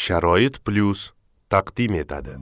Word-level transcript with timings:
sharoit 0.00 0.54
plyus 0.64 1.00
taqdim 1.52 1.94
etadi. 2.02 2.34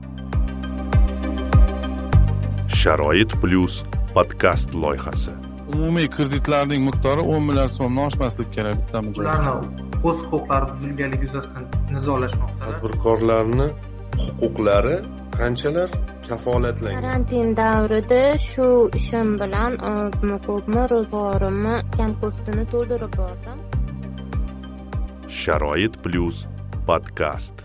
Sharoit 2.79 3.31
plyus 3.41 3.83
podkast 4.15 4.75
loyihasi. 4.83 5.33
Umumiy 5.73 6.07
kreditlarning 6.15 6.85
miqdori 6.87 7.25
o'n 7.33 7.43
milliard 7.47 7.73
so'mdan 7.79 8.05
oshmasligi 8.05 8.53
kerak 8.55 8.77
bitta 8.83 9.01
ularni 9.23 9.51
o'z 10.09 10.21
huquqlari 10.29 10.69
buzilganligi 10.75 11.27
yuzasidan 11.27 11.65
nizolashmoqda 11.95 12.61
tadbirkorlarni 12.69 13.67
huquqlari 14.21 14.95
qanchalar 15.35 15.89
kafolatlangan? 16.29 17.03
Karantin 17.03 17.51
davrida 17.59 18.23
shu 18.47 18.69
ishim 19.01 19.35
bilan 19.43 19.77
ozmi 19.91 20.39
ko'pmi 20.47 20.87
ro'zg'orimni 20.93 21.75
kamko'stini 21.99 22.65
to'ldirib 22.71 23.13
bordim. 23.19 23.59
Sharoit 25.41 26.03
plyus 26.03 26.41
podkast 26.87 27.55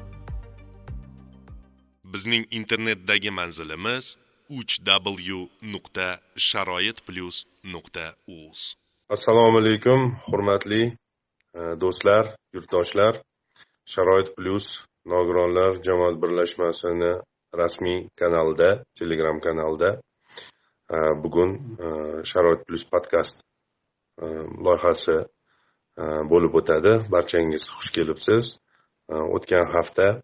bizning 2.13 2.45
internetdagi 2.51 3.31
manzilimiz 3.31 4.17
uch 4.59 4.73
w 4.85 5.39
nuqta 5.73 6.09
sharoit 6.37 6.99
plyus 7.07 7.37
nuqta 7.73 8.07
uz 8.29 8.61
assalomu 9.15 9.59
alaykum 9.59 10.01
hurmatli 10.27 10.83
e, 11.57 11.61
do'stlar 11.83 12.25
yurtdoshlar. 12.55 13.15
Sharoit 13.93 14.29
plyus 14.37 14.67
nogironlar 15.13 15.73
jamoat 15.87 16.17
birlashmasini 16.23 17.13
rasmiy 17.61 18.09
kanalida 18.21 18.71
telegram 18.99 19.39
kanalida 19.47 19.91
e, 20.95 20.97
bugun 21.23 21.51
e, 21.85 21.87
sharoit 22.31 22.67
plyus 22.67 22.85
podkast 22.93 23.37
loyihasi 24.65 25.17
bo'lib 26.31 26.55
o'tadi. 26.61 26.93
Barchangiz 27.13 27.65
xush 27.73 27.91
kelibsiz 27.97 28.45
Э, 29.09 29.15
o'tgan 29.15 29.67
hafta 29.75 30.23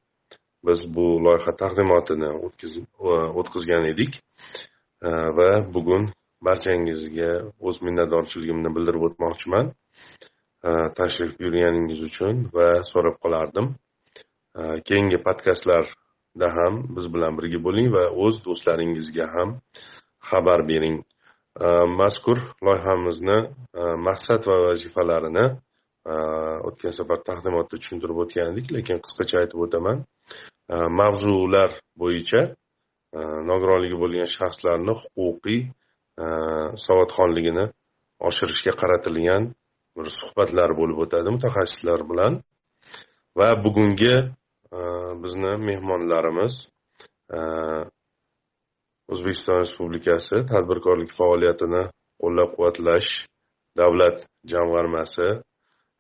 biz 0.66 0.80
bu 0.94 1.04
loyiha 1.24 1.52
taqdimotini 1.62 2.30
e, 2.30 3.12
o'tkazgan 3.40 3.84
edik. 3.92 4.18
Э, 5.06 5.10
va 5.36 5.48
bugun 5.74 6.08
barchangizga 6.46 7.30
o'z 7.66 7.76
minnatdorchiligimni 7.86 8.70
bildirib 8.76 9.06
o'tmoqchiman. 9.08 9.70
Э, 10.68 10.70
tashrif 10.98 11.38
buyurganingiz 11.38 12.02
uchun 12.10 12.34
va 12.56 12.68
so'rab 12.90 13.16
qolardim. 13.24 13.66
Keyingi 14.88 15.18
podkastlarda 15.26 16.48
ham 16.56 16.74
biz 16.96 17.06
bilan 17.14 17.38
birga 17.38 17.58
bo'ling 17.66 17.88
va 17.96 18.04
o'z 18.24 18.34
do'stlaringizga 18.46 19.26
ham 19.34 19.48
xabar 20.30 20.60
bering. 20.70 20.98
Mazkur 22.00 22.38
loyihamizni 22.66 23.38
maqsad 24.08 24.42
va 24.50 24.56
vazifalarini 24.66 25.46
Э, 26.02 26.14
o'tgan 26.68 26.92
safar 26.98 27.20
taqdimotda 27.28 27.78
tushuntirib 27.78 28.18
o'tgan 28.24 28.48
edik 28.52 28.72
lekin 28.76 28.98
qisqacha 29.04 29.36
aytib 29.42 29.60
o'taman. 29.66 29.98
Э, 30.74 30.76
mavzular 31.00 31.70
bo'yicha 32.02 32.40
э, 33.16 33.20
nogironligi 33.50 33.96
bo'lgan 34.02 34.28
shaxslarni 34.36 34.94
huquqiy 35.02 35.60
savodxonligini 36.86 37.64
oshirishga 38.28 38.72
qaratilgan 38.80 39.46
bir 39.96 40.06
suhbatlar 40.18 40.70
bo'lib 40.80 40.98
o'tadi 41.04 41.28
mutaxassislar 41.36 42.00
bilan. 42.10 42.32
Va 43.38 43.48
bugungi 43.64 44.16
e, 44.76 44.80
bizni 45.22 45.52
mehmonlarimiz 45.68 46.54
e, 47.36 47.38
o'zbekiston 49.12 49.62
respublikasi 49.62 50.36
tadbirkorlik 50.52 51.10
faoliyatini 51.20 51.82
qo'llab 52.22 52.50
quvvatlash 52.56 53.10
davlat 53.80 54.18
jamg'armasi 54.52 55.28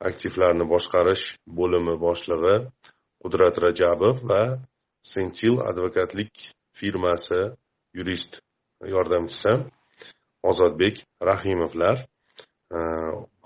aktivlarni 0.08 0.64
boshqarish 0.74 1.24
bo'limi 1.58 1.94
boshlig'i 2.06 2.56
qudrat 3.22 3.56
rajabov 3.66 4.16
va 4.30 4.42
sentil 5.12 5.54
advokatlik 5.70 6.32
firmasi 6.78 7.40
yurist 7.98 8.40
yordamchisi 8.94 9.52
ozodbek 10.42 11.06
rahimovlar. 11.30 12.06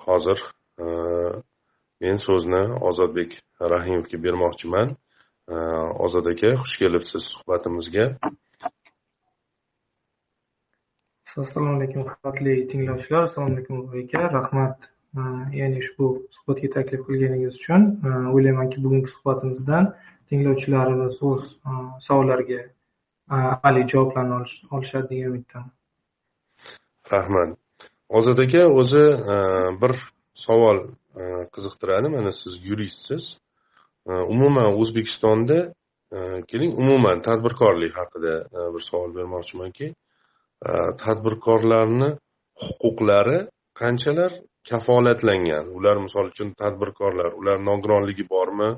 Hozir 0.06 0.41
e, 0.82 0.84
men 2.00 2.16
so'zni 2.26 2.62
ozodbek 2.88 3.30
rahimovga 3.60 4.19
bermoqchiman. 4.26 4.97
Ozod 6.04 6.26
aka 6.32 6.50
xush 6.62 6.76
kelibsiz 6.80 7.22
suhbatimizga. 7.32 8.04
Assalomu 11.36 11.72
alaykum 11.76 12.03
hurmatli 12.09 12.54
tinglovchilar. 12.70 13.22
Assalomu 13.28 13.53
alaykum 13.54 13.76
aka 14.03 14.22
rahmat. 14.38 14.95
Ya'ni 15.60 15.78
ushbu 15.82 16.06
suhbatga 16.36 16.68
taklif 16.76 17.02
qilganingiz 17.08 17.54
uchun 17.60 17.82
o'ylaymanki 18.34 18.78
bugungi 18.84 19.08
suhbatimizdan 19.14 19.84
tinglovchilarimiz 20.28 21.22
o'z 21.30 21.42
savollariga 22.06 22.60
amaliy 23.38 23.86
javoblarni 23.92 24.34
olishadi 24.76 25.08
degan 25.10 25.30
umiddaman 25.30 25.70
rahmat 27.14 27.50
ozod 28.18 28.38
aka 28.44 28.62
o'zi 28.80 29.04
bir 29.82 29.92
savol 30.46 30.78
qiziqtiradi 31.54 32.08
mana 32.16 32.32
siz 32.40 32.52
yuristsiz 32.68 33.24
umuman 34.34 34.68
o'zbekistonda 34.80 35.58
keling 36.50 36.72
umuman 36.82 37.18
tadbirkorlik 37.28 37.92
haqida 38.00 38.34
bir 38.74 38.82
savol 38.90 39.10
bermoqchimanki 39.18 39.86
tadbirkorlarni 41.04 42.10
huquqlari 42.64 43.38
qanchalar 43.80 44.32
kafolatlangan. 44.71 45.66
Ular 45.77 45.97
misol 46.06 46.31
uchun 46.32 46.53
tadbirkorlar 46.60 47.32
ular 47.41 47.59
nogironligi 47.69 48.25
bormi 48.31 48.71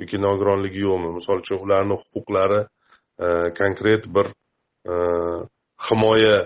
yoki 0.00 0.20
nogironligi 0.26 0.80
yo'qmi? 0.86 1.12
Misol 1.18 1.42
uchun 1.44 1.62
ularni 1.64 1.98
huquqlari 2.02 2.60
e, 3.24 3.26
konkret 3.60 4.08
bir 4.16 4.26
e, 4.90 4.94
himoya 5.88 6.38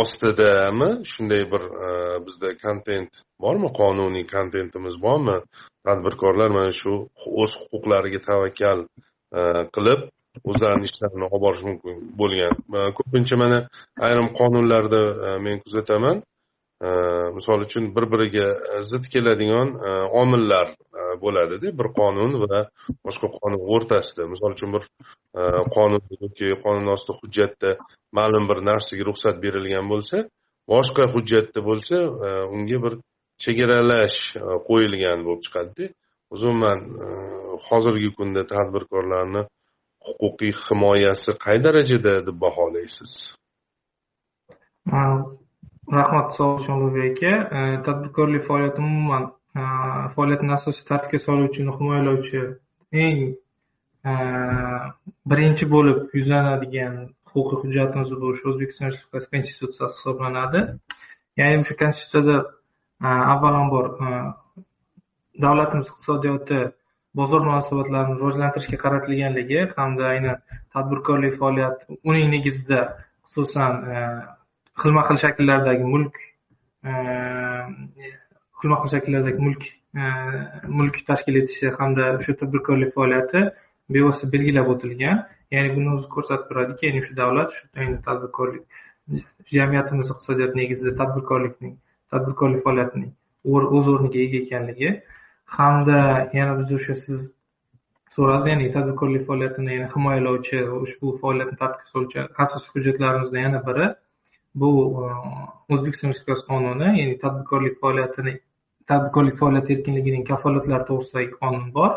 ostidami? 0.00 0.90
Shunday 1.12 1.44
bir 1.52 1.62
e, 1.86 1.90
bizda 2.26 2.54
kontent 2.64 3.10
bormi? 3.40 3.68
Qonuniy 3.80 4.26
kontentimiz 4.36 4.96
bormi? 5.02 5.36
Tadbirkorlar 5.86 6.50
mana 6.56 6.72
shu 6.80 6.94
o'z 7.42 7.52
huquqlariga 7.60 8.20
tavakkal 8.28 8.86
e, 9.38 9.40
qilib 9.74 10.08
o'zlarini 10.48 10.86
ishlarini 10.90 11.26
olib 11.26 11.42
borishi 11.44 11.66
mumkin 11.68 11.96
bo'lgan. 12.20 12.54
Ko'pincha 12.98 13.36
mana 13.42 13.58
ayrim 14.06 14.28
qonunlarda 14.40 15.00
e, 15.26 15.38
men 15.46 15.56
kuzataman. 15.64 16.22
Misol 17.36 17.60
uchun 17.66 17.94
bir 17.96 18.04
biriga 18.12 18.46
e, 18.74 18.82
zid 18.90 19.04
keladigan 19.12 19.68
e, 19.88 19.90
omillar 20.22 20.68
e, 20.70 21.02
bo'ladida 21.22 21.72
bir 21.78 21.88
qonun 21.98 22.32
va 22.42 22.60
boshqa 23.06 23.28
qonun 23.36 23.60
o'rtasida. 23.74 24.26
Misol 24.32 24.56
uchun 24.56 24.72
bir 24.76 24.84
qonun 25.76 26.02
yoki 26.22 26.48
qonun 26.64 26.88
osti 26.94 27.12
hujjatda 27.20 27.70
ma'lum 28.18 28.48
bir 28.50 28.58
narsaga 28.70 29.04
ruxsat 29.10 29.36
berilgan 29.44 29.86
bo'lsa 29.92 30.24
boshqa 30.72 31.04
hujjatda 31.14 31.60
bo'lsa 31.68 31.96
unga 32.54 32.78
bir 32.84 32.94
chegaralash 33.44 34.18
qo'yilgan 34.68 35.18
bo'lib 35.26 35.42
chiqadida. 35.46 35.92
Umuman 36.34 36.80
hozirgi 37.68 38.10
kunda 38.18 38.42
tadbirkorlarni 38.52 39.42
huquqiy 40.08 40.52
himoyasi 40.64 41.30
qay 41.44 41.56
darajada 41.64 42.14
deb 42.26 42.36
baholaysiz? 42.44 43.12
Rahmat 45.92 46.34
savol 46.36 46.60
ulug'bek 46.76 47.16
aka. 47.16 47.32
E, 47.58 47.82
tadbirkorlik 47.86 48.46
faoliyati 48.48 48.80
umuman 48.80 49.24
e, 49.56 49.62
faoliyatni 50.14 50.52
asosiy 50.58 50.86
tartibga 50.90 51.18
soluvchini 51.26 51.76
himoyalovchi 51.78 52.42
eng 53.04 53.20
e, 54.10 54.12
birinchi 55.30 55.70
bo'lib 55.74 56.14
yuzlanadigan 56.18 56.96
huquqiy 57.32 57.60
hujjatimiz 57.62 58.10
bu 58.20 58.32
o'sha 58.32 58.48
o'zbekiston 58.52 58.92
respublikasi 58.92 59.30
konstitutsiyasi 59.36 59.96
hisoblanadi. 59.98 60.60
Ya'ni 61.40 61.62
o'sha 61.62 61.78
konstitutsiyada 61.82 62.36
e, 63.06 63.08
avvalambor 63.34 63.86
davlatimiz 65.44 65.86
iqtisodiyoti 65.92 66.60
bozor 67.18 67.40
munosabatlarini 67.46 68.18
rivojlantirishga 68.18 68.78
qaratilganligi 68.84 69.62
hamda 69.78 70.04
aynan 70.14 70.36
tadbirkorlik 70.74 71.38
faoliyati 71.40 71.98
uning 72.10 72.28
negizida 72.34 72.80
xususan 73.30 73.72
xilma 74.82 75.02
xil 75.08 75.18
shakllardagi 75.24 75.90
mulk 75.94 76.14
e, 76.88 76.92
xilma 78.60 78.76
xil 78.82 78.90
shakllardagi 78.94 79.46
mulk 79.46 79.62
e, 80.00 80.02
mulk 80.78 81.02
tashkil 81.10 81.40
etishi 81.42 81.74
hamda 81.78 82.06
shu 82.24 82.36
tadbirkorlik 82.42 82.94
faoliyati 82.96 83.44
bevosita 83.94 84.32
belgilab 84.34 84.72
o'tilgan. 84.74 85.24
Ya'ni 85.54 85.70
buni 85.76 85.88
o'zi 85.96 86.08
ko'rsatib 86.14 86.46
turadiki 86.50 86.86
ya'ni 86.88 87.00
shu 87.06 87.16
davlat 87.20 87.56
shu 87.56 87.64
tadbirkorlik 88.08 88.82
jamiyatimiz 89.54 90.10
iqtisodiyoti 90.12 90.58
negizida 90.60 90.92
tadbirkorlikning 91.00 91.74
tadbirkorlik 92.14 92.62
faoliyatining 92.66 93.10
o'z 93.78 93.88
o'rniga 93.94 94.20
ega 94.26 94.38
ekanligi 94.44 94.90
hamda 95.58 95.98
yana 96.38 96.52
biz 96.60 96.72
o'sha 96.78 96.94
siz 97.04 97.24
so'radingiz 98.16 98.52
ya'ni 98.52 98.68
tadbirkorlik 98.76 99.26
faoliyatini 99.30 99.74
yana 99.76 99.88
himoyalovchi 99.94 100.62
ushbu 100.84 101.16
faoliyatni 101.24 101.58
tartibga 101.62 101.92
soluvchi 101.94 102.20
asosiy 102.44 102.72
hujjatlarimizdan 102.76 103.46
yana 103.46 103.62
biri 103.68 103.88
bu 104.54 104.70
e, 105.00 105.10
o'zbekiston 105.74 106.12
respublikasi 106.12 106.46
qonuni 106.46 106.88
ya'ni 107.00 107.18
tadbirkorlik 107.24 107.76
faoliyatini 107.80 108.34
tadbirkorlik 108.90 109.36
faoliyati 109.40 109.76
erkinligining 109.76 110.24
kafolatlari 110.30 110.86
to'g'risidagi 110.90 111.30
qonun 111.42 111.66
bor. 111.76 111.92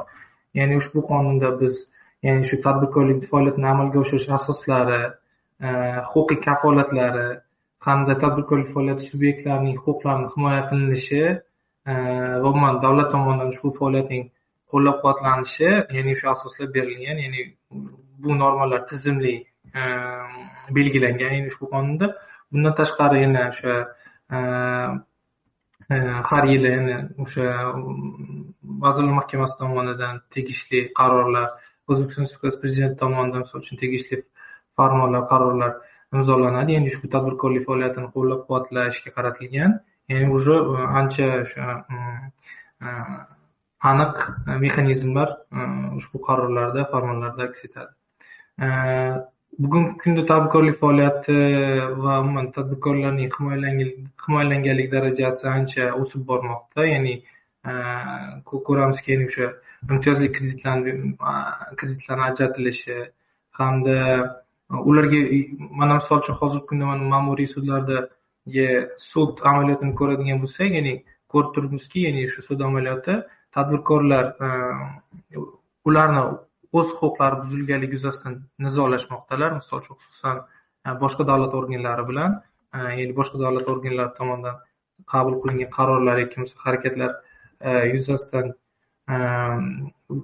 Ya'ni 0.60 0.78
ushbu 0.82 1.06
qonunda 1.12 1.50
biz 1.62 1.80
ya'ni 2.28 2.46
shu 2.50 2.62
tadbirkorlik 2.68 3.26
faoliyatini 3.32 3.68
amalga 3.74 4.00
oshirish 4.04 4.30
asoslari 4.40 5.02
e, 5.66 5.70
huquqiy 6.12 6.40
kafolatlari 6.50 7.28
hamda 7.88 8.18
tadbirkorlik 8.24 8.70
faoliyati 8.76 9.10
subyektlarining 9.12 9.80
huquqlarini 9.86 10.30
himoya 10.36 10.62
qilinishi 10.70 11.24
e, 11.24 11.94
va 12.44 12.48
umuman 12.54 12.82
davlat 12.86 13.10
tomonidan 13.16 13.56
ushbu 13.56 13.74
faoliyatning 13.80 14.30
qo'llab 14.72 15.02
quvvatlanishi 15.02 15.72
ya'ni 15.98 16.16
o'sha 16.18 16.28
asoslar 16.36 16.70
berilgan 16.78 17.18
ya'ni 17.26 17.42
bu 18.24 18.38
normalar 18.44 18.86
tizimli 18.92 19.34
belgilangan 20.78 21.34
ya'ni 21.36 21.50
ushbu 21.52 21.66
qonunda. 21.74 22.08
Bundan 22.54 22.76
tashqari 22.80 23.24
yana 23.24 23.48
o'sha 23.52 23.74
e, 24.36 24.38
e, 25.94 25.96
har 26.30 26.44
yili 26.52 26.70
yana 26.76 26.98
o'sha 27.24 27.46
mm, 27.74 28.44
vazirlar 28.86 29.16
mahkamasi 29.20 29.58
tomonidan 29.62 30.22
tegishli 30.36 30.80
qarorlar 31.00 31.48
o'zbekiston 31.90 32.26
respublikasi 32.26 32.62
prezidenti 32.64 33.00
tomonidan 33.04 33.46
misol 33.46 33.64
uchun 33.64 33.82
tegishli 33.84 34.22
farmonlar 34.78 35.28
qarorlar 35.32 35.74
imzolanadi. 36.16 36.78
Ya'ni 36.78 36.94
ushbu 36.94 37.12
tadbirkorlik 37.16 37.68
faoliyatini 37.70 38.10
qo'llab 38.16 38.46
quvvatlashga 38.48 39.16
qaratilgan. 39.18 39.80
Ya'ni 40.12 40.32
уже 40.38 40.56
e, 40.62 40.88
ancha 41.02 41.30
o'sha 41.44 41.68
mm, 41.98 43.22
aniq 43.92 44.16
mexanizmlar 44.66 45.30
ushbu 46.00 46.18
qarorlarda 46.28 46.88
farmonlarda 46.94 47.50
aks 47.50 47.66
etadi. 47.68 47.92
Bugungi 49.60 49.98
kunda 50.02 50.26
tadbirkorlik 50.26 50.80
faoliyati 50.80 51.34
va 52.04 52.14
umuman 52.22 52.52
tadbirkorlarning 52.52 53.32
himoyalanganlik 54.26 54.92
darajasi 54.92 55.48
ancha 55.48 55.84
o'sib 56.02 56.22
bormoqda. 56.30 56.86
Ya'ni 56.94 57.14
e, 57.70 57.72
ko'ramizki 58.68 59.12
ya'ni 59.14 59.26
o'sha 59.32 59.48
imtiyozli 59.92 60.28
kreditlarni 60.36 62.24
ajratilishi 62.30 62.98
hamda 63.60 63.98
ularga 64.70 65.20
mana 65.80 65.94
misol 66.00 66.18
uchun 66.24 66.40
hozirgi 66.42 66.66
kunda 66.70 66.86
mana 66.92 67.04
ma'muriy 67.14 67.50
sudlardagi 67.56 68.68
sud 69.10 69.44
amaliyotini 69.52 69.94
ko'radigan 70.00 70.42
bo'lsak 70.46 70.70
ya'ni 70.78 70.96
ko'rib 71.32 71.54
turibmizki 71.56 72.08
ya'ni 72.08 72.24
shu 72.34 72.42
sud 72.48 72.60
amaliyoti 72.70 73.20
tadbirkorlar 73.56 74.26
e, 74.46 74.48
ularni 75.90 76.24
o'z 76.80 76.90
huquqlari 77.00 77.40
buzilganligi 77.44 77.98
yuzasidan 77.98 78.36
nizolashmoqdalar. 78.66 79.56
Misol 79.60 79.82
uchun 79.84 80.00
xususan 80.02 80.42
e, 80.88 80.90
boshqa 81.04 81.28
davlat 81.32 81.54
organlari 81.60 82.06
bilan 82.12 82.32
e, 82.76 82.78
ya'ni 83.00 83.14
boshqa 83.20 83.42
davlat 83.46 83.70
organlari 83.74 84.14
tomonidan 84.20 84.56
qabul 85.14 85.36
qilingan 85.44 85.72
qarorlar 85.78 86.22
yoki 86.24 86.48
harakatlar 86.66 87.12
e, 87.68 87.72
yuzasidan 87.96 88.54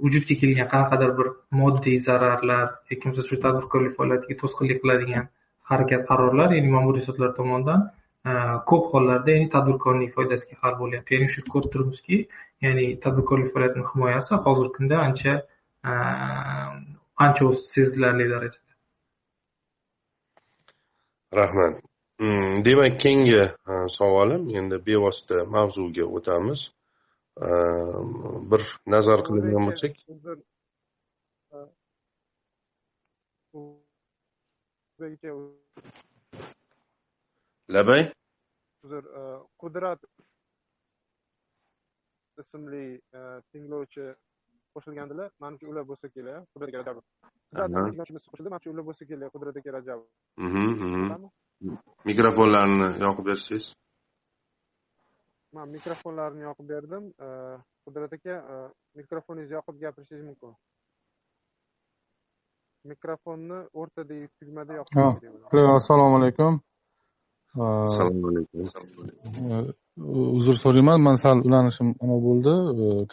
vujudga 0.02 0.36
kelgan 0.42 0.68
qanaqadir 0.74 1.10
bir 1.20 1.28
moddiy 1.62 1.98
zararlar 2.08 2.68
yoki 2.92 3.02
bo'lmasa 3.06 3.28
shu 3.30 3.40
tadbirkorlik 3.46 3.96
faoliyatiga 3.98 4.36
to'sqinlik 4.44 4.80
qiladigan 4.84 5.26
harakat 5.72 6.06
qarorlar 6.12 6.54
ya'ni 6.58 6.70
ma'muriy 6.76 7.04
sudlar 7.10 7.34
tomonidan 7.40 7.82
ko'p 8.70 8.86
hollarda 8.94 9.36
ya'ni 9.36 9.50
tadbirkorning 9.56 10.12
foydasiga 10.16 10.56
hal 10.64 10.74
bo'lyapti 10.82 11.16
ya'ni 11.16 11.28
shu 11.36 11.44
ko'rib 11.54 11.72
turibmizki 11.74 12.18
ya'ni 12.68 12.86
tadbirkorlik 13.06 13.52
faoliyatini 13.54 13.86
himoyasi 13.92 14.40
hozirgi 14.46 14.74
kunda 14.78 15.02
ancha 15.08 15.36
ancha 15.84 17.46
sezilarli 17.74 18.26
darajada 18.30 18.74
rahmat 21.40 21.74
demak 22.66 23.00
keyingi 23.00 23.44
savolim 23.98 24.44
endi 24.58 24.78
bevosita 24.88 25.38
mavzuga 25.56 26.06
o'tamiz 26.18 26.60
bir 28.52 28.62
nazar 28.94 29.20
qiladigan 29.26 29.64
bo'lsak 29.68 29.94
labay? 37.76 38.02
uzr 38.84 39.04
qudrat 39.62 40.00
ismli 42.42 42.86
tinglovchi 43.52 44.06
qo'shilgandilar. 44.76 45.30
Manimcha 45.42 45.66
ular 45.72 45.84
bo'lsa 45.92 46.08
kerak 46.16 46.40
qudrat 46.54 46.70
aka 46.70 46.78
rajabov 46.82 47.04
qo'shildi. 48.32 48.50
Manimcha 48.54 48.70
ular 48.74 48.86
bo'lsa 48.90 49.04
kerak 49.10 49.30
qudrat 49.36 49.56
aka 49.60 49.70
rajabov 49.78 50.08
mikrofonlarni 52.10 52.88
yoqib 53.06 53.26
bersangiz 53.30 53.66
man 55.54 55.68
mikrofonlarni 55.76 56.42
yoqib 56.48 56.66
berdim. 56.74 57.04
Qudrat 57.86 58.12
aka 58.18 58.36
mikrofoningizni 59.00 59.56
yoqib 59.60 59.76
gapirishingiz 59.84 60.26
mumkin. 60.30 60.52
Mikrofonni 62.92 63.60
o'rtadagi 63.80 64.28
tugmada 64.40 64.74
yoqib 64.80 64.96
assalomu 65.80 66.16
alaykum. 66.20 66.54
Assalomu 67.90 68.26
alaykum. 68.32 68.60
uzr 70.40 70.56
so'rayman 70.64 71.00
man 71.08 71.16
sal 71.24 71.38
ulanishim 71.48 71.88
nima 72.02 72.18
bo'ldi. 72.28 72.54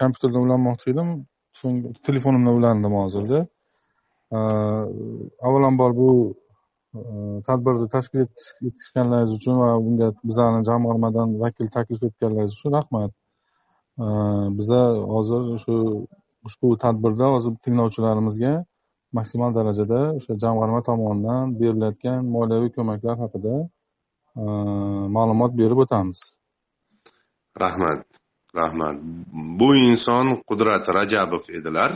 Kompyuterdan 0.00 0.42
ulanmoqchi 0.46 0.86
edim 0.92 1.08
so'ng 1.60 1.78
telefonimdan 2.06 2.54
ulandim 2.58 2.92
hozirda. 3.02 3.40
Avvalambor 5.46 5.96
bu 6.00 6.08
e, 6.94 7.00
tadbirni 7.46 7.88
tashkil 7.94 8.20
etishganlaringiz 8.68 9.32
uchun 9.38 9.58
va 9.62 9.68
bunga 9.86 10.08
bizani 10.28 10.64
jamg'armadan 10.68 11.28
vakil 11.42 11.68
taklif 11.76 12.02
etganlaringiz 12.08 12.54
uchun 12.58 12.72
rahmat. 12.78 13.12
Biza 14.58 14.80
hozir 15.14 15.42
shu 15.64 15.76
ushbu 16.46 16.76
tadbirda 16.84 17.26
hozir 17.34 17.52
tinglovchilarimizga 17.64 18.52
maksimal 19.18 19.50
darajada 19.58 20.00
o'sha 20.18 20.32
jamg'arma 20.44 20.80
tomonidan 20.88 21.54
berilayotgan 21.60 22.20
moliyaviy 22.36 22.70
ko'maklar 22.76 23.16
haqida 23.24 23.54
e, 24.40 24.44
ma'lumot 25.16 25.52
berib 25.60 25.78
o'tamiz. 25.84 26.20
Rahmat. 27.64 28.25
Rahmat. 28.60 28.96
Bu 29.60 29.68
inson 29.76 30.26
qudrat 30.48 30.88
rajabov 30.98 31.44
edilar. 31.58 31.90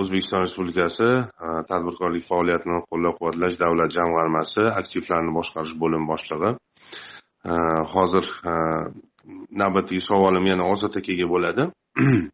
O'zbekiston 0.00 0.42
respublikasi 0.44 1.06
e, 1.44 1.50
tadbirkorlik 1.68 2.24
faoliyatini 2.30 2.80
qo'llab 2.90 3.14
quvvatlash 3.18 3.56
davlat 3.62 3.92
jamg'armasi 3.98 4.64
aktivlarni 4.80 5.32
boshqarish 5.38 5.74
bo'lim 5.82 6.04
boshlig'i 6.10 6.50
hozir 7.94 8.26
e, 8.50 8.52
navbatdagi 9.62 10.02
savolim 10.08 10.50
yana 10.52 10.64
ozod 10.72 11.00
akaga 11.00 11.26
bo'ladi. 11.34 11.70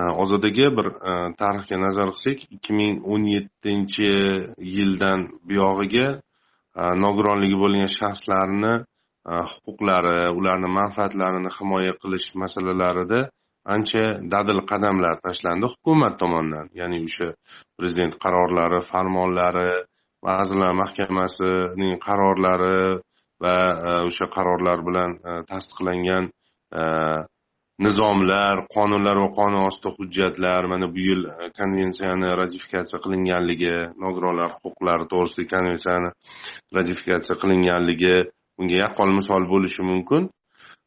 E, 0.00 0.02
ozod 0.22 0.44
aka 0.48 0.66
bir 0.78 0.86
tarixga 1.40 1.76
nazar 1.84 2.12
qilsak 2.14 2.44
ikki 2.56 2.72
ming 2.78 2.92
o'n 3.12 3.24
yettinchi 3.34 4.10
yildan 4.74 5.24
buyog'iga 5.48 6.06
nogironligi 7.04 7.56
bo'lgan 7.62 7.90
shaxslarni 7.98 8.74
Э, 9.28 9.44
huquqlari 9.52 10.30
ularni 10.38 10.68
manfaatlarini 10.80 11.50
himoya 11.58 11.92
qilish 12.02 12.28
masalalarida 12.42 13.20
ancha 13.74 14.04
dadil 14.32 14.60
qadamlar 14.70 15.16
tashlandi 15.26 15.66
hukumat 15.72 16.14
tomonidan. 16.22 16.66
Ya'ni 16.80 17.02
o'sha 17.08 17.28
prezident 17.76 18.14
qarorlari 18.22 18.80
farmonlari 18.92 19.70
vazirlar 20.26 20.72
mahkamasining 20.82 21.98
qarorlari 22.06 22.80
va 23.42 23.54
e, 23.88 23.92
o'sha 24.08 24.26
qarorlar 24.36 24.78
bilan 24.88 25.10
e, 25.28 25.30
tasdiqlangan 25.50 26.24
e, 26.80 26.82
nizomlar 27.84 28.64
qonunlar 28.76 29.16
va 29.22 29.28
qonun 29.38 29.68
osti 29.70 29.88
hujjatlar 29.96 30.62
mana 30.72 30.86
bu 30.94 31.00
yil 31.08 31.22
konvensiyani 31.58 32.28
ratifikatsiya 32.40 32.98
qilinganligi 33.04 33.76
nogironlar 34.04 34.50
huquqlari 34.56 35.04
to'g'risidagi 35.12 35.52
konvensiyani 35.54 36.10
ratifikatsiya 36.76 37.36
qilinganligi 37.42 38.16
bunga 38.60 38.76
yaqqol 38.84 39.10
misol 39.16 39.48
bo'lishi 39.52 39.82
mumkin. 39.90 40.28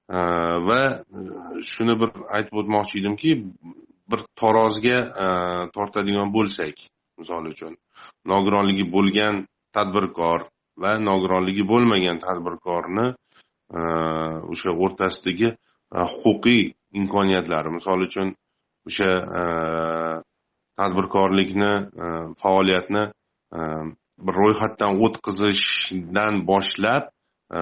Va 0.10 0.82
e, 0.92 1.62
shuni 1.64 1.96
bir 2.00 2.12
aytib 2.36 2.60
o'tmoqchi 2.62 3.00
edimki 3.02 3.32
bir 4.12 4.20
taroziga 4.40 4.98
e, 5.26 5.28
tortadigan 5.76 6.30
bo'lsak 6.36 6.76
misol 7.22 7.48
uchun 7.54 7.78
nogironligi 8.32 8.86
bo'lgan 8.96 9.46
tadbirkor 9.76 10.50
va 10.84 10.92
nogironligi 11.10 11.64
bo'lmagan 11.72 12.20
tadbirkorni 12.26 13.08
e, 13.78 13.80
o'sha 14.52 14.76
o'rtasidagi 14.84 15.54
huquqiy 16.18 16.64
imkoniyatlari 17.00 17.74
misol 17.78 18.06
uchun 18.08 18.36
o'sha 18.90 19.10
tadbirkorlikni 20.80 21.74
faoliyatni 22.44 23.04
bir 24.26 24.34
ro'yxatdan 24.42 25.00
o'tkazishdan 25.06 26.44
boshlab 26.52 27.04
Э, 27.52 27.62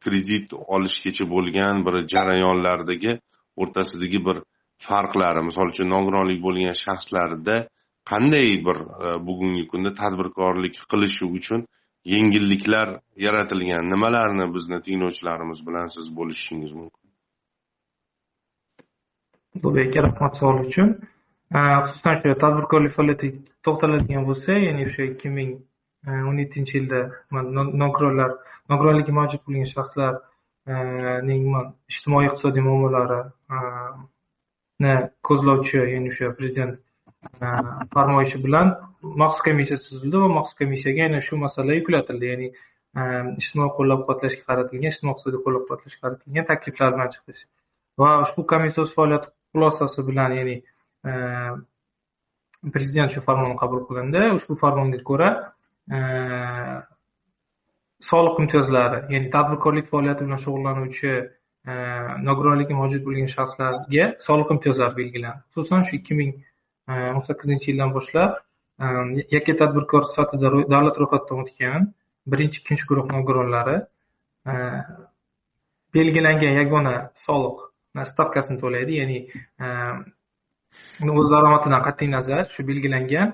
kredit 0.00 0.52
olishgacha 0.52 1.24
bo'lgan 1.30 1.84
bir 1.86 1.94
jarayonlardagi 2.12 3.12
o'rtasidagi 3.62 4.20
bir 4.26 4.36
farqlari. 4.86 5.42
Misol 5.48 5.72
uchun 5.72 5.90
nogironlik 5.94 6.40
bo'lgan 6.46 6.76
shaxslarda 6.84 7.56
qanday 8.10 8.48
bir 8.66 8.78
e, 9.06 9.08
bugungi 9.26 9.64
kunda 9.72 9.90
tadbirkorlik 10.00 10.74
qilishi 10.92 11.24
uchun 11.38 11.60
yengilliklar 12.14 12.88
yaratilgan? 13.26 13.84
Nimalarni 13.94 14.46
bizni 14.56 14.78
tinglovchilarimiz 14.86 15.60
bilan 15.68 15.86
siz 15.96 16.06
bo'lishishingiz 16.18 16.72
mumkin? 16.80 17.06
Ulug'bek 19.56 19.86
aka 19.90 20.00
rahmat 20.08 20.32
savol 20.38 20.58
uchun. 20.66 20.88
E, 21.56 21.60
xususan 21.84 22.14
shu 22.20 22.36
tadbirkorlik 22.44 22.92
faoliyatiga 22.98 23.38
to'xtaladigan 23.64 24.24
bo'lsak 24.28 24.58
ya'ni 24.68 24.82
o'sha 24.88 25.02
ikki 25.12 25.28
ming 25.38 25.50
Э, 26.04 26.22
o'n 26.28 26.36
yettinchi 26.38 26.76
yilda 26.78 26.98
nogironlar 27.82 28.34
nogironligi 28.72 29.12
mavjud 29.18 29.40
bo'lgan 29.46 29.68
shaxslarning 29.70 31.46
э, 31.60 31.62
ijtimoiy 31.92 32.28
iqtisodiy 32.28 32.64
muammolarini 32.66 33.22
э, 34.90 34.98
ko'zlovchi 35.28 35.80
ya'ni 35.80 36.12
o'sha 36.14 36.30
prezident 36.40 36.76
farmoyishi 37.96 38.38
bilan 38.44 38.70
maxsus 39.22 39.42
komissiya 39.48 39.78
tuzildi 39.86 40.22
va 40.24 40.28
maxsus 40.36 40.58
komissiyaga 40.60 41.06
aynan 41.08 41.24
shu 41.28 41.40
masala 41.42 41.78
yuklatildi. 41.78 42.30
Ya'ni 42.32 42.48
ijtimoiy 43.42 43.72
qo'llab 43.80 44.04
quvvatlashga 44.04 44.42
qaratilgan 44.52 44.94
ijtimoiy 44.94 45.16
iqtisodiy 45.16 45.42
qo'llab 45.48 45.66
quvvatlashga 45.66 46.00
qaratilgan 46.04 46.48
takliflar 46.52 46.94
bilan 46.98 47.12
chiqdi 47.16 47.32
va 48.04 48.12
ushbu 48.26 48.46
komissiya 48.54 48.86
o'z 48.86 48.94
faoliyati 49.00 49.28
xulosasi 49.56 50.06
bilan 50.12 50.38
ya'ni 50.38 50.56
prezident 52.74 53.10
shu 53.14 53.20
farmonni 53.28 53.56
qabul 53.64 53.80
qilindi. 53.90 54.20
Ushbu 54.38 54.54
farmonga 54.62 55.02
ko'ra 55.10 55.28
soliq 58.00 58.40
imtiyozlari 58.42 58.98
ya'ni 59.14 59.30
tadbirkorlik 59.34 59.86
faoliyati 59.92 60.24
bilan 60.26 60.40
shug'ullanuvchi 60.44 61.12
e, 61.70 61.72
nogironligi 62.28 62.74
mavjud 62.80 63.02
bo'lgan 63.06 63.30
shaxslarga 63.36 64.04
soliq 64.26 64.52
imtiyozlari 64.54 64.94
belgilandi. 65.00 65.40
Xususan 65.54 65.86
shu 65.88 65.96
ikki 66.00 66.18
ming 66.20 66.32
e, 66.90 66.92
o'n 67.14 67.22
sakkizinchi 67.28 67.70
yildan 67.70 67.94
boshlab 67.96 68.36
e, 68.84 68.86
yakka 69.36 69.56
tadbirkor 69.62 70.02
sifatida 70.10 70.52
davlat 70.74 71.00
ro'yxatidan 71.02 71.44
o'tgan 71.44 71.88
birinchi 72.32 72.62
ikkinchi 72.62 72.84
guruh 72.90 73.06
nogironlari 73.14 73.76
belgilangan 75.96 76.52
yagona 76.60 76.94
soliq 77.26 77.56
stavkasini 78.12 78.58
to'laydi. 78.62 78.92
Ya'ni 79.00 79.18
o'z 81.20 81.28
daromadidan 81.34 81.82
qat'iy 81.88 82.10
nazar 82.16 82.44
shu 82.54 82.60
belgilangan 82.70 83.28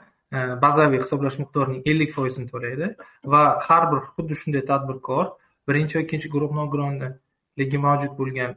bazaviy 0.65 1.01
hisoblash 1.05 1.39
miqdorining 1.43 1.83
ellik 1.91 2.15
foizini 2.17 2.49
to'laydi 2.53 2.87
va 3.33 3.43
har 3.69 3.83
bir 3.93 4.01
xuddi 4.13 4.39
shunday 4.43 4.65
tadbirkor 4.71 5.27
birinchi 5.69 5.99
va 5.99 6.03
ikkinchi 6.07 6.29
guruh 6.35 6.53
nogironligi 6.61 7.79
mavjud 7.87 8.15
bo'lgan 8.21 8.57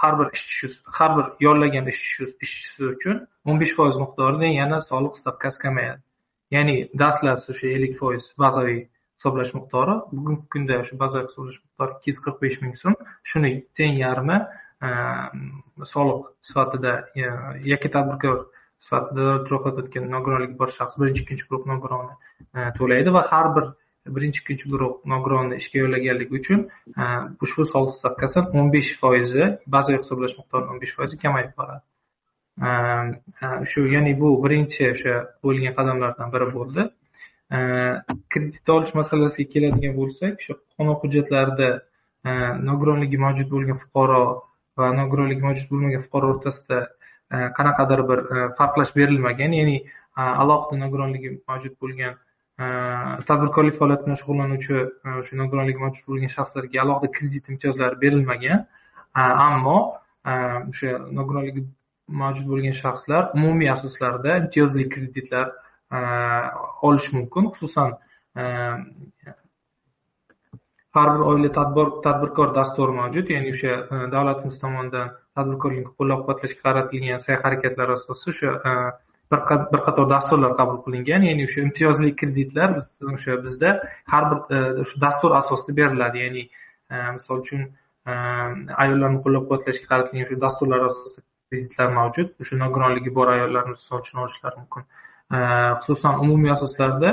har 0.00 0.12
bir 0.20 0.28
ishchi 0.38 0.70
har 0.98 1.10
bir 1.16 1.26
yollagan 1.46 1.90
ishchisi 1.94 2.84
uchun 2.94 3.26
o'n 3.48 3.60
besh 3.62 3.74
foiz 3.78 3.98
miqdorida 4.04 4.52
yana 4.60 4.78
soliq 4.90 5.18
stavkasi 5.22 5.58
kamayadi 5.64 6.00
ya'ni 6.56 6.76
dastlab 7.02 7.38
o'sha 7.54 7.66
ellik 7.76 7.98
foiz 8.00 8.22
bazaviy 8.44 8.80
hisoblash 9.18 9.52
miqdori 9.58 9.94
bugungi 10.12 10.44
kunda 10.54 10.76
shu 10.88 10.94
bazaviy 11.02 11.28
hisoblash 11.30 11.58
miqdori 11.64 11.92
ikki 11.96 12.10
yuz 12.10 12.18
qirq 12.24 12.38
besh 12.44 12.58
ming 12.62 12.74
so'm 12.82 12.94
shuni 13.30 13.52
teng 13.76 13.94
yarmi 14.04 14.38
soliq 15.94 16.20
sifatida 16.48 16.92
yakka 17.72 17.88
tadbirkor 17.96 18.38
sifatida 18.84 19.26
ro'yxatdan 19.50 19.84
o'tgan 19.84 20.08
nogironligi 20.14 20.56
bor 20.62 20.72
shaxs 20.78 20.98
birinchi 21.00 21.22
ikkinchi 21.24 21.46
guruh 21.50 21.64
nogironi 21.72 22.14
e, 22.56 22.60
to'laydi 22.78 23.14
va 23.16 23.22
har 23.30 23.46
bir 23.56 23.66
birinchi 24.16 24.40
ikkinchi 24.42 24.70
guruh 24.72 24.92
nogironni 25.12 25.58
ishga 25.62 25.82
yollaganligi 25.84 26.40
uchun 26.40 26.60
e, 27.00 27.04
ushbu 27.46 27.66
soliq 27.72 27.94
stavkasi 27.98 28.44
o'n 28.60 28.72
besh 28.76 28.92
foizi 29.02 29.50
bazaviy 29.74 30.00
hisoblash 30.02 30.34
miqdoridan 30.38 30.72
o'n 30.74 30.80
besh 30.84 30.94
foizi 31.00 31.20
kamayib 31.24 31.52
boradi. 31.58 31.84
E, 32.68 32.70
shu 33.72 33.84
ya'ni 33.94 34.14
bu 34.22 34.32
birinchi 34.44 34.82
o'sha 34.94 35.14
bo'lgan 35.44 35.76
qadamlardan 35.78 36.34
biri 36.34 36.48
bo'ldi. 36.56 36.88
Kredit 38.32 38.70
olish 38.76 38.92
masalasiga 39.00 39.52
keladigan 39.52 39.94
bo'lsak 40.00 40.42
shu 40.44 40.54
qonun 40.76 40.96
hujjatlarida 41.02 41.70
nogironligi 42.68 43.18
mavjud 43.26 43.48
bo'lgan 43.54 43.78
fuqaro 43.82 44.22
va 44.78 44.90
nogironligi 45.00 45.42
mavjud 45.48 45.66
bo'lmagan 45.72 46.02
fuqaro 46.06 46.26
o'rtasida 46.34 46.78
E, 47.30 47.36
qanaqadir 47.56 48.00
bir 48.08 48.18
e, 48.36 48.48
farqlash 48.58 48.92
berilmagan. 48.96 49.52
Ya'ni 49.60 49.76
e, 49.80 50.22
alohida 50.42 50.76
nogironligi 50.84 51.30
mavjud 51.48 51.76
bo'lgan 51.84 52.18
tadbirkorlik 53.28 53.76
faoliyati 53.80 54.04
bilan 54.06 54.18
shug'ullanuvchi 54.20 54.74
o'sha 55.20 55.36
nogironligi 55.40 55.80
mavjud 55.82 56.08
bo'lgan 56.10 56.32
shaxslarga 56.32 56.80
alohida 56.82 57.08
kredit 57.18 57.46
imtiyozlari 57.52 57.96
berilmagan. 58.02 58.66
Ammo 59.46 59.76
o'sha 60.72 60.90
nogironligi 61.20 61.62
mavjud 62.22 62.50
bo'lgan 62.52 62.76
shaxslar 62.82 63.30
umumiy 63.38 63.70
asoslarda 63.76 64.36
imtiyozli 64.42 64.84
kreditlar 64.96 65.46
olishi 66.90 67.16
mumkin. 67.16 67.48
Xususan 67.54 67.96
har 70.98 71.08
bir 71.14 71.24
oila 71.30 71.50
tadbirkor 72.08 72.54
dasturi 72.60 72.98
mavjud. 73.00 73.26
Ya'ni 73.36 73.56
o'sha 73.56 73.72
davlatimiz 74.16 74.60
tomonidan 74.66 75.16
tadbirkorlikni 75.40 75.92
qo'llab 75.98 76.24
quvvatlashga 76.24 76.62
qaratilgan 76.66 77.22
sa'y 77.26 77.36
harakatlar 77.44 77.94
asosida 77.96 78.32
o'sha 78.32 78.50
e, 78.70 78.72
bir 79.32 79.80
qator 79.86 80.06
dasturlar 80.14 80.56
qabul 80.60 80.78
qilingan. 80.86 81.26
Ya'ni 81.28 81.46
o'sha 81.48 81.60
imtiyozli 81.66 82.14
kreditlar 82.20 82.76
biz 82.78 82.86
o'sha 83.14 83.36
bizda 83.44 83.70
har 84.12 84.24
bir 84.30 84.38
e, 84.56 84.58
o'sha 84.84 85.02
dastur 85.06 85.36
asosida 85.40 85.76
beriladi. 85.80 86.24
Ya'ni 86.24 86.42
e, 86.94 86.96
misol 87.16 87.44
uchun 87.44 87.68
ayollarni 88.84 89.18
qo'llab 89.24 89.44
quvvatlashga 89.48 89.86
qaratilgan 89.92 90.26
shu 90.30 90.40
dasturlar 90.46 90.86
asosida 90.90 91.26
kreditlar 91.50 91.88
mavjud. 91.98 92.28
O'sha 92.42 92.60
nogironligi 92.64 93.14
bor 93.18 93.32
ayollarni 93.36 93.76
misol 93.76 94.02
uchun 94.04 94.24
olishlari 94.24 94.62
mumkin. 94.62 94.88
Xususan 95.82 96.22
umumiy 96.24 96.52
asoslarda 96.56 97.10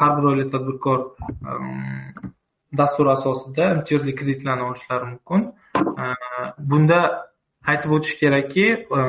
har 0.00 0.10
bir 0.16 0.24
oila 0.30 0.46
tadbirkor 0.54 1.00
dastur 2.80 3.06
asosida 3.16 3.74
imtiyozli 3.76 4.14
kreditlarni 4.14 4.62
olishlari 4.70 5.04
mumkin. 5.12 5.52
Bunda 6.58 7.00
aytib 7.70 7.94
o'tish 7.96 8.18
kerakki 8.20 8.66
e, 8.98 9.00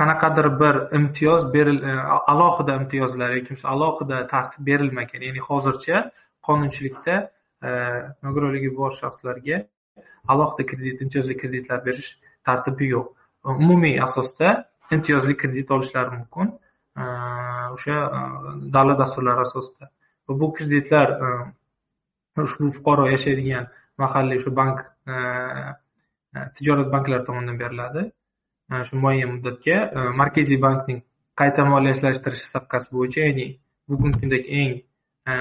qanaqadir 0.00 0.48
bir 0.60 0.76
imtiyoz 0.98 1.48
beril 1.54 1.78
e, 1.82 1.94
alohida 2.32 2.76
imtiyozlar 2.80 3.34
yoki 3.38 3.56
alohida 3.74 4.26
tartib 4.32 4.66
berilmagan 4.68 5.26
ya'ni 5.28 5.42
hozircha 5.48 6.04
qonunchilikda 6.48 7.16
e, 7.66 7.70
nogironligi 8.26 8.70
bor 8.78 8.92
shaxslarga 9.00 9.58
alohida 10.32 10.68
kredit 10.70 11.02
imtiyozli 11.06 11.36
kreditlar 11.42 11.84
berish 11.88 12.10
tartibi 12.46 12.88
yo'q. 12.94 13.06
Umumiy 13.44 14.00
asosda 14.06 14.48
imtiyozli 14.96 15.36
kredit 15.42 15.70
olishlari 15.70 16.10
mumkin 16.16 16.48
o'sha 17.76 17.96
davlat 18.74 18.98
dasturlari 19.02 19.40
asosida. 19.46 19.90
Va 20.28 20.34
bu 20.40 20.48
kreditlar 20.56 21.12
ushbu 22.44 22.70
fuqaro 22.76 23.04
yashaydigan 23.14 23.68
mahalliy 24.02 24.40
shu 24.44 24.50
bank 24.60 24.80
tijorat 26.56 26.88
banklari 26.94 27.24
tomonidan 27.28 27.58
beriladi. 27.62 28.02
Shu 28.86 28.98
muayyan 29.02 29.30
muddatga 29.36 29.76
e, 29.96 30.04
markaziy 30.20 30.58
bankning 30.66 31.00
qayta 31.40 31.64
moliyalashtirish 31.72 32.44
stavkasi 32.50 32.88
bo'yicha 32.96 33.26
ya'ni 33.26 33.46
bugungi 33.88 34.20
kundagi 34.22 34.48
eng 34.60 34.72
e, 35.30 35.34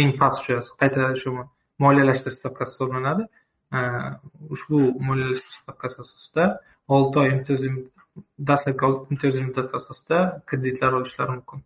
eng 0.00 0.12
past 0.20 0.42
o'sha 0.42 0.76
qayta 0.82 1.08
shu 1.22 1.32
moliyalashtirish 1.84 2.38
stavkasi 2.42 2.72
hisoblanadi. 2.74 3.26
Ushbu 4.54 4.78
moliyalashtirish 5.08 5.58
stavkasi 5.64 6.00
asosida 6.04 6.46
olti 6.96 7.22
oy 7.22 7.28
imtiyozli 7.34 7.70
dastlabki 8.48 8.94
imtiyozli 9.12 9.44
muddat 9.48 9.76
asosida 9.80 10.18
kreditlar 10.46 10.92
olishlari 11.00 11.36
mumkin. 11.36 11.64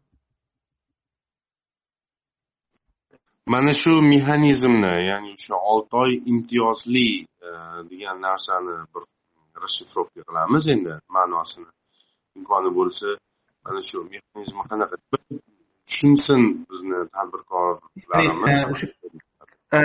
Mana 3.46 3.72
shu 3.80 3.92
mexanizmni 4.12 4.94
ya'ni 5.10 5.30
o'sha 5.38 5.56
olti 5.72 5.94
oy 6.02 6.12
imtiyozli 6.32 7.08
e, 7.46 7.50
degan 7.90 8.18
narsani 8.26 8.74
bir 8.92 9.02
расшифровка 9.62 10.20
qilamiz 10.28 10.64
endi 10.74 10.92
ma'nosini. 11.16 11.70
Imkoni 12.38 12.70
bo'lsa 12.78 13.08
mana 13.64 13.80
shu 13.88 13.98
mexanizmi 14.14 14.62
qanaqa? 14.70 14.96
Tushunsin 15.88 16.42
bizni 16.70 16.98
tadbirkorlarimiz. 17.14 18.58
E, 19.72 19.78
e, 19.78 19.82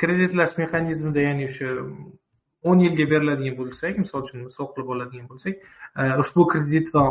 kreditlash 0.00 0.54
mexanizmida 0.62 1.20
ya'ni 1.28 1.44
o'sha 1.50 1.68
o'n 2.68 2.78
yilga 2.86 3.04
beriladigan 3.12 3.56
bo'lsak 3.60 3.98
misol 4.04 4.24
uchun 4.26 4.46
misol 4.48 4.66
qilib 4.72 4.88
oladigan 4.94 5.26
bo'lsak 5.32 5.54
ushbu 6.22 6.42
kredit 6.52 6.86
va 6.94 7.04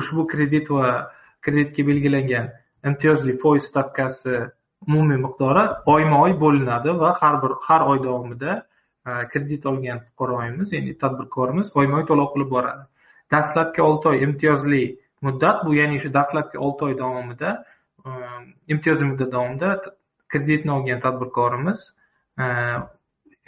ushbu 0.00 0.22
kredit 0.32 0.66
va 0.76 0.86
kreditga 1.44 1.82
belgilangan 1.90 2.46
imtiyozli 2.88 3.36
foiz 3.42 3.62
stavkasi 3.70 4.36
umumiy 4.88 5.20
miqdori 5.24 5.64
oyma 5.94 6.20
oy 6.24 6.34
bo'linadi 6.42 6.94
va 7.02 7.12
har 7.20 7.36
bir 7.42 7.52
har 7.66 7.82
oy 7.90 7.98
davomida 8.06 8.52
e, 9.06 9.10
kredit 9.32 9.66
olgan 9.66 10.00
fuqaroyimiz 10.06 10.72
ya'ni 10.76 10.96
tadbirkorimiz 11.02 11.72
oyma 11.82 12.00
oy 12.00 12.06
to'lov 12.10 12.32
qilib 12.34 12.50
boradi. 12.56 12.84
Dastlabki 13.32 13.82
olti 13.88 14.08
oy 14.12 14.22
imtiyozli 14.26 14.84
muddat 15.26 15.64
bu 15.66 15.74
ya'ni 15.80 16.00
shu 16.04 16.12
dastlabki 16.18 16.58
olti 16.68 16.84
oy 16.88 16.94
davomida 17.02 17.50
e, 18.06 18.08
imtiyozli 18.74 19.10
muddat 19.12 19.32
davomida 19.36 19.74
kreditni 20.32 20.72
olgan 20.78 21.04
tadbirkorimiz 21.06 21.86
e, 22.40 22.46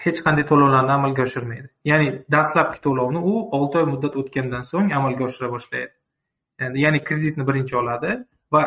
hech 0.05 0.23
qanday 0.27 0.47
to'lovlarni 0.53 0.93
amalga 0.99 1.27
oshirmaydi. 1.29 1.69
Ya'ni 1.91 2.09
dastlabki 2.37 2.81
to'lovni 2.87 3.21
u 3.33 3.35
olti 3.59 3.83
oy 3.83 3.91
muddat 3.95 4.23
o'tgandan 4.23 4.69
so'ng 4.73 4.95
amalga 5.01 5.29
oshira 5.31 5.51
boshlaydi. 5.57 5.93
Ya'ni 6.85 7.05
kreditni 7.09 7.47
birinchi 7.49 7.77
oladi 7.83 8.17
va 8.53 8.63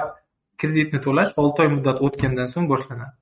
kreditni 0.61 0.99
to'lash 1.05 1.31
olti 1.41 1.63
oy 1.63 1.69
muddat 1.75 2.01
o'tgandan 2.05 2.51
so'ng 2.53 2.67
boshlanadi. 2.73 3.13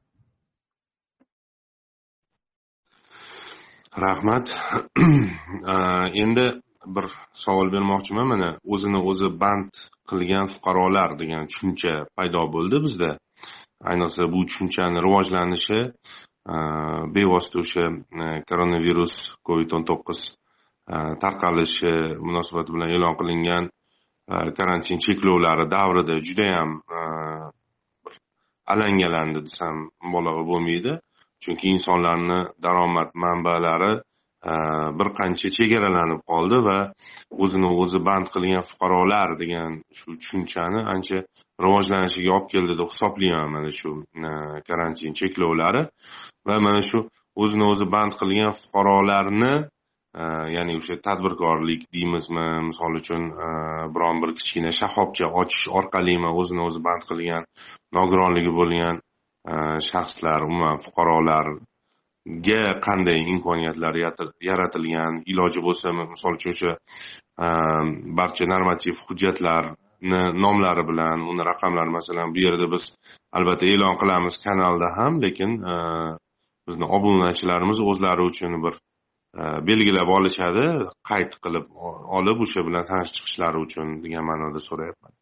Rahmat. 4.06 4.46
Endi 6.24 6.46
bir 6.96 7.06
savol 7.44 7.72
bermoqchiman 7.76 8.28
mana. 8.34 8.50
O'zini 8.74 9.00
o'zi 9.10 9.30
band 9.44 9.72
qilgan 10.10 10.48
fuqarolar 10.54 11.10
degan 11.22 11.44
tushuncha 11.52 11.94
paydo 12.18 12.42
bo'ldi 12.56 12.78
bizda. 12.86 13.12
Ayniqsa 13.92 14.24
bu 14.34 14.42
tushunchani 14.50 14.98
rivojlanishi 15.06 15.80
bevosita 17.16 17.58
o'sha 17.64 17.86
koronavirus 18.50 19.14
covid 19.48 19.70
o'n 19.78 19.86
to'qqiz 19.90 20.20
tarqalishi 21.24 21.94
munosabati 22.28 22.74
bilan 22.76 22.90
e'lon 22.96 23.16
qilingan 23.20 23.70
karantin 24.28 24.98
cheklovlari 24.98 25.72
davrida 25.72 26.16
judayam 26.24 26.82
э, 26.90 27.52
alangalandi 28.66 29.40
desam 29.46 29.90
mubolag'a 30.04 30.44
bo'lmaydi. 30.52 31.00
Chunki 31.44 31.68
insonlarni 31.76 32.40
daromad 32.64 33.10
manbalari 33.16 33.94
э, 34.50 34.54
bir 34.98 35.08
qancha 35.20 35.50
chegaralanib 35.58 36.22
qoldi 36.32 36.58
va 36.68 36.80
o'zini 37.44 37.70
o'zi 37.82 38.00
band 38.08 38.28
qilgan 38.34 38.64
fuqarolar 38.70 39.30
degan 39.42 39.82
shu 39.98 40.16
tushunchani 40.20 40.80
ancha 40.94 41.20
rivojlanishiga 41.64 42.32
olib 42.38 42.48
keldi 42.54 42.74
deb 42.80 42.90
hisoblayman 42.94 43.50
mana 43.56 43.72
shu 43.80 43.92
e, 44.30 44.32
karantin 44.68 45.14
cheklovlari. 45.20 45.84
Va 46.48 46.56
mana 46.66 46.82
shu 46.90 47.00
o'zini 47.44 47.66
o'zi 47.72 47.86
band 47.96 48.14
qilgan 48.20 48.54
fuqarolarni 48.62 49.54
Э, 50.14 50.46
ya'ni 50.54 50.76
o'sha 50.78 51.00
tadbirkorlik 51.02 51.88
deymizmi? 51.96 52.46
Misol 52.70 53.00
uchun 53.00 53.24
э, 53.34 53.48
biron 53.94 54.20
bir 54.22 54.36
kichkina 54.38 54.70
shaxobcha 54.80 55.26
ochish 55.42 55.66
orqalimi? 55.80 56.30
O'zini 56.42 56.62
o'zi 56.68 56.82
band 56.88 57.08
qilgan 57.10 57.48
nogironligi 57.98 58.52
bo'lgan 58.60 59.00
э, 59.54 59.56
shaxslar 59.90 60.46
umuman 60.50 60.78
fuqarolarga 60.86 62.62
qanday 62.86 63.20
imkoniyatlar 63.34 63.94
yaratilgan 64.50 65.24
iloji 65.34 65.66
bo'lsa 65.68 65.96
misol 65.98 66.38
uchun 66.38 66.54
o'sha 66.54 66.72
barcha 68.20 68.46
normativ 68.54 69.02
hujjatlarni 69.08 70.22
nomlari 70.46 70.84
bilan 70.92 71.26
uni 71.32 71.44
raqamlari 71.52 71.92
masalan 71.98 72.28
bu 72.36 72.46
yerda 72.46 72.68
biz 72.76 72.84
albatta 73.38 73.66
e'lon 73.74 73.96
qilamiz 74.02 74.36
kanalda 74.46 74.88
ham 74.98 75.14
lekin 75.26 75.52
bizni 76.68 76.86
obunachilarimiz 76.98 77.80
o'zlari 77.90 78.24
uchun 78.32 78.54
bir 78.66 78.74
Э, 79.34 79.44
belgilab 79.68 80.10
olishadi. 80.16 80.64
Qayd 81.10 81.32
qilib 81.44 81.68
olib 82.18 82.42
o'sha 82.46 82.62
bilan 82.68 82.84
tanishib 82.90 83.16
chiqishlari 83.18 83.62
uchun 83.66 83.88
degan 84.04 84.26
ma'noda 84.30 84.62
so'rayapman. 84.70 85.14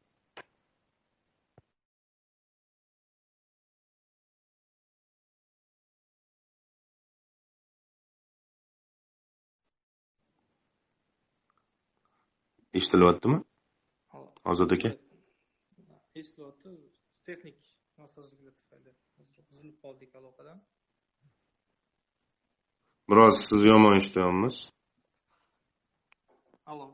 Eshitilyaptimi? 12.79 13.39
Ozod 14.51 14.71
aka? 14.75 14.91
Eshitilyapti. 16.19 16.69
Texnik 17.27 17.59
nosozliklar 18.03 18.53
tufayli 18.59 18.91
uzilib 19.53 19.77
qoldik 19.83 20.15
aloqadan. 20.19 20.59
Biroz 23.11 23.35
sizni 23.47 23.69
yomon 23.73 23.93
eshityapmiz 23.99 24.55
allo 26.71 26.85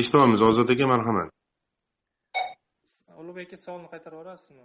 eshityapmiz 0.00 0.40
ozod 0.48 0.68
aka 0.74 0.86
marhamat. 0.92 1.30
Ulug'bek 3.20 3.48
aka 3.48 3.56
savolni 3.66 3.88
qaytarib 3.92 4.18
yuborasizmi? 4.18 4.64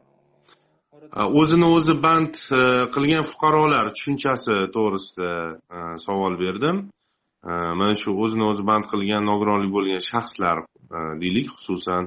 O'zini 1.41 1.67
o'zi 1.75 1.93
band 2.05 2.33
e, 2.57 2.61
qilgan 2.95 3.23
fuqarolar 3.31 3.85
tushunchasi 3.95 4.55
to'g'risida 4.75 5.29
e, 5.75 5.77
savol 6.05 6.33
berdim. 6.43 6.77
E, 7.49 7.51
mana 7.79 7.95
shu 8.01 8.09
o'zini 8.23 8.45
o'zi 8.51 8.63
band 8.69 8.85
qilgan 8.91 9.23
nogironligi 9.31 9.73
bo'lgan 9.77 10.03
shaxslar 10.11 10.57
deylik 11.21 11.47
xususan 11.55 12.03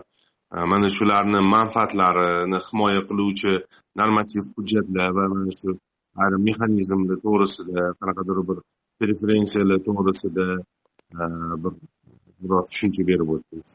mana 0.70 0.88
shularni 0.96 1.38
manfaatlarini 1.54 2.58
himoya 2.66 3.00
qiluvchi 3.08 3.52
normativ 4.00 4.44
hujjatlar 4.54 5.08
va 5.16 5.24
mana 5.34 5.52
shu 5.60 5.70
ayrim 6.22 6.42
mexanizmlar 6.48 7.16
to'g'risida 7.24 7.80
qanaqadir 7.98 8.38
bir 8.48 8.58
preferensiyalar 8.98 9.78
to'g'risida 9.88 10.46
bir 11.62 11.72
biroz 12.42 12.66
tushuncha 12.72 13.02
berib 13.10 13.28
o'tdingiz. 13.34 13.70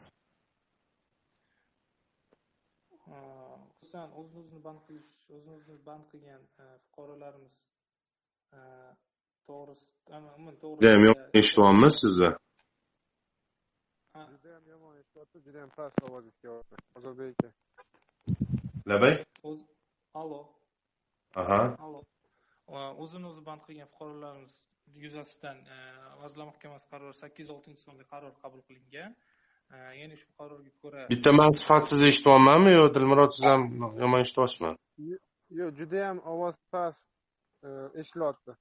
Xususan 3.78 4.08
o'zini 4.18 4.38
o'zini 4.42 4.60
band 4.66 4.80
qilish 4.86 5.08
o'zini 5.34 5.52
o'zini 5.58 5.80
band 5.88 6.04
qilgan 6.12 6.42
fuqarolarimiz 6.84 7.54
to'g'risida 9.48 10.16
umuman 10.28 10.54
to'g'risida 10.62 10.82
judayam 10.82 11.02
yomon 11.08 11.26
eshityapmiz 11.40 11.94
sizni 12.02 12.30
judayam 14.32 14.64
yomon 14.72 14.94
eshityapti 15.60 15.68
judayam 15.68 15.70
past 15.76 15.96
kelyapti 16.40 16.76
ozodbek 16.96 17.34
aka 17.38 17.50
labay 18.86 19.24
allo 20.14 20.48
aha 21.34 21.76
allo 21.84 22.00
o'zini 23.02 23.26
o'zi 23.26 23.42
band 23.46 23.60
qilgan 23.66 23.88
fuqarolarimiz 23.92 24.54
yuzasidan 25.04 25.56
vazirlar 26.22 26.46
mahkamasi 26.52 26.86
qarori 26.92 27.14
sakkiz 27.22 27.48
yuz 27.48 27.56
oltinchi 27.56 27.82
sonli 27.82 28.04
qaror 28.12 28.32
qabul 28.42 28.60
qilingan 28.68 29.12
ya'ni 30.00 30.14
ushbu 30.18 30.32
qarorga 30.40 30.70
ko'ra 30.82 31.00
bitta 31.12 31.30
man 31.40 31.50
sifatsiz 31.60 32.00
eshityapmanmi 32.10 32.72
yo 32.78 32.84
dilmurod 32.94 33.30
siz 33.36 33.44
ham 33.50 33.62
yomon 34.02 34.20
eshityapsizmi 34.24 34.72
yo'q 35.60 35.70
judayam 35.80 36.16
ovoz 36.32 36.56
past 36.72 37.06
eshitilyapti 38.00 38.52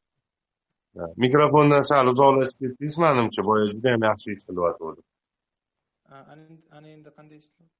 mikrofondan 1.25 1.83
sal 1.89 2.05
uzoqlashib 2.13 2.59
ketdingiz 2.63 2.97
manimcha 3.05 3.41
boya 3.49 3.65
judayam 3.75 4.01
yaxshi 4.09 4.27
eshitilyotgandi 4.35 5.01
ana 6.11 6.87
endi 6.95 7.09
qanday 7.17 7.37
eshitilyapti 7.41 7.77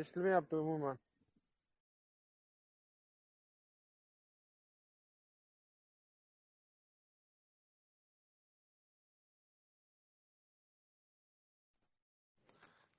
eshitilmayapti 0.00 0.54
umuman 0.62 0.96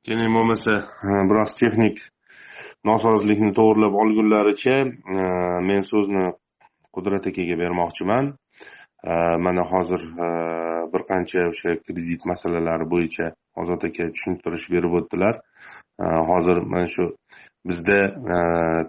keling 0.06 0.34
bo'lmasa 0.38 0.73
biroz 1.30 1.51
texnik 1.60 1.97
nosozlikni 2.89 3.51
to'g'irlab 3.58 3.93
olgunlaricha 4.03 4.75
men 5.69 5.82
so'zni 5.91 6.25
qudrat 6.97 7.27
akaga 7.29 7.55
bermoqchiman 7.63 8.25
э, 9.12 9.38
mana 9.45 9.63
hozir 9.71 10.01
э, 10.27 10.29
bir 10.93 11.01
qancha 11.10 11.41
o'sha 11.51 11.71
kredit 11.86 12.21
masalalari 12.31 12.86
bo'yicha 12.93 13.27
ozod 13.62 13.81
aka 13.89 14.03
tushuntirish 14.15 14.65
berib 14.73 14.93
o'tdilar. 14.99 15.36
Э, 16.03 16.05
hozir 16.29 16.57
mana 16.73 16.88
shu 16.95 17.05
bizda 17.69 17.99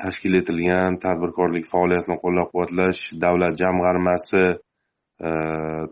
tashkil 0.02 0.34
etilgan 0.40 1.00
tadbirkorlik 1.04 1.64
faoliyatini 1.74 2.16
qo'llab 2.24 2.48
quvvatlash 2.52 3.00
davlat 3.24 3.54
jamg'armasi 3.62 4.44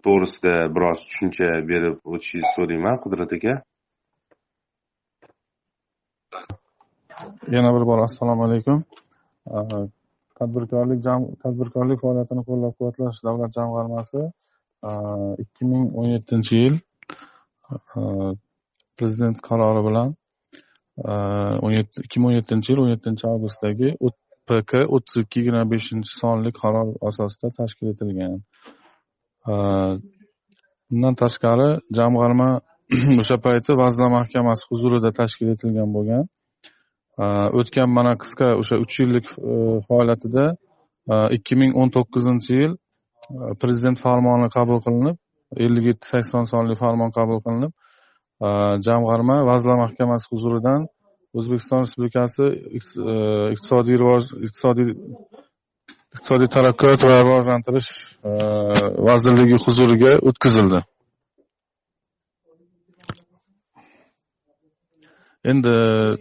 to'g'risida 0.04 0.54
biroz 0.74 0.98
tushuncha 1.06 1.48
berib 1.70 1.96
o'tishingizni 2.12 2.52
so'rayman 2.56 3.00
qudrat 3.04 3.32
aka. 3.36 3.54
Yana 7.56 7.70
bir 7.74 7.84
bor 7.90 7.98
assalomu 8.08 8.44
alaykum. 8.48 8.84
Tadbirkorlik 10.38 11.00
tadbirkorlik 11.44 11.98
faoliyatini 12.04 12.42
qo'llab 12.48 12.72
quvvatlash 12.78 13.18
davlat 13.26 13.50
jamg'armasi 13.58 14.22
ikki 15.44 15.62
ming 15.72 15.84
o'n 15.98 16.08
yettinchi 16.16 16.54
yil 16.64 16.76
prezident 18.98 19.38
qarori 19.48 19.82
bilan 19.88 20.08
ikki 22.04 22.16
ming 22.20 22.30
o'n 22.30 22.38
yettinchi 22.38 22.72
yil 22.72 22.80
o'n 22.84 22.92
yettinchi 22.94 23.24
avgustdagi 23.32 23.88
pk 24.48 24.72
o'ttiz 24.94 25.16
ikki 25.22 25.40
yigirma 25.40 25.64
beshinchi 25.72 26.10
sonli 26.20 26.50
qaror 26.60 26.88
asosida 27.08 27.48
tashkil 27.58 27.86
etilgan. 27.92 28.34
Bundan 30.88 31.14
tashqari 31.22 31.68
jamg'arma 31.98 32.48
o'sha 33.20 33.36
payti 33.46 33.70
vazirlar 33.82 34.10
mahkamasi 34.18 34.62
huzurida 34.70 35.10
tashkil 35.20 35.48
etilgan 35.54 35.88
bo'lgan. 35.96 36.24
Э, 37.16 37.48
o'tgan 37.58 37.88
mana 37.96 38.12
qisqa 38.22 38.46
o'sha 38.60 38.76
uch 38.84 38.94
yillik 39.00 39.26
e, 39.50 39.52
faoliyatida 39.88 40.44
e, 41.12 41.14
ikki 41.36 41.54
ming 41.60 41.72
o'n 41.80 41.88
to'qqizinchi 41.94 42.56
yil 42.62 42.72
e, 42.74 43.54
prezident 43.62 43.98
farmoni 44.04 44.48
qabul 44.56 44.82
qilinib 44.86 45.16
ellik 45.66 45.86
yetti 45.90 46.10
sakson 46.12 46.44
sonli 46.50 46.74
farmon 46.82 47.14
qabul 47.18 47.40
qilinib 47.46 47.72
jamg'arma 48.86 49.36
vazirlar 49.50 49.78
mahkamasi 49.84 50.26
huzuridan 50.32 50.84
o'zbekiston 51.38 51.86
respublikasi 51.86 52.44
iqtisodiy 53.54 53.96
rivoj 54.02 54.24
iqtisodiy 54.46 54.90
iqtisodiy 56.14 56.50
taraqqiyot 56.56 57.08
va 57.10 57.16
rivojlantirish 57.26 57.90
vazirligi 59.08 59.56
huzuriga 59.64 60.12
o'tkazildi. 60.28 60.82
Endi 65.50 65.74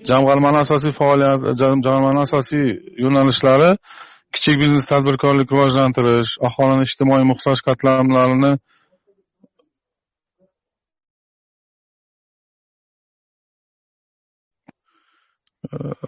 jamg'armani 0.10 0.58
asosiy 0.66 0.94
faoliyat 1.00 1.42
jamg'armani 1.62 2.22
asosiy 2.28 2.66
yo'nalishlari 3.04 3.72
kichik 4.36 4.56
biznes 4.62 4.86
tadbirkorlik 4.92 5.52
rivojlantirish 5.54 6.32
aholini 6.48 6.88
ijtimoiy 6.90 7.26
muhtoj 7.32 7.58
qatlamlarini 7.68 8.52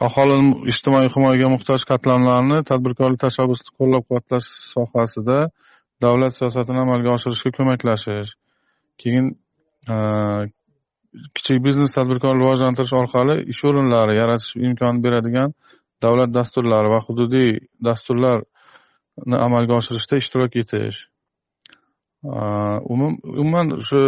aholini 0.07 0.51
ijtimoiy 0.71 1.09
himoyaga 1.15 1.47
muhtoj 1.55 1.81
qatlamlarni 1.91 2.57
tadbirkorlik 2.69 3.21
tashabbusini 3.25 3.73
qo'llab-quvvatlash 3.79 4.49
sohasida 4.73 5.39
davlat 6.05 6.33
siyosatini 6.37 6.79
amalga 6.85 7.09
oshirishga 7.17 7.51
ko'maklashish 7.57 8.31
keyin 9.01 9.25
kichik 11.35 11.63
biznes 11.65 11.91
tadbirkorligini 11.97 12.43
rivojlantirish 12.43 12.93
orqali 13.01 13.35
ish 13.53 13.61
o'rinlari 13.69 14.13
yaratish 14.21 14.51
imkonini 14.67 15.03
beradigan 15.05 15.53
davlat 16.05 16.33
dasturlari 16.37 16.89
va 16.93 16.99
hududiy 17.07 17.51
dasturlarni 17.87 19.37
amalga 19.47 19.73
oshirishda 19.79 20.19
ishtirok 20.21 20.59
etish. 20.63 20.99
Umuman 22.93 23.67
shu 23.89 23.99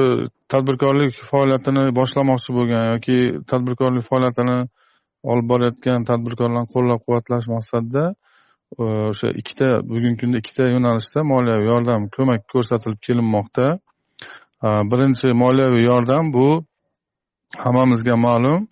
tadbirkorlik 0.54 1.14
faoliyatini 1.32 1.84
boshlamoqchi 2.00 2.56
bo'lgan 2.58 2.84
yoki 2.94 3.18
tadbirkorlik 3.52 4.06
faoliyatini 4.10 4.58
olib 5.32 5.48
borayotgan 5.52 6.08
tadbirkorlarni 6.10 6.72
qo'llab 6.76 7.00
quvvatlash 7.06 7.48
maqsadida 7.56 8.06
o'sha 8.86 9.30
ikkita 9.42 9.70
bugungi 9.92 10.18
kunda 10.22 10.38
ikkita 10.42 10.64
yo'nalishda 10.76 11.20
moliyaviy 11.34 11.70
yordam 11.74 12.02
ko'mak 12.16 12.42
ko'rsatilib 12.54 13.00
kelinmoqda. 13.08 13.68
Birinchi 14.92 15.28
moliyaviy 15.44 15.86
yordam 15.92 16.34
bu 16.34 16.48
hammamizga 17.58 18.16
ma'lum 18.16 18.68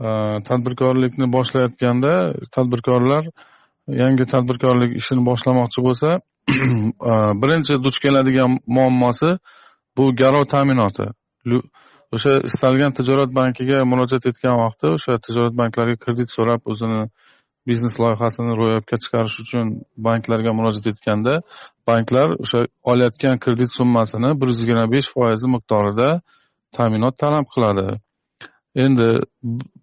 e, 0.00 0.08
tadbirkorlikni 0.48 1.32
boshlayotganda 1.32 2.12
tadbirkorlar 2.56 3.24
yangi 4.02 4.24
tadbirkorlik 4.32 4.96
ishini 5.00 5.26
boshlamoqchi 5.30 5.84
bo'lsa 5.86 6.10
e, 7.10 7.12
birinchi 7.42 7.82
duch 7.84 7.98
keladigan 8.04 8.58
muammosi 8.66 9.30
bu 9.96 10.04
garov 10.16 10.44
ta'minoti. 10.54 11.06
O'sha 12.14 12.32
istalgan 12.48 12.92
tijorat 12.98 13.30
bankiga 13.40 13.84
murojaat 13.90 14.24
etgan 14.30 14.56
vaqtda 14.62 14.88
o'sha 14.96 15.18
tijorat 15.26 15.54
banklariga 15.60 15.98
kredit 16.04 16.28
so'rab 16.36 16.60
o'zini 16.72 17.02
biznes 17.68 17.94
loyihasini 18.02 18.52
ro'yobga 18.60 18.96
chiqarish 19.02 19.36
uchun 19.44 19.66
banklarga 20.06 20.52
murojaat 20.58 20.86
etganda 20.92 21.34
banklar 21.90 22.28
o'sha 22.44 22.60
olayotgan 22.90 23.36
kredit 23.44 23.70
summasini 23.78 24.30
bir 24.40 24.46
yuz 24.52 24.60
yigirma 24.62 24.86
besh 24.94 25.08
foizi 25.14 25.46
miqdorida 25.54 26.08
ta'minot 26.76 27.14
talab 27.22 27.46
qiladi. 27.54 27.86
Endi 28.74 29.08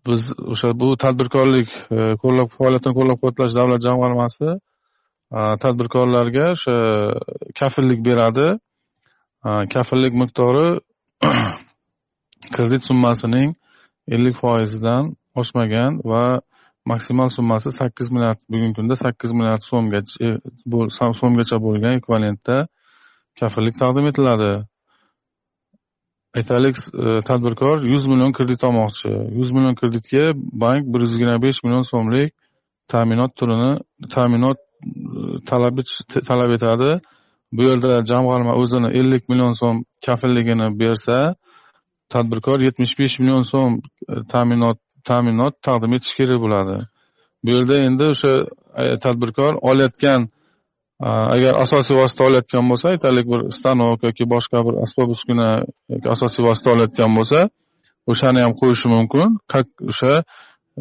biz 0.08 0.32
o'sha 0.52 0.72
bu 0.80 0.96
tadbirkorlik 1.04 1.70
e, 1.92 1.98
qo'llab 2.24 2.50
faoliyatini 2.58 2.94
qo'llab 3.00 3.18
quvvatlash 3.22 3.54
davlat 3.60 3.82
jamg'armasi 3.88 4.50
e, 5.38 5.40
tadbirkorlarga 5.64 6.46
o'sha 6.56 6.78
kafillik 7.60 8.00
beradi. 8.10 8.48
E, 9.48 9.50
kafillik 9.74 10.14
miqdori 10.22 10.68
kredit 12.56 12.84
summasining 12.90 13.50
ellik 14.16 14.36
foizidan 14.44 15.04
oshmagan 15.42 16.00
va 16.12 16.24
maksimal 16.92 17.30
summasi 17.38 17.70
sakkiz 17.80 18.08
milliard 18.14 18.40
bugungi 18.52 18.74
kunda 18.80 18.96
sakkiz 18.96 19.32
milliard 19.38 19.64
so'mgacha 19.70 21.08
so'mgacha 21.22 21.58
bo'lgan 21.66 21.94
ekvivalentda 22.00 22.58
kafillik 23.40 23.76
taqdim 23.82 24.06
etiladi. 24.12 24.52
Aytaylik 26.38 26.78
e, 26.78 27.22
tadbirkor 27.30 27.78
yuz 27.94 28.06
million 28.12 28.32
kredit 28.38 28.64
olmoqchi. 28.64 29.10
Yuz 29.40 29.50
million 29.52 29.76
kreditga 29.76 30.24
bank 30.64 30.84
bir 30.92 31.00
yuz 31.02 31.14
yigirma 31.14 31.42
besh 31.46 31.60
million 31.64 31.86
so'mlik 31.92 32.34
ta'minot 32.94 33.32
turini 33.40 33.72
ta'minot 34.16 34.58
e, 34.58 35.46
talab 35.50 35.76
talab 36.30 36.52
etadi. 36.58 36.92
Bu 37.56 37.62
yerda 37.70 37.92
jamg'arma 38.12 38.54
o'zini 38.62 38.90
ellik 39.00 39.24
million 39.30 39.54
so'm 39.62 39.78
kafilligini 40.06 40.68
bersa 40.82 41.18
tadbirkor 42.14 42.60
yetmish 42.68 42.94
besh 43.00 43.16
million 43.20 43.44
so'm 43.54 43.74
e, 44.12 44.14
ta'minot 44.34 44.78
ta'minot 45.10 45.54
taqdim 45.68 45.92
etishi 45.98 46.16
kerak 46.20 46.40
bo'ladi. 46.46 46.78
Bu 47.44 47.50
yerda 47.56 47.76
endi 47.88 48.04
o'sha 48.14 48.34
tadbirkor 49.06 49.54
olayotgan 49.70 50.22
agar 51.00 51.54
asosiy 51.64 51.96
vosita 52.02 52.24
olayotgan 52.28 52.66
bo'lsa 52.70 52.86
aytaylik 52.94 53.26
bir 53.32 53.42
stanok 53.58 54.04
yoki 54.08 54.26
boshqa 54.34 54.64
bir 54.68 54.76
asbob 54.84 55.10
uskuna 55.16 55.50
yoki 55.94 56.08
asosiy 56.16 56.46
vosita 56.48 56.72
olayotgan 56.76 57.12
bo'lsa 57.18 57.40
o'shani 58.12 58.40
ham 58.46 58.54
qo'yishi 58.62 58.88
mumkin. 58.96 59.28
O'sha 59.92 60.14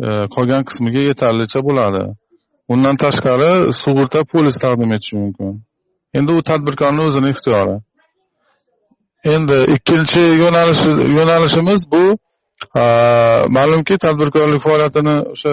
e, 0.04 0.06
qolgan 0.34 0.62
qismiga 0.68 1.02
yetarlicha 1.10 1.60
bo'ladi. 1.68 2.02
Undan 2.72 2.96
tashqari 3.04 3.50
sug'urta 3.82 4.20
polis 4.32 4.56
taqdim 4.64 4.90
etishi 4.96 5.16
mumkin. 5.22 5.50
Endi 6.18 6.30
u 6.38 6.40
tadbirkorni 6.50 7.02
o'zini 7.08 7.28
ixtiyori. 7.34 7.76
Endi 9.34 9.58
ikkinchi 9.76 10.22
yo'nalishimiz 11.18 11.80
bu 11.92 12.04
ma'lumki 13.56 13.94
tadbirkorlik 14.04 14.60
faoliyatini 14.66 15.16
o'sha 15.34 15.52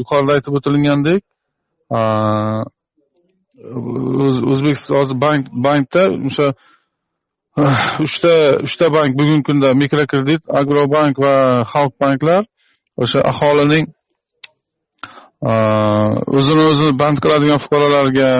yuqorida 0.00 0.32
aytib 0.36 0.52
o'tilgandek 0.58 1.20
o'zbekiston 4.52 4.96
hozir 5.00 5.20
bank 5.20 5.46
bankda 5.66 6.02
o'sha 6.28 6.46
ah, 7.56 8.00
uchta 8.06 8.34
uchta 8.66 8.86
bank 8.96 9.18
bugungi 9.18 9.42
kunda 9.48 9.68
mikrokredit 9.82 10.42
agrobank 10.60 11.14
va 11.24 11.34
xalq 11.72 11.92
banklar 12.04 12.42
o'sha 13.02 13.20
aholining 13.32 13.86
ah, 15.50 16.12
o'zini 16.38 16.62
o'zini 16.70 16.92
band 17.02 17.18
qiladigan 17.24 17.58
fuqarolarga 17.64 18.30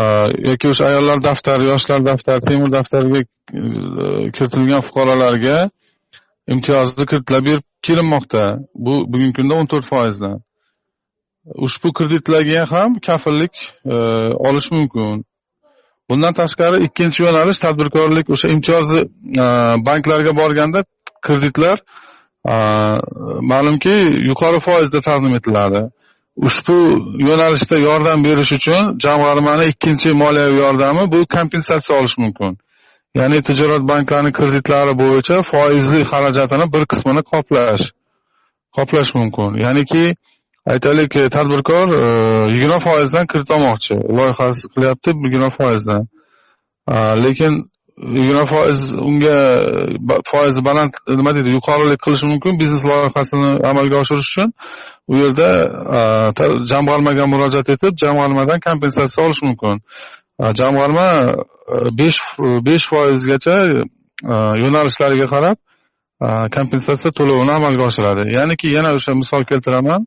ah, 0.00 0.26
yoki 0.48 0.66
o'sha 0.72 0.84
ayollar 0.90 1.18
daftari 1.28 1.64
yoshlar 1.72 2.00
daftari 2.10 2.40
temir 2.48 2.70
daftariga 2.76 3.20
eh, 3.20 4.24
kiritilgan 4.34 4.82
fuqarolarga 4.88 5.58
imtiyozli 6.54 7.06
kreditlar 7.06 7.44
berib 7.48 7.64
kelinmoqda. 7.82 8.44
Bu 8.74 8.94
bugungi 9.12 9.32
kunda 9.38 9.54
o'n 9.60 9.66
to'rt 9.72 9.86
foizdan. 9.92 10.40
Ushbu 11.46 11.92
kreditlarga 11.92 12.70
ham 12.70 12.98
kafillik 12.98 13.52
e, 13.84 13.94
olish 14.48 14.70
mumkin. 14.70 15.24
Bundan 16.10 16.34
tashqari 16.34 16.84
ikkinchi 16.86 17.22
yo'nalish 17.22 17.58
tadbirkorlik 17.64 18.30
o'sha 18.34 18.48
imtiyozli 18.48 19.00
e, 19.44 19.46
banklarga 19.86 20.36
borganda 20.36 20.84
kreditlar 21.26 21.78
e, 22.52 22.54
ma'lumki 23.52 23.94
yuqori 24.28 24.60
foizda 24.60 25.00
taqdim 25.08 25.34
etiladi. 25.38 25.82
Ushbu 26.46 26.78
yo'nalishda 27.28 27.76
yordam 27.78 28.24
berish 28.24 28.52
uchun 28.58 28.98
jamg'armani 29.04 29.64
ikkinchi 29.72 30.10
moliyaviy 30.22 30.58
yordami 30.64 31.12
bu 31.12 31.26
kompensatsiya 31.36 31.98
olish 31.98 32.18
mumkin. 32.18 32.58
Ya'ni 33.14 33.40
tijorat 33.40 33.82
banklarini 33.92 34.32
kreditlari 34.32 34.92
bo'yicha 35.02 35.42
foizli 35.52 36.00
xarajatini 36.10 36.66
bir 36.74 36.82
qismini 36.90 37.22
qoplash 37.32 37.84
qoplash 38.76 39.10
mumkin. 39.18 39.50
Ya'niki 39.64 40.04
aytaylik 40.72 41.16
e, 41.16 41.28
tadbirkor 41.28 41.88
e, 42.02 42.04
yigirma 42.52 42.78
foizdan 42.78 43.26
kredit 43.30 43.50
olmoqchi 43.56 43.94
loyihasi 44.18 44.64
qilyapti 44.74 45.10
yigirma 45.24 45.50
foizdan. 45.58 46.02
Lekin 47.24 47.52
yigirma 48.18 48.44
foiz 48.52 48.78
unga 49.08 49.36
foizi 50.30 50.60
baland 50.68 50.92
nima 51.20 51.34
deydi 51.36 51.50
yuqorilik 51.56 52.00
qilishi 52.04 52.26
mumkin 52.32 52.60
biznes 52.60 52.84
loyihasini 52.90 53.50
amalga 53.70 53.96
oshirish 54.02 54.30
uchun. 54.32 54.52
U 55.10 55.14
yerda 55.22 55.48
jamg'armaga 56.72 57.24
murojaat 57.32 57.68
etib 57.74 57.92
jamg'armadan 58.02 58.60
kompensatsiya 58.68 59.26
olish 59.26 59.42
mumkin. 59.48 59.76
Jamg'arma 60.60 61.08
e, 61.74 61.76
besh 61.98 62.20
besh 62.66 62.84
foizgacha 62.92 63.56
yo'nalishlariga 64.62 65.26
qarab 65.34 65.58
kompensatsiya 66.56 67.10
to'lovini 67.18 67.52
amalga 67.58 67.84
oshiradi. 67.90 68.22
Ya'niki 68.38 68.66
yana 68.76 68.90
o'sha 68.98 69.12
misol 69.22 69.42
keltiraman. 69.50 70.02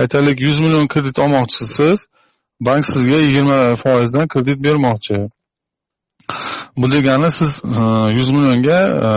Aytaylik 0.00 0.40
yuz 0.40 0.58
million 0.64 0.86
kredit 0.92 1.18
olmoqchisiz. 1.18 1.98
Bank 2.60 2.84
sizga 2.92 3.18
yigirma 3.26 3.58
foizdan 3.82 4.28
kredit 4.28 4.58
bermoqchi. 4.64 5.18
Bu 6.76 6.92
degani 6.92 7.30
siz 7.30 7.62
e, 7.64 7.80
yuz 8.16 8.30
millionga 8.30 8.80
e, 9.06 9.08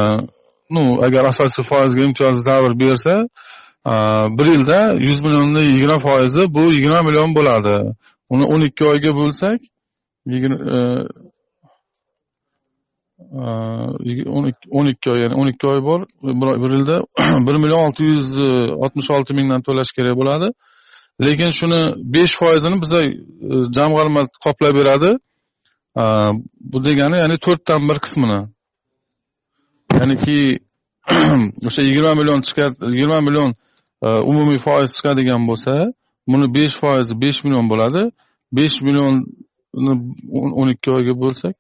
ну 0.69 1.03
agar 1.05 1.23
asosiy 1.25 1.63
foizga 1.63 2.03
imtiyozli 2.03 2.45
davr 2.45 2.79
bersa 2.79 3.15
e, 3.91 3.93
bir 4.37 4.45
yilda 4.53 4.79
yuz 5.07 5.19
millionni 5.21 5.63
yigirma 5.71 5.99
foizi 5.99 6.53
bu 6.53 6.63
yigirma 6.71 7.01
million 7.01 7.35
bo'ladi. 7.35 7.75
Uni 8.29 8.45
o'n 8.53 8.61
ikki 8.61 8.85
oyga 8.85 9.11
bo'lsak 9.19 9.59
o'n 14.77 14.85
ikki 14.91 15.07
oy 15.11 15.19
ya'ni 15.23 15.35
o'n 15.41 15.47
ikki 15.47 15.67
oy 15.67 15.79
bor 15.83 16.01
bir 16.63 16.71
yilda 16.77 16.97
bir 17.47 17.55
million 17.63 17.85
olti 17.85 18.03
yuz 18.03 18.39
oltmish 18.83 19.11
olti 19.11 19.33
mingdan 19.33 19.61
to'lash 19.67 19.91
kerak 19.97 20.15
bo'ladi. 20.21 20.47
Lekin 21.26 21.52
shuni 21.60 21.82
besh 22.13 22.34
foizini 22.39 22.82
biza 22.82 23.00
e, 23.04 23.12
jamg'arma 23.76 24.21
qoplab 24.43 24.74
beradi. 24.80 25.12
Bu 26.71 26.78
degani 26.86 27.17
ya'ni 27.21 27.38
to'rtdan 27.45 27.82
bir 27.89 27.97
qismini. 28.04 28.39
Ya'niki 30.00 30.38
o'sha 31.67 31.82
yigirma 31.88 32.13
million 32.19 32.41
chiqar 32.47 32.69
yigirma 32.93 33.19
million 33.28 33.50
e, 34.06 34.08
umumiy 34.32 34.60
foiz 34.65 34.89
chiqadigan 34.97 35.41
bo'lsa 35.50 35.74
buni 36.32 36.47
besh 36.58 36.76
foizi 36.82 37.13
besh 37.24 37.39
million 37.43 37.65
bo'ladi. 37.71 38.02
Besh 38.58 38.78
millionni 38.86 39.21
o'n 40.60 40.69
ikki 40.74 40.89
oyga 40.97 41.13
bo'lsak 41.24 41.56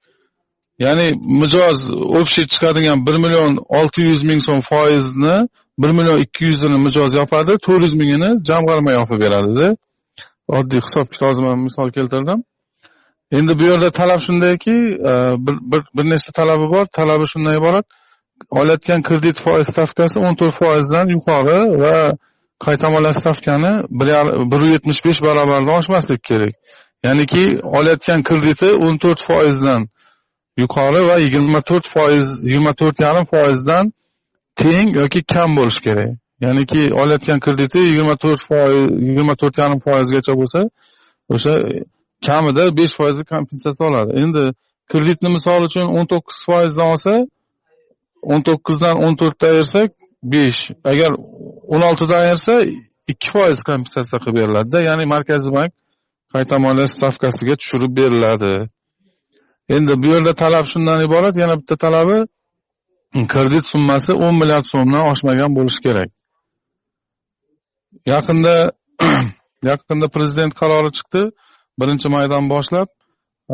ya'ni 0.83 1.07
mijoz 1.41 1.79
общий 2.19 2.45
chiqadigan 2.53 3.05
bir 3.05 3.15
million 3.23 3.53
olti 3.79 4.01
yuz 4.09 4.21
ming 4.29 4.41
so'm 4.47 4.59
foizni 4.71 5.35
bir 5.81 5.91
million 5.97 6.19
ikki 6.25 6.45
yuzini 6.45 6.77
mijoz 6.85 7.15
yopadi 7.15 7.53
to'rt 7.65 7.83
yuz 7.85 7.93
mingini 8.01 8.29
jamg'arma 8.49 8.91
yopib 8.99 9.19
beradida 9.23 9.67
oddiy 10.57 10.79
hisob 10.85 11.07
kitobdan 11.13 11.59
misol 11.67 11.91
keltirdim. 11.97 12.39
Endi 13.37 13.59
bu 13.59 13.63
yerda 13.63 13.89
talab 13.91 14.19
shundayki 14.19 14.75
e, 15.11 15.11
bir, 15.45 15.55
bir, 15.71 15.81
bir 15.95 16.05
nechta 16.11 16.31
talabi 16.39 16.65
bor. 16.73 16.85
Talabi 16.85 17.25
shundan 17.31 17.55
iborat. 17.59 17.85
Olayotgan 18.49 19.01
kredit 19.07 19.37
foiz 19.45 19.67
stavkasi 19.73 20.19
o'n 20.19 20.35
to'rt 20.39 20.55
foizdan 20.61 21.07
yuqori 21.15 21.59
va 21.83 21.95
qaytamalash 22.65 23.17
stavkani 23.21 23.73
bir 24.51 24.61
yetmish 24.73 25.01
besh 25.05 25.21
barobardan 25.21 25.75
oshmasligi 25.79 26.21
kerak. 26.29 26.53
Ya'niki 27.05 27.43
olayotgan 27.77 28.23
krediti 28.29 28.69
o'n 28.85 28.97
to'rt 29.03 29.21
foizdan 29.27 29.81
yuqori 30.61 31.01
va 31.09 31.15
yigirma 31.25 31.61
to'rt 31.69 31.87
foiz 31.93 32.27
yigirma 32.47 32.73
to'rt 32.81 32.97
yarim 33.05 33.25
foizdan 33.33 33.93
teng 34.61 34.87
yoki 35.01 35.21
kam 35.33 35.49
bo'lishi 35.59 35.81
kerak. 35.87 36.11
Ya'niki 36.45 36.81
olayotgan 37.01 37.39
krediti 37.45 37.79
yigirma 37.87 38.15
to'rt 38.23 38.41
foiz 38.49 38.75
yigirma 39.07 39.35
to'rt 39.41 39.55
yarim 39.61 39.79
foizgacha 39.85 40.33
bo'lsa 40.41 40.59
o'sha 41.33 41.53
kamida 42.27 42.63
besh 42.79 42.93
foizni 42.99 43.23
kompensatsiya 43.33 43.85
oladi. 43.89 44.11
Endi 44.21 44.43
kreditni 44.91 45.29
misol 45.37 45.61
uchun 45.69 45.85
o'n 45.97 46.05
to'qqiz 46.11 46.39
foizdan 46.47 46.87
olsa 46.93 47.13
o'n 48.31 48.41
to'qqizdan 48.47 48.95
o'n 49.05 49.13
to'rtda 49.19 49.45
ayirsak 49.53 49.89
besh. 50.33 50.61
Agar 50.91 51.11
o'n 51.73 51.81
oltida 51.89 52.15
ayirsa 52.23 52.53
ikki 53.11 53.27
foiz 53.35 53.59
kompensatsiya 53.69 54.17
qilib 54.23 54.35
beriladida. 54.39 54.79
Ya'ni 54.89 55.05
markaziy 55.13 55.51
bank 55.57 55.71
qayta 56.33 56.55
moliya 56.65 56.87
stavkasiga 56.95 57.55
tushirib 57.61 57.91
beriladi. 57.99 58.53
Endi 59.75 59.93
bu 60.01 60.07
yerda 60.13 60.33
talab 60.43 60.65
shundan 60.71 60.99
iborat. 61.07 61.35
Yana 61.43 61.55
bitta 61.59 61.75
talabi 61.85 62.17
kredit 63.13 63.65
summasi 63.67 64.13
o'n 64.13 64.35
milliard 64.41 64.67
so'mdan 64.73 65.03
oshmagan 65.11 65.55
bo'lishi 65.57 65.79
kerak. 65.85 66.09
Yaqinda 68.13 68.55
yaqinda 69.69 70.07
prezident 70.15 70.53
qarori 70.61 70.91
chiqdi. 70.97 71.21
Birinchi 71.79 72.07
maydan 72.15 72.49
boshlab 72.53 72.89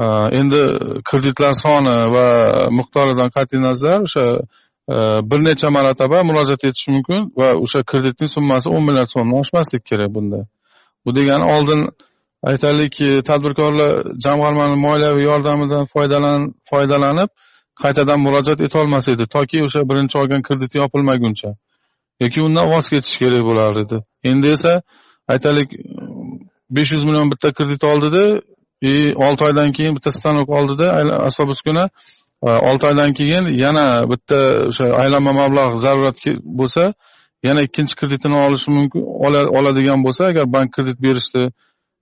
e, 0.01 0.03
endi 0.39 0.61
kreditlar 1.09 1.53
soni 1.63 1.95
va 2.15 2.27
miqdoridan 2.79 3.29
qat'iy 3.35 3.61
nazar 3.67 3.97
o'sha 4.07 4.25
e, 4.95 4.97
bir 5.29 5.39
necha 5.47 5.69
marotaba 5.77 6.17
murojaat 6.29 6.63
etish 6.69 6.87
mumkin 6.95 7.19
va 7.39 7.49
o'sha 7.63 7.79
kreditning 7.91 8.31
summasi 8.37 8.67
o'n 8.75 8.83
milliard 8.87 9.11
so'mdan 9.15 9.39
oshmasligi 9.43 9.83
kerak 9.89 10.09
bunda. 10.17 10.39
Bu 11.05 11.09
degani 11.17 11.45
oldin 11.55 11.81
aytaylik 12.51 12.95
tadbirkorlar 13.29 13.91
jamg'armani 14.25 14.75
moliyaviy 14.87 15.25
yordamidan 15.31 15.85
foydalan 15.93 16.41
foydalanib 16.69 17.29
qaytadan 17.83 18.19
murojaat 18.25 18.61
etolmas 18.67 19.07
edi. 19.13 19.25
Toki 19.35 19.57
o'sha 19.67 19.81
birinchi 19.89 20.15
olgan 20.21 20.41
krediti 20.47 20.77
yopilmaguncha. 20.83 21.49
Yoki 22.23 22.39
undan 22.47 22.65
voz 22.73 22.85
kechish 22.91 23.17
kerak 23.21 23.43
bo'lar 23.49 23.73
edi. 23.83 23.97
Endi 24.29 24.47
esa 24.55 24.73
aytaylik 25.33 25.69
besh 26.75 26.91
yuz 26.91 27.03
million 27.07 27.31
bitta 27.31 27.53
kredit 27.57 27.83
oldida 27.83 28.23
и 28.81 29.13
olti 29.15 29.43
oydan 29.43 29.71
keyin 29.71 29.95
bitta 29.95 30.11
stanok 30.11 30.49
oldida 30.49 30.87
asbob 31.27 31.49
uskuna 31.49 31.89
e, 32.47 32.49
olti 32.49 32.87
oydan 32.87 33.13
keyin 33.13 33.45
yana 33.63 34.09
bitta 34.11 34.37
o'sha 34.69 34.85
aylanma 35.01 35.31
mablag' 35.41 35.75
zarurat 35.85 36.17
bo'lsa 36.59 36.93
yana 37.43 37.61
ikkinchi 37.67 37.95
kreditini 37.99 38.37
olishi 38.45 38.71
mumkin 38.71 39.01
oladigan 39.57 40.03
bo'lsa 40.05 40.25
agar 40.31 40.45
bank 40.53 40.69
kredit 40.75 40.97
berishni 41.05 41.43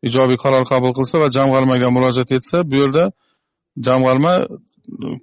ijobiy 0.08 0.38
qaror 0.44 0.64
qabul 0.72 0.92
qilsa 0.98 1.16
va 1.24 1.28
jamg'armaga 1.38 1.88
murojaat 1.96 2.32
etsa 2.38 2.58
bu 2.70 2.76
yerda 2.82 3.04
jamg'arma 3.88 4.34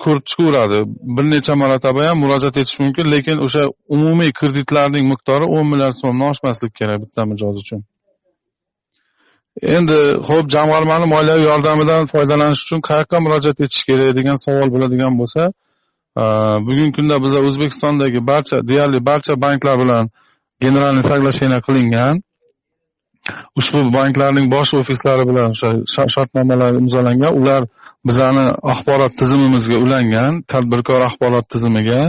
ko'rib 0.02 0.24
chiqaveradi 0.30 0.78
bir 1.16 1.24
necha 1.34 1.54
marotaba 1.62 2.00
ham 2.08 2.18
murojaat 2.24 2.56
etish 2.60 2.76
mumkin 2.82 3.06
lekin 3.14 3.36
o'sha 3.46 3.62
umumiy 3.96 4.30
kreditlarning 4.40 5.04
miqdori 5.12 5.46
o'n 5.56 5.66
milliard 5.72 5.96
so'mdan 6.02 6.28
oshmasligi 6.34 6.74
kerak 6.80 6.98
bitta 7.04 7.22
mijoz 7.30 7.56
uchun. 7.62 7.80
Endi 9.76 9.98
ho'p 10.28 10.46
jamg'armani 10.54 11.06
moliyaviy 11.14 11.46
yordamidan 11.50 12.02
foydalanish 12.12 12.62
uchun 12.64 12.80
qayoqqa 12.88 13.16
murojaat 13.24 13.58
etish 13.64 13.82
kerak 13.88 14.10
degan 14.18 14.36
savol 14.44 14.68
bo'ladigan 14.74 15.12
bo'lsa 15.20 15.42
bugungi 16.66 16.92
kunda 16.96 17.16
biza 17.24 17.38
o'zbekistondagi 17.48 18.20
barcha 18.30 18.56
deyarli 18.70 18.98
barcha 19.10 19.32
banklar 19.44 19.76
bilan 19.82 20.04
generalniy 20.64 21.04
соглашение 21.10 21.60
qilingan. 21.66 22.14
Ushbu 23.58 23.80
banklarning 23.96 24.46
bosh 24.54 24.74
ofislari 24.80 25.24
bilan 25.30 25.48
o'sha 25.54 26.02
shartnomalar 26.14 26.70
imzolangan. 26.80 27.32
Ular 27.40 27.62
bizani 28.08 28.44
axborot 28.72 29.12
tizimimizga 29.20 29.76
ulangan 29.84 30.32
tadbirkor 30.52 31.00
axborot 31.08 31.46
tizimiga 31.54 32.02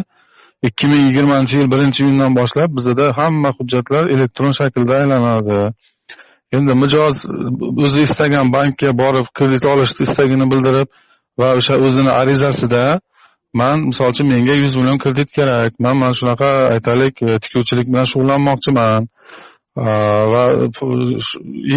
ikki 0.68 0.86
ming 0.92 1.02
yigirmanchi 1.08 1.54
yil 1.60 1.68
birinchi 1.74 2.00
iyundan 2.04 2.32
boshlab 2.40 2.70
bizada 2.78 3.06
hamma 3.20 3.50
hujjatlar 3.58 4.04
elektron 4.16 4.54
shaklda 4.60 4.94
aylanadi. 5.02 5.60
Endi 6.56 6.74
mijoz 6.84 7.16
o'zi 7.86 8.00
istagan 8.08 8.54
bankka 8.56 8.90
borib 9.02 9.28
kredit 9.38 9.64
olish 9.74 9.94
istagini 10.06 10.46
bildirib 10.52 10.88
va 11.40 11.48
o'sha 11.60 11.76
o'zini 11.86 12.12
arizasida 12.22 12.84
man 13.62 13.78
misol 13.90 14.08
uchun 14.14 14.28
menga 14.34 14.56
yuz 14.64 14.76
million 14.80 14.98
kredit 15.04 15.30
kerak. 15.38 15.72
Man 15.86 15.96
mana 16.02 16.14
shunaqa 16.20 16.50
aytaylik 16.74 17.16
tikuvchilik 17.44 17.88
bilan 17.92 18.08
shug'ullanmoqchiman. 18.12 19.02
Э, 19.76 19.82
va 19.82 20.44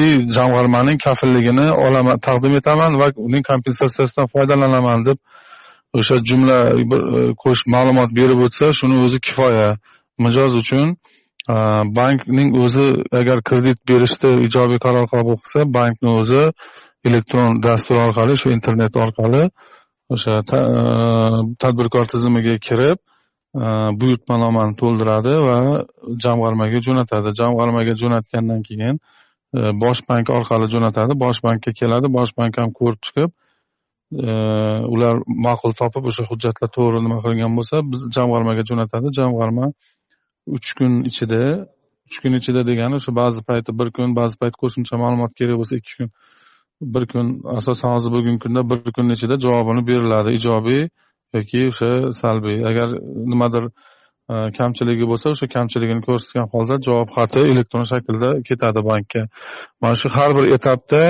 и 0.00 0.04
jamg'armaning 0.36 0.98
kafilligini 1.00 1.66
olaman 1.72 2.18
taqdim 2.26 2.54
etaman 2.60 2.98
va 3.00 3.06
uning 3.16 3.44
kompensatsiyasidan 3.50 4.26
foydalanaman 4.34 5.04
deb 5.06 5.18
o'sha 5.98 6.16
jumla 6.28 6.58
э, 6.72 6.82
e, 6.82 6.98
э, 7.20 7.32
qo'shib 7.42 7.68
ma'lumot 7.74 8.10
berib 8.18 8.42
o'tsa 8.46 8.66
shuni 8.78 8.96
o'zi 9.04 9.18
kifoya. 9.26 9.68
Mijoz 10.24 10.52
uchun 10.62 10.86
bankning 11.98 12.50
o'zi 12.64 12.86
agar 13.20 13.38
kredit 13.48 13.78
berishda 13.88 14.28
ijobiy 14.46 14.78
qaror 14.84 15.06
qabul 15.14 15.36
qilsa 15.42 15.60
bankni 15.78 16.10
o'zi 16.20 16.42
elektron 17.08 17.50
dastur 17.66 17.96
orqali 18.06 18.34
shu 18.42 18.48
internet 18.58 18.92
orqali 19.04 19.42
o'sha 20.14 20.34
e, 20.58 20.60
tadbirkor 21.62 22.04
tizimiga 22.12 22.54
kirib 22.66 22.98
Э, 23.56 23.68
buyurtmanomani 24.00 24.74
to'ldiradi 24.80 25.32
va 25.48 25.58
jamg'armaga 26.24 26.80
jo'natadi. 26.86 27.30
Jamg'armaga 27.40 27.94
jo'natgandan 28.02 28.60
keyin 28.68 28.96
e, 29.56 29.60
bosh 29.82 30.00
bank 30.08 30.30
orqali 30.38 30.66
jo'natadi. 30.74 31.12
Bosh 31.24 31.40
bankka 31.46 31.72
keladi. 31.80 32.06
Bosh 32.16 32.32
bank 32.38 32.58
ham 32.60 32.70
ko'rib 32.80 33.00
chiqib 33.06 33.30
e, 34.28 34.34
ular 34.94 35.14
ma'qul 35.46 35.72
topib 35.80 36.10
o'sha 36.10 36.26
hujjatlar 36.30 36.70
to'g'ri 36.76 37.00
nima 37.06 37.18
qilingan 37.24 37.56
bo'lsa 37.58 37.80
biz 37.92 38.04
jamg'armaga 38.16 38.66
jo'natadi. 38.70 39.14
Jamg'arma 39.18 39.70
uch 40.56 40.68
kun 40.78 40.92
ichida 41.10 41.42
uch 42.08 42.18
kun 42.22 42.38
ichida 42.40 42.66
degani 42.70 43.00
o'sha 43.00 43.16
ba'zi 43.22 43.40
payti 43.48 43.78
bir 43.78 43.88
kun 43.96 44.08
ba'zi 44.20 44.36
payt 44.42 44.54
qo'shimcha 44.62 44.94
ma'lumot 45.04 45.32
kerak 45.38 45.56
bo'lsa 45.60 45.80
ikki 45.80 45.92
kun 45.98 46.08
bir 46.94 47.04
kun 47.12 47.26
asosan 47.58 47.88
hozir 47.96 48.10
bugungi 48.16 48.40
kunda 48.44 48.68
bir 48.70 48.92
kun 48.96 49.16
ichida 49.16 49.34
javobini 49.46 49.82
beriladi. 49.90 50.30
Ijobiy 50.38 50.82
yoki 51.34 51.68
o'sha 51.70 51.90
salbiy. 52.22 52.58
Agar 52.70 52.88
nimadir 53.32 53.64
e, 54.32 54.34
kamchiligi 54.58 55.04
bo'lsa 55.10 55.26
o'sha 55.34 55.46
kamchiligini 55.56 56.02
ko'rsatgan 56.08 56.46
holda 56.54 56.76
javob 56.86 57.08
xati 57.16 57.40
elektron 57.52 57.86
shaklda 57.92 58.30
ketadi 58.48 58.80
bankka. 58.90 59.22
Mana 59.82 59.94
shu 60.00 60.08
har 60.16 60.30
bir 60.36 60.46
etapda 60.56 61.02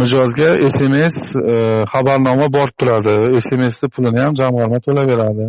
mijozga 0.00 0.48
sms 0.76 1.16
e, 1.52 1.56
xabarnoma 1.92 2.46
borib 2.56 2.74
turadi 2.80 3.14
smsni 3.46 3.88
pulini 3.94 4.20
ham 4.24 4.34
jamg'arma 4.40 4.78
to'laveradi. 4.86 5.48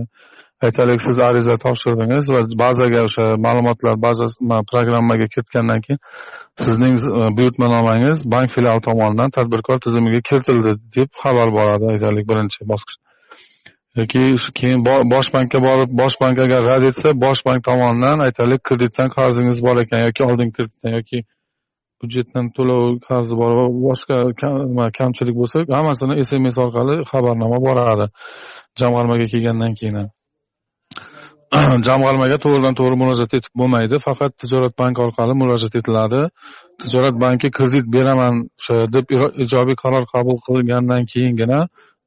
Aytaylik 0.66 1.02
siz 1.02 1.20
ariza 1.28 1.56
topshirdingiz 1.66 2.28
va 2.34 2.42
bazaga 2.64 3.00
o'sha 3.08 3.24
ma'lumotlar 3.46 3.96
bazasi 4.06 4.38
programmaga 4.72 5.28
kiritgandan 5.34 5.80
keyin 5.86 6.00
sizning 6.64 6.96
e, 7.20 7.22
buyurtmanomangiz 7.38 8.18
bank 8.34 8.50
filiali 8.56 8.82
tomonidan 8.90 9.30
tadbirkor 9.38 9.78
tizimiga 9.86 10.22
kiritildi 10.30 10.72
deb 10.98 11.10
xabar 11.22 11.48
boradi. 11.58 11.86
Aytaylik 11.94 12.26
birinchi 12.32 12.70
bosqich. 12.74 13.00
Yoki 14.00 14.24
keyin 14.60 14.86
bosh 15.14 15.30
bankka 15.34 15.60
borib 15.68 15.90
bosh 16.02 16.16
bank 16.22 16.40
agar 16.46 16.62
rad 16.70 16.84
etsa 16.92 17.10
bosh 17.26 17.42
bank 17.46 17.64
tomonidan 17.70 18.20
aytaylik 18.28 18.62
kreditdan 18.68 19.10
qarzingiz 19.18 19.60
bor 19.66 19.76
ekan 19.84 20.00
yoki 20.08 20.24
oldingi 20.30 20.54
kreditdan 20.58 20.92
yoki 21.00 21.20
byudjetdan 22.02 22.46
to'lov 22.58 22.84
qarzi 23.08 23.34
bor 23.42 23.52
va 23.60 23.66
boshqa 23.88 24.16
kamchilik 25.00 25.36
bo'lsa 25.42 25.58
hammasini 25.78 26.14
sms 26.28 26.56
orqali 26.64 26.96
xabarnoma 27.12 27.58
boradi. 27.68 28.08
Jamg'armaga 28.80 29.26
kelgandan 29.34 29.74
keyin 29.80 29.96
ham. 30.00 30.10
Jamg'armaga 31.88 32.38
to'g'ridan 32.44 32.74
to'g'ri 32.80 32.96
murojaat 33.02 33.34
etib 33.38 33.54
bo'lmaydi. 33.62 33.96
Faqat 34.08 34.32
tijorat 34.42 34.74
banki 34.82 35.00
orqali 35.06 35.34
murojaat 35.42 35.76
etiladi. 35.80 36.22
Tijorat 36.82 37.16
banki 37.26 37.48
kredit 37.58 37.86
beraman 37.96 38.36
o'sha 38.60 38.76
deb 38.96 39.06
ijobiy 39.46 39.78
qaror 39.84 40.04
qabul 40.14 40.38
qilgandan 40.48 41.04
keyingina 41.14 41.60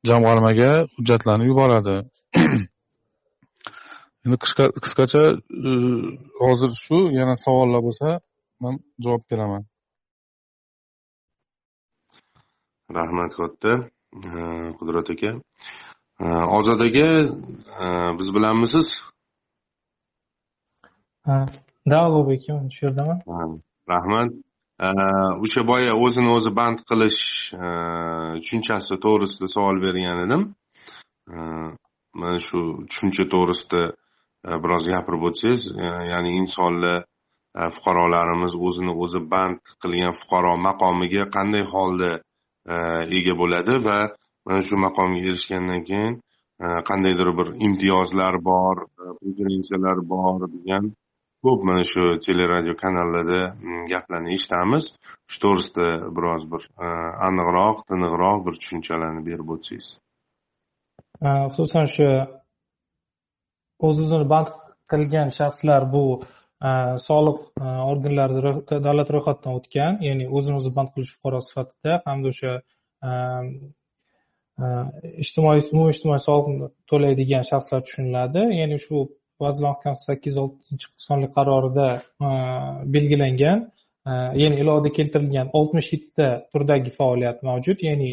jamg'armaga 0.09 0.71
hujjatlarni 0.97 1.45
yuboradi. 1.51 1.97
Endi 4.25 4.37
qisqacha 4.85 5.25
e, 5.69 5.71
hozir 6.45 6.73
shu 6.85 6.99
yana 7.19 7.35
savollar 7.45 7.81
bo'lsa 7.87 8.09
man 8.63 8.75
javob 9.05 9.23
beraman. 9.31 9.63
Rahmat 12.99 13.33
katta. 13.41 13.73
Qudrat 14.79 15.09
aka. 15.15 15.31
Ozod 16.57 16.81
aka 16.89 17.09
biz 18.19 18.29
bilanmisiz? 18.35 18.89
Да 21.91 21.99
ulug'bek 22.09 22.43
aka 22.51 22.71
shu 22.77 22.83
yerdaman 22.87 23.19
rahmat 23.93 24.29
Э, 24.81 24.91
o'sha 25.45 25.63
boya 25.71 25.93
o'zini 26.05 26.31
o'zi 26.37 26.51
band 26.59 26.79
qilish 26.89 27.21
э, 27.55 27.69
tushunchasi 28.43 28.95
to'g'risida 29.05 29.47
savol 29.55 29.77
bergan 29.85 30.19
edim. 30.27 30.43
Э, 31.31 31.69
mana 32.19 32.39
shu 32.47 32.61
tushuncha 32.91 33.25
to'g'risida 33.35 33.83
biroz 34.63 34.85
gapirib 34.93 35.23
o'tsangiz 35.29 35.63
ya'ni 36.11 36.31
insonlar 36.41 36.99
e, 37.59 37.63
fuqarolarimiz 37.77 38.55
o'zini 38.67 38.93
o'zi 39.05 39.21
band 39.33 39.61
qilgan 39.83 40.15
fuqaro 40.21 40.53
maqomiga 40.69 41.25
qanday 41.37 41.65
holda 41.75 42.11
e, 42.73 42.75
ega 43.19 43.35
bo'ladi 43.41 43.75
va 43.87 43.99
mana 44.47 44.61
shu 44.69 44.77
maqomga 44.87 45.21
erishgandan 45.29 45.83
keyin 45.89 46.15
e, 46.65 46.67
qandaydir 46.89 47.31
bir 47.39 47.49
imtiyozlar 47.67 48.35
bor 48.51 48.77
preferensiyalar 49.21 49.99
bor 50.13 50.41
degan 50.57 50.85
ko'p 51.45 51.61
mana 51.69 51.85
shu 51.93 52.03
teleradio 52.27 52.75
kanallarda 52.83 53.41
mm, 53.51 53.83
gaplarni 53.93 54.31
eshitamiz. 54.37 54.85
Shu 55.31 55.39
to'g'risida 55.45 55.89
biroz 56.17 56.43
bir 56.53 56.63
e, 56.87 56.87
aniqroq 57.29 57.77
tiniqroq 57.91 58.39
bir 58.47 58.55
tushunchalarni 58.61 59.23
berib 59.29 59.53
o'tsangiz. 59.55 59.89
E, 61.27 61.29
xususan 61.55 61.87
shu 61.97 62.09
o'z 63.87 63.97
o'zini 64.05 64.27
band 64.33 64.49
qilgan 64.93 65.29
shaxslar 65.39 65.83
bu 65.95 66.05
e, 66.69 66.71
soliq 67.09 67.39
organlarida 67.93 68.81
davlat 68.89 69.09
ro'yxatidan 69.15 69.61
o'tgan 69.61 70.03
ya'ni 70.09 70.29
o'zini 70.37 70.61
o'zi 70.61 70.71
band 70.77 70.91
qilish 70.95 71.13
fuqaro 71.17 71.41
sifatida 71.49 72.03
hamda 72.09 72.35
o'sha 72.35 72.53
ijtimoiy 75.25 75.61
umumiy 75.73 75.93
ijtimoiy 75.97 76.23
soliqni 76.29 76.69
to'laydigan 76.91 77.45
shaxslar 77.51 77.81
tushuniladi. 77.87 78.43
Ya'ni 78.61 78.79
shu 78.87 78.97
vazirlar 79.41 79.69
mahkamasi 79.69 80.05
sakkiz 80.05 80.37
yuz 80.37 80.43
oltinchi 80.45 80.87
sonli 81.07 81.29
qarorida 81.37 81.87
e, 82.27 82.29
belgilangan 82.95 83.59
e, 84.11 84.13
ya'ni 84.43 84.57
ilovada 84.63 84.91
keltirilgan 84.99 85.51
oltmish 85.59 85.89
yettita 85.95 86.29
turdagi 86.53 86.91
faoliyat 86.99 87.43
mavjud 87.49 87.79
ya'ni 87.89 88.13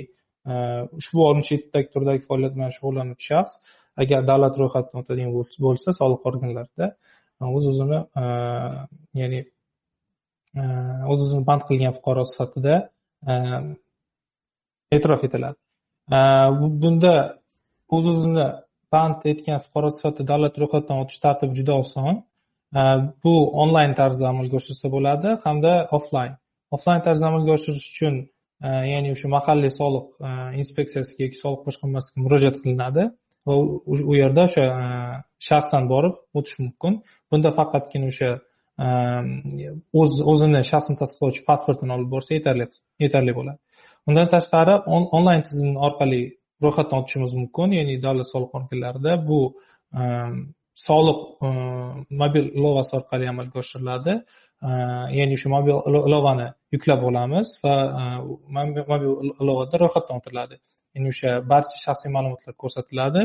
e, 0.51 0.53
ushbu 0.99 1.27
oltmish 1.27 1.51
yettitagi 1.55 1.88
turdagi 1.95 2.21
faoliyat 2.27 2.53
bilan 2.57 2.71
shug'ullanuvchi 2.77 3.25
shaxs 3.31 3.53
agar 4.01 4.27
davlat 4.31 4.60
ro'yxatidan 4.62 4.99
o'tadigan 5.03 5.31
bo'lsa 5.65 5.89
soliq 5.99 6.21
organlarida 6.29 6.88
o'z 7.55 7.65
o'zini 7.71 7.99
ya'ni 9.21 9.41
o'z 11.12 11.19
o'zini 11.25 11.43
band 11.49 11.63
qilgan 11.69 11.93
fuqaro 11.97 12.23
sifatida 12.31 12.75
e'tirof 14.95 15.23
etiladi. 15.27 15.60
Bunda 16.81 17.13
o'z 17.95 18.05
o'zini 18.13 18.47
band 18.93 19.25
etgan 19.32 19.60
fuqaro 19.65 19.89
sifatida 19.97 20.27
davlat 20.32 20.54
ro'yxatidan 20.62 20.97
o'tish 21.04 21.19
tartibi 21.25 21.54
juda 21.60 21.73
oson. 21.84 22.13
Bu 23.23 23.34
onlayn 23.63 23.93
tarzda 23.99 24.25
amalga 24.34 24.56
oshirilsa 24.62 24.88
bo'ladi 24.95 25.30
hamda 25.45 25.73
offlayn 25.97 26.34
offlayn 26.75 27.01
tarzda 27.08 27.25
amalga 27.32 27.51
oshirish 27.58 27.88
uchun 27.93 28.15
e, 28.65 28.69
ya'ni 28.91 29.10
o'sha 29.15 29.27
mahalliy 29.36 29.73
soliq 29.80 30.06
e, 30.27 30.30
inspeksiyasiga 30.62 31.21
yoki 31.25 31.39
soliq 31.43 31.65
boshqarmasiga 31.67 32.23
murojaat 32.25 32.62
qilinadi 32.63 33.04
va 33.47 33.58
u 34.12 34.15
yerda 34.21 34.45
o'sha 34.49 34.65
e, 34.84 34.86
shaxsan 35.49 35.89
borib 35.93 36.15
o'tish 36.38 36.56
mumkin. 36.63 36.93
Bunda 37.32 37.51
faqatgina 37.60 38.08
o'sha 38.13 38.32
o'z 40.01 40.13
o'zini 40.32 40.62
shaxsini 40.71 40.97
tasdiqlovchi 41.01 41.41
pasportini 41.49 41.93
olib 41.97 42.10
borsa 42.15 42.32
yetarli 42.38 42.65
yetarli 43.06 43.34
bo'ladi. 43.39 43.60
Undan 44.10 44.27
tashqari 44.36 44.75
onlayn 45.17 45.43
tizim 45.47 45.75
orqali 45.88 46.21
ro'yxatdan 46.63 46.97
o'tishimiz 47.02 47.34
mumkin. 47.41 47.69
Ya'ni 47.80 47.95
davlat 48.06 48.28
soliq 48.34 48.52
organlarida 48.60 49.13
bu 49.30 49.39
e, 50.00 50.02
soliq 50.88 51.19
e, 51.47 51.50
mobil 52.21 52.45
ilovasi 52.58 52.91
orqali 53.00 53.30
amalga 53.34 53.58
oshiriladi. 53.63 54.13
E, 54.67 54.69
ya'ni 55.19 55.36
shu 55.41 55.47
mobil 55.56 55.76
ilovani 56.10 56.47
yuklab 56.76 57.02
olamiz 57.10 57.47
va 57.63 57.76
mobil 58.58 59.12
ilovada 59.43 59.76
ro'yxatdan 59.84 60.15
o'tiladi 60.21 60.56
ya'ni 60.95 61.08
o'sha 61.13 61.32
barcha 61.52 61.78
shaxsiy 61.86 62.10
ma'lumotlar 62.15 62.54
ko'rsatiladi 62.63 63.24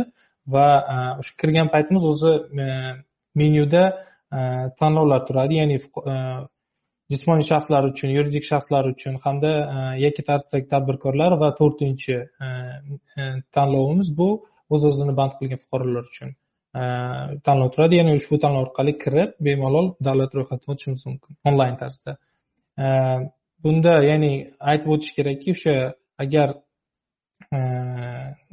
va 0.55 0.67
o'sha 1.21 1.33
kirgan 1.41 1.69
paytimiz 1.75 2.03
o'zi 2.13 2.33
menyuda 3.41 3.85
tanlovlar 4.79 5.21
turadi. 5.29 5.55
Ya'ni 5.61 5.77
jismoniy 7.13 7.47
shaxslar 7.51 7.87
uchun 7.91 8.11
yuridik 8.17 8.45
shaxslar 8.51 8.89
uchun 8.93 9.15
hamda 9.25 9.53
e, 9.75 9.77
yakka 10.05 10.23
tartibdagi 10.31 10.67
tadbirkorlar 10.73 11.33
va 11.43 11.49
to'rtinchi 11.61 12.17
e, 12.47 12.49
e, 13.21 13.23
tanlovimiz 13.57 14.09
bu 14.19 14.29
o'z 14.75 14.83
o'zini 14.91 15.15
band 15.21 15.33
qilgan 15.39 15.63
fuqarolar 15.65 16.05
uchun. 16.13 16.35
Tanlov 17.47 17.69
turadi 17.75 17.95
ya'ni 18.01 18.13
ushbu 18.19 18.37
tanlov 18.43 18.67
orqali 18.67 18.93
kirib 19.03 19.31
bemalol 19.47 19.87
davlat 20.07 20.35
ro'yxatidan 20.39 20.75
o'tishimiz 20.75 21.03
mumkin 21.09 21.33
onlayn 21.51 21.77
tarzda. 21.83 22.13
Bunda 23.65 23.95
ya'ni 24.11 24.33
aytib 24.73 24.91
o'tish 24.95 25.13
kerakki 25.19 25.55
o'sha 25.57 25.75
agar 26.25 26.49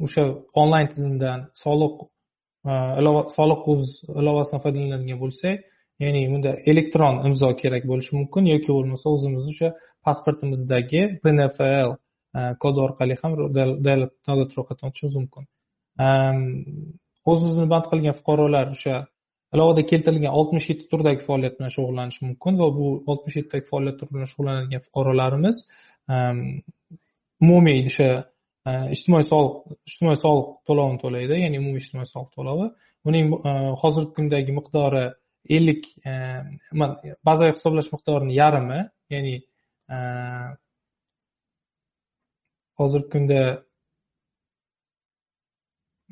o'sha 0.06 0.24
onlayn 0.62 0.88
tizimdan 0.94 1.40
soliq 1.64 1.96
soliq 3.38 3.62
o'z 3.74 3.90
ilovasidan 4.22 4.64
foydalanadigan 4.66 5.20
bo'lsak 5.24 5.58
ya'ni 6.06 6.22
bunda 6.34 6.52
elektron 6.72 7.16
imzo 7.28 7.50
kerak 7.62 7.84
bo'lishi 7.92 8.12
mumkin 8.20 8.50
yoki 8.54 8.70
bo'lmasa 8.78 9.06
o'zimizni 9.16 9.54
o'sha 9.56 9.70
pasportimizdagi 10.06 11.02
pnfl 11.24 11.90
e, 12.38 12.40
kodi 12.64 12.80
orqali 12.88 13.16
ham 13.22 13.32
davlat 13.88 14.52
ro'yxatidan 14.58 14.90
o'tishimiz 14.92 15.16
mumkin. 15.22 15.44
Ehm, 16.06 16.44
O'z 17.32 17.44
o'zini 17.48 17.70
band 17.72 17.86
qilgan 17.92 18.16
fuqarolar 18.20 18.72
o'sha 18.76 18.96
ilovada 19.56 19.84
keltirilgan 19.92 20.34
oltmish 20.40 20.68
yetti 20.72 20.86
turdagi 20.92 21.22
faoliyat 21.28 21.56
bilan 21.60 21.72
shug'ullanishi 21.76 22.22
mumkin 22.28 22.60
va 22.62 22.68
bu 22.78 22.88
oltmish 23.12 23.36
yettidagi 23.40 23.70
faoliyat 23.72 23.98
turi 24.00 24.16
bilan 24.16 24.30
shug'ullanadigan 24.32 24.84
fuqarolarimiz 24.86 25.62
ehm, 26.16 26.42
umumiy 27.44 27.80
o'sha 27.92 28.10
e, 28.70 28.72
ijtimoiy 28.96 29.28
soliq 29.32 29.54
ijtimoiy 29.92 30.20
soliq 30.26 30.50
to'lovini 30.68 31.00
to'laydi 31.04 31.40
ya'ni 31.44 31.62
umumiy 31.64 31.84
ijtimoiy 31.86 32.10
soliq 32.14 32.32
to'lovi. 32.38 32.68
Uning 33.10 33.32
e, 33.50 33.54
hozirgi 33.82 34.12
kundagi 34.18 34.58
miqdori 34.60 35.06
ellik 35.50 35.86
e, 36.06 36.12
bazaviy 37.26 37.54
hisoblash 37.56 37.90
miqdorini 37.94 38.34
yarmi 38.36 38.80
ya'ni 39.14 39.36
e, 39.94 39.98
hozirgi 42.80 43.10
kunda 43.10 43.42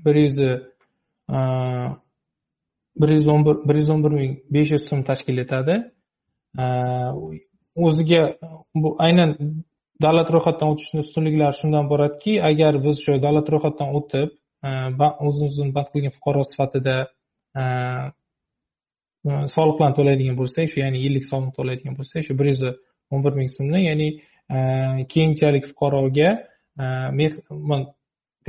bir 0.06 0.16
yuz 0.16 0.40
e, 0.40 0.52
bir 3.02 3.10
yuz 3.10 3.28
o'n 3.28 3.46
bir 3.46 3.56
bir 3.70 3.76
yuz 3.76 3.90
o'n 3.90 4.04
bir 4.04 4.14
ming 4.20 4.38
besh 4.54 4.72
yuz 4.76 4.88
so'm 4.90 5.04
tashkil 5.10 5.38
etadi. 5.46 5.76
O'ziga 7.88 8.22
bu 8.76 8.90
aynan 9.06 9.32
davlat 10.04 10.30
ro'yxatidan 10.34 10.74
o'tishni 10.74 11.00
ustunliklari 11.06 11.56
shundan 11.62 11.86
iboratki 11.88 12.34
agar 12.50 12.74
biz 12.86 12.96
shu 13.04 13.18
davlat 13.26 13.48
ro'yxatidan 13.54 13.90
o'tib 14.00 14.30
o'zimizni 15.28 15.70
band 15.78 15.90
qilgan 15.94 16.14
fuqaro 16.18 16.44
sifatida 16.52 16.96
Э, 19.22 19.46
soliqlarni 19.54 19.96
to'laydigan 20.00 20.38
bo'lsak 20.40 20.70
shu 20.72 20.80
ya'ni 20.82 21.00
yillik 21.06 21.26
soliqni 21.28 21.54
to'laydigan 21.58 21.98
bo'lsak 21.98 22.24
shu 22.28 22.34
bir 22.40 22.48
yuz 22.52 22.62
o'n 23.14 23.22
bir 23.26 23.34
ming 23.40 23.50
so'mni 23.56 23.82
ya'ni 23.90 24.08
e, 24.56 24.58
keyinchalik 25.14 25.68
fuqaroga 25.72 26.30
e, 26.84 26.86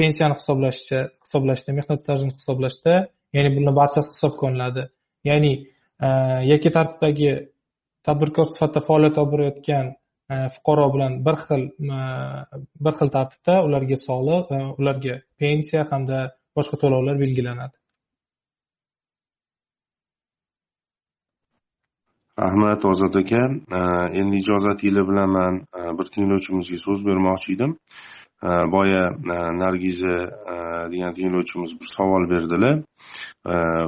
pensiyani 0.00 0.38
hisoblashda 0.38 1.00
hisoblashda 1.24 1.74
mehnat 1.78 1.98
stajini 2.04 2.32
hisoblashda 2.38 2.94
ya'ni 3.36 3.50
buni 3.56 3.74
barchasi 3.80 4.14
hisobga 4.14 4.48
olinadi 4.48 4.86
ya'ni 5.30 5.52
e, 6.06 6.08
yakka 6.52 6.70
tartibdagi 6.78 7.30
tadbirkor 8.08 8.48
sifatida 8.54 8.84
faoliyat 8.88 9.20
olib 9.22 9.32
borayotgan 9.34 9.92
fuqaro 10.54 10.88
bilan 10.94 11.20
bir 11.26 11.36
xil 11.44 11.62
bir 12.84 12.94
xil 12.98 13.14
tartibda 13.18 13.54
ularga 13.66 14.00
soliq 14.08 14.56
ularga 14.80 15.20
pensiya 15.40 15.82
hamda 15.92 16.18
boshqa 16.56 16.76
to'lovlar 16.82 17.16
belgilanadi. 17.24 17.81
Rahmat 22.38 22.84
ozod 22.84 23.14
aka 23.14 23.42
e, 23.78 23.78
endi 24.20 24.36
ijozatinglar 24.36 25.08
bilan 25.08 25.30
man 25.30 25.54
e, 25.78 25.80
bir 25.98 26.06
tinglovchimizga 26.14 26.78
so'z 26.86 27.00
bermoqchi 27.06 27.52
edim. 27.56 27.72
E, 28.42 28.48
boya 28.74 29.04
nargiza 29.62 30.16
degan 30.92 31.12
tinglovchimiz 31.18 31.72
bir 31.80 31.88
savol 31.96 32.24
berdilar. 32.32 32.76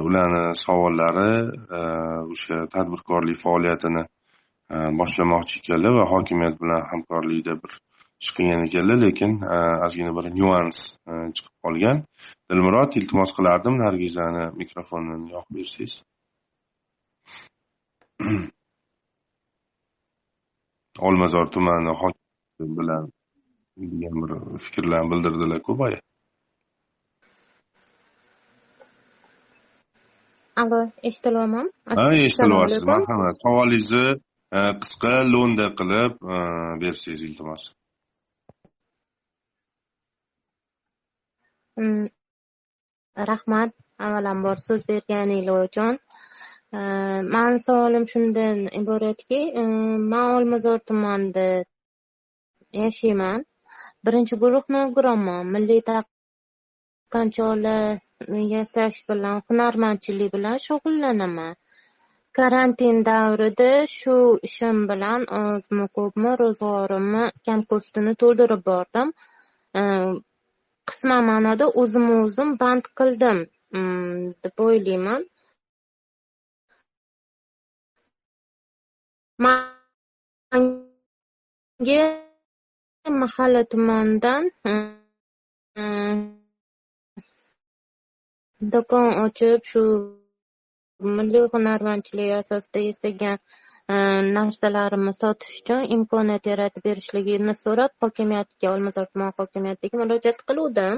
Ularni 0.07 0.43
savollari 0.65 1.31
o'sha 2.33 2.57
tadbirkorlik 2.73 3.39
faoliyatini 3.45 4.03
boshlamoqchi 4.99 5.59
ekanlar 5.59 5.93
va 5.99 6.05
hokimiyat 6.13 6.55
bilan 6.61 6.81
hamkorlikda 6.91 7.53
bir 7.63 7.73
ish 8.23 8.31
qilgan 8.35 8.65
ekanlar 8.67 8.97
lekin 9.05 9.31
ozgina 9.85 10.11
bir 10.17 10.25
nyuans 10.39 10.77
chiqib 11.35 11.55
qolgan. 11.63 12.03
Dilmurod 12.51 12.91
iltimos 12.99 13.31
qilardim 13.37 13.79
nargizani 13.85 14.43
mikrofonini 14.61 15.31
yoqib 15.35 15.55
bersangiz. 15.57 15.95
olmazor 21.07 21.45
tumani 21.51 21.91
hokimi 22.01 22.77
bilan 22.79 23.03
degan 23.77 24.15
bir 24.21 24.31
fikrlarni 24.65 25.11
bildirdilar-ku 25.11 25.71
boya 25.79 25.99
Allo, 30.61 30.79
eshitilyapman? 31.07 31.67
ha 31.97 32.05
eshitilyapsiz 32.25 32.83
marhamat 32.91 33.35
savolingizni 33.43 34.05
e, 34.57 34.59
qisqa 34.81 35.13
lo'nda 35.33 35.67
qilib 35.79 36.13
e, 36.33 36.37
bersangiz 36.81 37.21
iltimos. 37.27 37.61
Mm, 41.79 42.05
rahmat 43.31 43.71
avvalambor 44.05 44.57
so'z 44.67 44.81
berganinglar 44.91 45.59
uchun 45.67 45.93
mani 47.35 47.59
savolim 47.65 48.05
shundan 48.11 48.57
iboratki 48.79 49.39
e, 49.61 49.61
man 50.11 50.25
olmazor 50.37 50.79
tumanida 50.87 51.47
yashayman. 52.81 53.39
Birinchi 54.05 54.35
guruh 54.43 54.65
nogironman. 54.75 55.41
Milliy 55.53 55.81
taqinchoqlar 55.89 57.85
yasash 58.55 58.99
bilan 59.09 59.37
hunarmandchilik 59.47 60.29
bilan 60.35 60.57
shug'ullanaman. 60.67 61.53
Karantin 62.37 62.97
davrida 63.09 63.71
shu 63.97 64.15
ishim 64.47 64.77
bilan 64.89 65.21
ozmi 65.41 65.85
ko'pmi 65.97 66.31
ro'zg'orimni 66.41 67.23
kamko'stini 67.45 68.13
to'ldirib 68.21 68.61
bordim. 68.71 69.07
E, 69.79 69.81
qisman 70.89 71.21
ma'noda 71.31 71.65
o'zimni 71.81 72.15
o'zim 72.25 72.49
band 72.61 72.85
qildim 72.99 73.37
mm, 73.77 74.19
deb 74.43 74.55
o'ylayman. 74.67 75.21
Manga 79.43 80.59
mahalla 83.21 83.61
tomonidan 83.71 84.43
hmm, 84.63 86.19
do'kon 88.73 89.07
ochib 89.25 89.61
shu 89.71 89.81
milliy 91.17 91.45
hunarmandchilik 91.53 92.31
asosida 92.39 92.79
yasagan 92.89 93.37
hmm, 93.89 94.21
narsalarimni 94.37 95.13
sotish 95.21 95.55
uchun 95.59 95.81
imkoniyat 95.95 96.43
yaratib 96.51 96.83
berishligini 96.87 97.53
so'rab 97.63 97.91
hokimiyatga 98.03 98.67
olmazor 98.75 99.05
tuman 99.11 99.31
hokimiyatiga 99.39 99.95
murojaat 100.01 100.39
qiluvdim. 100.47 100.95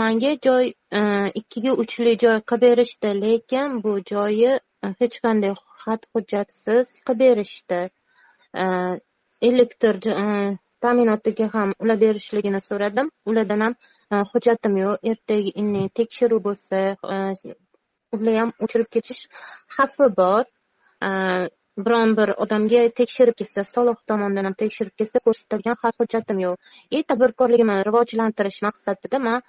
Manga 0.00 0.32
joy 0.46 0.64
hmm, 0.94 1.26
ikkiga 1.40 1.72
uchli 1.82 2.12
joy 2.22 2.38
qilib 2.50 2.62
berishdi 2.64 3.10
lekin 3.24 3.68
bu 3.84 3.92
joyi 4.12 4.52
Э, 4.84 4.92
hech 5.00 5.16
qanday 5.24 5.54
xat 5.82 6.02
hujjatsiz 6.12 6.86
qilib 7.06 7.18
berishdi. 7.24 7.80
Э, 8.62 8.66
elektr 9.48 9.94
э, 10.12 10.56
ta'minotiga 10.86 11.48
ham 11.54 11.72
ulab 11.82 12.00
berishligini 12.04 12.60
so'radim. 12.68 13.10
Ulardan 13.30 13.64
ham 13.66 13.74
e, 14.12 14.22
hujjatim 14.32 14.78
yo'q. 14.82 14.96
Ertaga 15.12 15.84
tekshiruv 16.00 16.42
bo'lsa 16.48 16.82
e, 17.14 17.18
ular 18.16 18.40
ham 18.40 18.52
o'chirib 18.66 18.90
ketish 18.96 19.22
xavfi 19.76 20.10
bor. 20.20 20.44
E, 21.08 21.10
biron 21.86 22.16
bir 22.18 22.32
odamga 22.44 22.82
tekshirib 23.00 23.36
kelsa 23.40 23.64
soliq 23.74 23.98
tomonidan 24.10 24.48
ham 24.48 24.56
tekshirib 24.62 24.94
kelsa 25.00 25.24
ko'rsatilgan 25.26 25.76
xat 25.82 26.02
hujjatim 26.02 26.42
yo'q. 26.46 26.56
И 26.96 26.98
tadbirkorligimni 27.10 27.82
rivojlantirish 27.88 28.60
maqsadida 28.68 29.18
man 29.28 29.40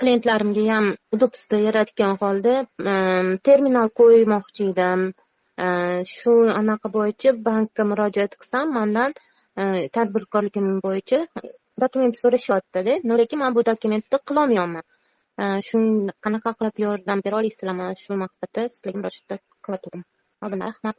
klientlarimga 0.00 0.64
ham 0.72 0.86
удобство 1.14 1.58
yaratgan 1.68 2.18
holda 2.22 2.54
ehm, 2.92 3.30
terminal 3.48 3.88
qo'ymoqchi 4.00 4.68
edim. 4.72 5.00
Ehm, 5.64 6.02
shu 6.16 6.34
anaqa 6.60 6.92
bo'yicha 6.96 7.30
bankka 7.48 7.86
murojaat 7.90 8.36
qilsam 8.40 8.66
mandan 8.78 9.16
ehm, 9.60 9.78
tadbirkorligim 9.96 10.68
bo'yicha 10.86 11.18
dokument 11.84 12.14
so'rashyaptida 12.22 12.94
lekin 13.22 13.38
man 13.42 13.52
bu 13.56 13.66
dokumentni 13.70 14.18
qilolmayapman. 14.28 14.86
Shu 15.66 15.78
qanaqa 16.24 16.50
qilib 16.58 16.76
yordam 16.86 17.18
bera 17.24 17.36
olasizlarmi 17.40 17.86
shu 18.04 18.12
maqsadda 18.24 18.62
sizlarga 18.74 18.98
murojaat 19.02 19.42
qilyotgandim 19.64 20.02
oldindan 20.44 20.68
rahmat. 20.72 20.96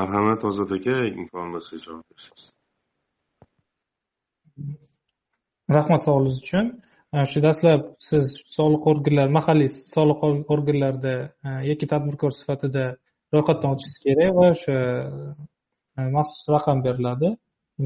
Marhamat 0.00 0.40
ozod 0.50 0.70
aka. 0.76 0.96
Imkon 1.20 1.46
bo'lsa 1.54 1.74
javob 1.84 2.04
bersangiz 2.10 2.54
rahmat 5.70 6.02
savolingiz 6.02 6.38
uchun. 6.42 6.66
Э, 7.14 7.24
shu 7.30 7.40
dastlab 7.46 7.82
siz 8.08 8.24
soliq 8.56 8.86
organlari 8.92 9.30
mahalliy 9.38 9.70
soliq 9.94 10.20
organlarida 10.54 11.14
э, 11.46 11.50
yoki 11.70 11.86
tadbirkor 11.92 12.32
sifatida 12.38 12.84
ro'yxatdan 13.34 13.74
o'tishingiz 13.74 13.98
kerak 14.06 14.32
va 14.38 14.46
o'sha 14.54 14.76
э, 15.98 16.02
maxsus 16.16 16.48
raqam 16.54 16.78
beriladi. 16.86 17.28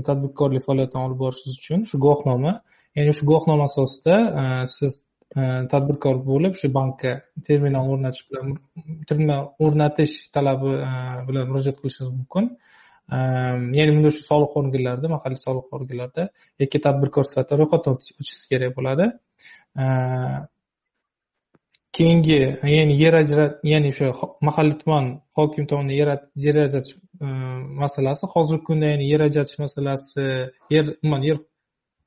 Tadbirkorlik 0.08 0.62
faoliyatini 0.68 1.02
olib 1.06 1.18
borishingiz 1.24 1.56
uchun 1.62 1.84
shu 1.90 1.96
guvohnoma. 2.04 2.52
Ya'ni 2.96 3.12
shu 3.18 3.24
guvohnoma 3.30 3.64
asosida 3.70 4.16
siz 4.76 4.92
tadbirkor 5.72 6.16
bo'lib 6.30 6.54
shu 6.60 6.68
bankka 6.78 7.12
terminal 7.48 7.84
o'rnatish 7.92 8.24
bilan 8.28 8.46
terminal 9.08 9.42
o'rnatish 9.64 10.14
talabi 10.36 10.72
bilan 11.28 11.44
murojaat 11.50 11.76
qilishingiz 11.82 12.12
mumkin. 12.18 12.44
Ehm, 13.16 13.62
ya'ni 13.78 13.92
bunda 13.96 14.10
shu 14.16 14.22
soliq 14.30 14.52
organlarida 14.60 15.08
mahalliy 15.16 15.40
soliq 15.46 15.66
organlarida 15.76 16.24
yakka 16.62 16.78
tadbirkor 16.86 17.24
sifatida 17.30 17.54
ro'yxatdan 17.60 17.92
o'tishingiz 17.96 18.40
kerak 18.50 18.72
bo'ladi. 18.78 19.06
Ehm, 19.82 20.38
keyingi 21.96 22.40
ya'ni 22.76 22.94
yer 23.02 23.14
ajrat 23.22 23.52
ya'ni 23.72 23.88
o'sha 23.94 24.08
mahalliy 24.48 24.76
tuman 24.82 25.04
hokim 25.38 25.64
tomonidan 25.70 25.96
yer 26.46 26.56
ajratish 26.66 26.94
ehm, 27.24 27.62
masalasi 27.82 28.24
hozirgi 28.34 28.64
kunda 28.68 28.86
ya'ni 28.92 29.06
yer 29.12 29.20
ajratish 29.28 29.58
masalasi 29.64 30.24
yer 30.74 30.86
umuman 31.02 31.22
yer 31.30 31.38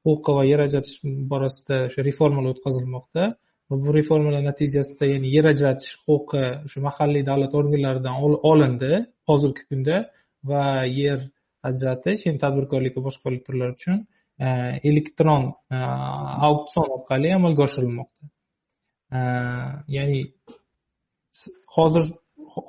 huquqi 0.05 0.31
va 0.37 0.43
yer 0.51 0.59
ajratish 0.67 0.95
borasida 1.31 1.75
o'sha 1.87 2.01
reformalar 2.09 2.51
o'tkazilmoqda. 2.53 3.23
Va 3.69 3.75
bu 3.83 3.89
reformalar 3.99 4.41
natijasida 4.51 5.05
ya'ni 5.13 5.27
yer 5.35 5.45
ajratish 5.53 5.91
huquqi 6.07 6.43
o'sha 6.65 6.79
mahalliy 6.87 7.23
davlat 7.29 7.53
organlaridan 7.59 8.15
olindi 8.51 8.93
hozirgi 9.29 9.63
kunda. 9.69 9.95
Va 10.49 10.63
yer 10.85 11.19
ajratish 11.69 12.25
endi 12.29 12.41
tadbirkorlik 12.43 12.97
va 12.97 13.03
boshqa 13.07 13.33
turlar 13.47 13.73
uchun 13.77 13.97
e, 14.45 14.47
elektron 14.89 15.43
e, 15.75 15.81
auksion 16.49 16.87
orqali 16.97 17.33
amalga 17.37 17.67
oshirilmoqda. 17.67 18.23
E, 19.17 19.19
ya'ni 19.97 20.19
hozir 21.75 22.05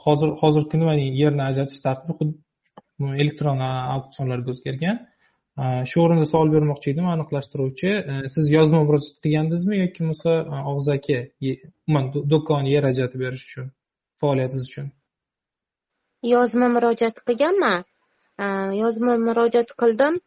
hozir 0.04 0.34
hozirgi 0.42 0.68
kunda 0.74 0.94
yerni 1.22 1.42
ajratish 1.50 1.80
tartibi 1.86 2.28
elektron 3.24 3.64
auksionlarga 3.68 4.54
o'zgargan. 4.54 5.00
Shu 5.90 6.00
o'rinda 6.04 6.26
savol 6.28 6.50
bermoqchi 6.52 6.92
edim 6.94 7.06
aniqlashtiruvchi 7.14 7.90
siz 8.34 8.46
yozma 8.56 8.78
murojaat 8.86 9.18
qilgandingizmi 9.24 9.80
yoki 9.82 9.98
bo'lmasa 10.04 10.62
og'zaki 10.72 11.18
umuman 11.50 12.06
do'kon 12.32 12.70
yer 12.74 12.88
ajratib 12.90 13.24
berish 13.24 13.44
uchun 13.48 13.66
faoliyatingiz 14.22 14.70
uchun? 14.70 14.86
Yozma 16.22 16.68
murojaat 16.74 17.16
qilganman 17.26 17.84
yozma 18.82 19.16
murojaat 19.28 19.70
qildim. 19.82 20.20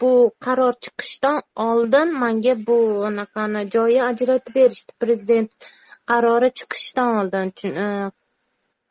Bu 0.00 0.12
qaror 0.46 0.74
chiqishdan 0.84 1.42
oldin 1.68 2.12
manga 2.22 2.54
bu 2.66 2.78
anaqani 3.08 3.62
joyi 3.74 4.02
ajratib 4.10 4.54
berishdi. 4.54 4.92
Prezident 5.02 5.50
qarori 6.10 6.50
chiqishdan 6.58 7.10
oldin 7.20 7.52
e, 7.84 7.86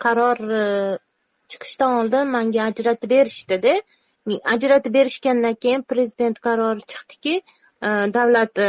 qaror 0.04 0.40
e, 0.62 0.64
chiqishdan 1.50 1.92
oldin 2.00 2.32
manga 2.36 2.62
ajratib 2.70 3.10
berishdida 3.16 3.74
ajratib 4.56 4.94
berishgandan 4.98 5.56
keyin 5.66 5.84
prezident 5.92 6.38
qarori 6.48 6.84
chiqdiki 6.94 7.36
e, 7.88 7.90
davlat 8.18 8.64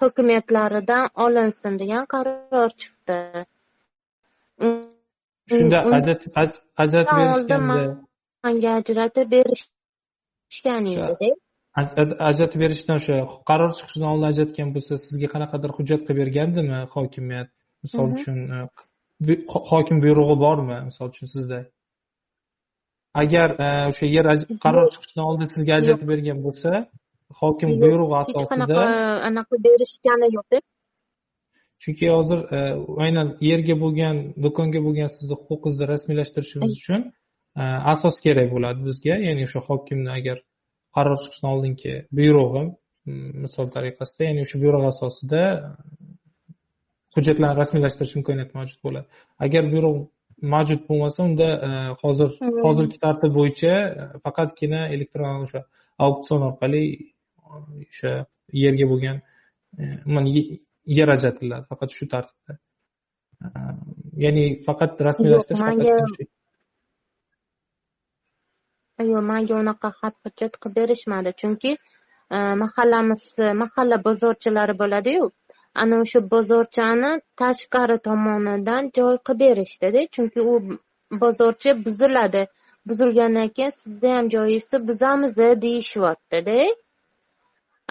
hokimiyatlaridan 0.00 1.10
olinsin 1.26 1.78
degan 1.82 2.04
qaror 2.14 2.70
chiqdi. 2.80 3.18
Shunda 5.54 5.78
berishganda 7.18 7.82
manga 8.44 8.70
ajratib 8.80 9.26
berishgan 9.34 10.82
edida 10.92 11.28
ajratib 12.30 12.60
berishdan 12.64 12.96
o'sha 13.00 13.16
qaror 13.50 13.70
chiqishidan 13.78 14.08
oldin 14.12 14.26
ajratgan 14.32 14.68
bo'lsa 14.76 14.92
sizga 15.06 15.28
qanaqadir 15.34 15.70
hujjat 15.78 16.00
qilib 16.06 16.18
bergandimi 16.22 16.78
hokimiyat? 16.94 17.48
Misol 17.84 18.06
uchun 18.16 18.38
hokim 19.72 19.98
buyrug'i 20.04 20.36
bormi 20.44 20.78
misol 20.88 21.06
uchun 21.12 21.26
sizda? 21.34 21.58
Agar 23.22 23.48
o'sha 23.90 24.06
yer 24.16 24.26
qaror 24.64 24.86
chiqishidan 24.94 25.24
oldin 25.30 25.48
sizga 25.54 25.72
ajratib 25.80 26.08
bergan 26.12 26.38
bo'lsa 26.46 26.70
hokim 27.40 27.70
buyrug'i 27.82 28.16
asosida 28.22 28.42
hech 28.42 28.50
qanaqa 28.52 28.82
anaqa 29.28 29.54
berishgani 29.66 30.28
yo'qda 30.36 30.58
chunki 31.82 32.06
hozir 32.16 32.40
aynan 33.04 33.28
yerga 33.50 33.74
bo'lgan 33.84 34.16
do'konga 34.44 34.80
bo'lgan 34.86 35.08
sizni 35.16 35.34
huquqingizni 35.40 35.84
rasmiylashtirishingiz 35.92 36.74
uchun 36.82 37.02
asos 37.92 38.16
kerak 38.24 38.48
bo'ladi 38.54 38.80
bizga. 38.88 39.14
Ya'ni 39.28 39.42
o'sha 39.48 39.60
hokimni 39.68 40.10
agar 40.18 40.38
qaror 40.96 41.16
chiqishidan 41.22 41.50
oldingi 41.54 41.94
buyrug'i 42.18 42.62
misol 43.44 43.66
tariqasida 43.76 44.22
ya'ni 44.28 44.40
o'sha 44.46 44.56
buyruq 44.62 44.84
asosida 44.92 45.42
hujjatlarni 47.14 47.56
rasmiylashtirish 47.62 48.14
imkoniyati 48.18 48.52
mavjud 48.58 48.80
bo'ladi. 48.86 49.06
Agar 49.46 49.62
buyruq 49.72 49.96
mavjud 50.54 50.80
bo'lmasa 50.88 51.20
unda 51.28 51.48
e, 51.66 51.70
hozir 52.02 52.30
hozirgi 52.64 52.96
tartib 53.04 53.32
bo'yicha 53.38 53.72
faqatgina 54.24 54.80
elektron 54.94 55.42
o'sha 55.46 55.60
auksion 56.06 56.40
orqali 56.48 56.82
o'sha 57.84 58.12
yerga 58.64 58.86
bo'lgan 58.92 59.16
yer 60.96 61.08
ajratiladi 61.16 61.64
faqat 61.70 61.90
shu 61.96 62.04
tartibda. 62.12 62.52
Ya'ni 64.24 64.44
faqat 64.66 64.92
rasmiylashtirish 65.08 66.28
yo'q 69.10 69.22
manga 69.30 69.54
unaqa 69.62 69.88
xat 70.00 70.14
hujjat 70.24 70.54
qilib 70.62 70.76
berishmadi. 70.78 71.30
Chunki 71.40 71.70
mahallamiz 72.62 73.22
mahalla 73.62 73.96
bozorchilari 74.06 74.74
bo'ladiyu 74.82 75.24
ana 75.82 75.94
o'sha 76.02 76.20
bozorchani 76.34 77.10
tashqari 77.40 77.96
tomonidan 78.08 78.82
joy 78.96 79.16
qilib 79.26 79.40
berishdida. 79.44 80.00
Chunki 80.14 80.40
u 80.52 80.54
bozorcha 81.22 81.70
buziladi. 81.84 82.42
Buzilgandan 82.88 83.48
keyin 83.56 83.72
sizni 83.82 84.10
ham 84.16 84.26
joyingizni 84.34 84.78
buzamiz 84.88 85.32
deyishyaptida 85.64 86.58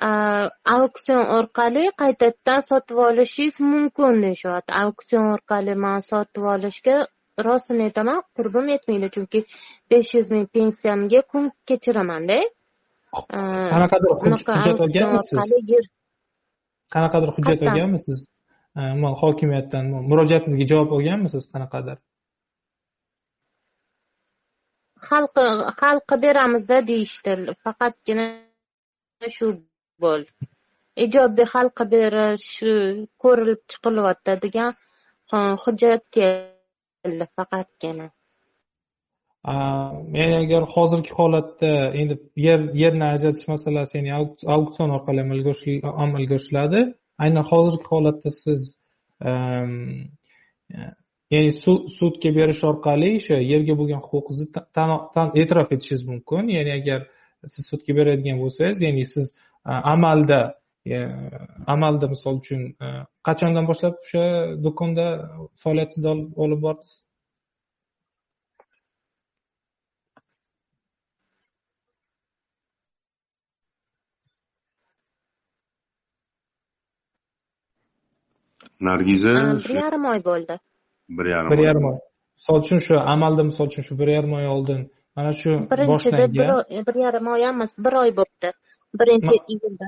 auksion 0.01 1.23
orqali 1.37 1.83
qaytadan 2.01 2.61
sotib 2.69 2.97
olishingiz 3.07 3.59
mumkin 3.71 4.21
deyishyapti 4.23 4.71
auksion 4.83 5.23
orqali 5.35 5.73
man 5.85 5.99
sotib 6.11 6.43
olishga 6.53 6.95
rostini 7.47 7.83
aytaman 7.87 8.19
qurbim 8.37 8.67
yetmaydi 8.73 9.07
chunki 9.15 9.39
besh 9.89 10.09
yuz 10.15 10.27
ming 10.35 10.47
pensiyamga 10.55 11.21
kun 11.31 11.43
kechiramanda 11.67 12.37
qanaqadir 13.73 14.09
hujjat 14.23 14.79
olganmisiz 14.85 15.85
qanaqadir 16.93 17.29
hujjat 17.37 17.59
olganmisiz 17.67 18.19
hokimiyatdan 19.21 19.85
murojaatingizga 20.09 20.65
javob 20.71 20.89
olganmisiz 20.97 21.43
qanaqadir 21.53 21.97
hal 25.09 25.25
hal 25.79 25.97
qilib 26.09 26.21
beramizda 26.25 26.77
deyishdi 26.89 27.31
faqatgina 27.63 28.25
shu 29.37 29.47
bo'l 30.03 30.23
ijodiy 31.05 31.47
xalqqa 31.53 31.83
qilib 31.85 31.91
berish 31.93 32.51
ko'rilib 33.23 33.61
chiqilyapti 33.71 34.33
degan 34.45 34.71
hujjat 35.63 36.03
keldi 36.17 37.25
faqatgina. 37.35 38.07
Men 40.15 40.31
agar 40.43 40.63
hozirgi 40.75 41.11
holatda 41.19 41.71
endi 42.01 42.15
yer 42.47 42.59
yerni 42.83 43.05
ajratish 43.15 43.47
masalasi 43.53 43.93
ya'ni 43.97 44.11
auksion 44.55 44.89
orqali 44.97 45.19
amalga 45.25 45.53
amalga 46.05 46.35
oshiriladi 46.39 46.81
aynan 47.23 47.43
hozirgi 47.51 47.85
holatda 47.93 48.29
siz 48.43 48.61
ya'ni 51.33 51.51
sudga 51.99 52.29
berish 52.39 52.63
orqali 52.71 53.09
o'sha 53.19 53.37
yerga 53.53 53.73
bo'lgan 53.79 54.01
huquqingizni 54.07 54.47
e'tirof 55.41 55.69
etishingiz 55.75 56.03
mumkin. 56.11 56.43
Ya'ni 56.57 56.71
agar 56.79 56.99
siz 57.53 57.63
sudga 57.71 57.91
beradigan 57.99 58.37
bo'lsangiz 58.43 58.77
ya'ni 58.87 59.05
siz 59.15 59.27
amalda 59.67 60.39
amalda 61.67 62.07
misol 62.13 62.39
uchun 62.41 62.61
qachondan 63.27 63.65
boshlab 63.69 63.95
o'sha 64.03 64.23
do'konda 64.65 65.05
faoliyatingizni 65.63 66.13
olib 66.43 66.61
bordingiz? 66.65 66.95
Nargiza 78.87 79.31
bir 79.69 79.75
yarim 79.83 80.05
oy 80.05 80.19
bo'ldi. 80.29 80.59
Bir 81.17 81.25
yarim 81.25 81.51
bir 81.51 81.63
yarim 81.67 81.85
oy. 81.91 81.97
Misol 82.37 82.59
uchun 82.63 82.79
shu 82.87 82.95
amalda 83.13 83.43
misol 83.49 83.67
uchun 83.71 83.83
shu 83.87 83.99
bir 83.99 84.07
yarim 84.15 84.33
oy 84.39 84.47
oldin 84.55 84.81
mana 85.17 85.31
shu 85.41 85.49
birinchida 85.71 86.25
bir 86.87 86.95
yarim 87.05 87.27
oy 87.33 87.41
emas 87.49 87.73
bir 87.85 87.93
oy 88.01 88.09
bo'libdi 88.19 88.51
birinchi 89.01 89.35
iyulda 89.53 89.85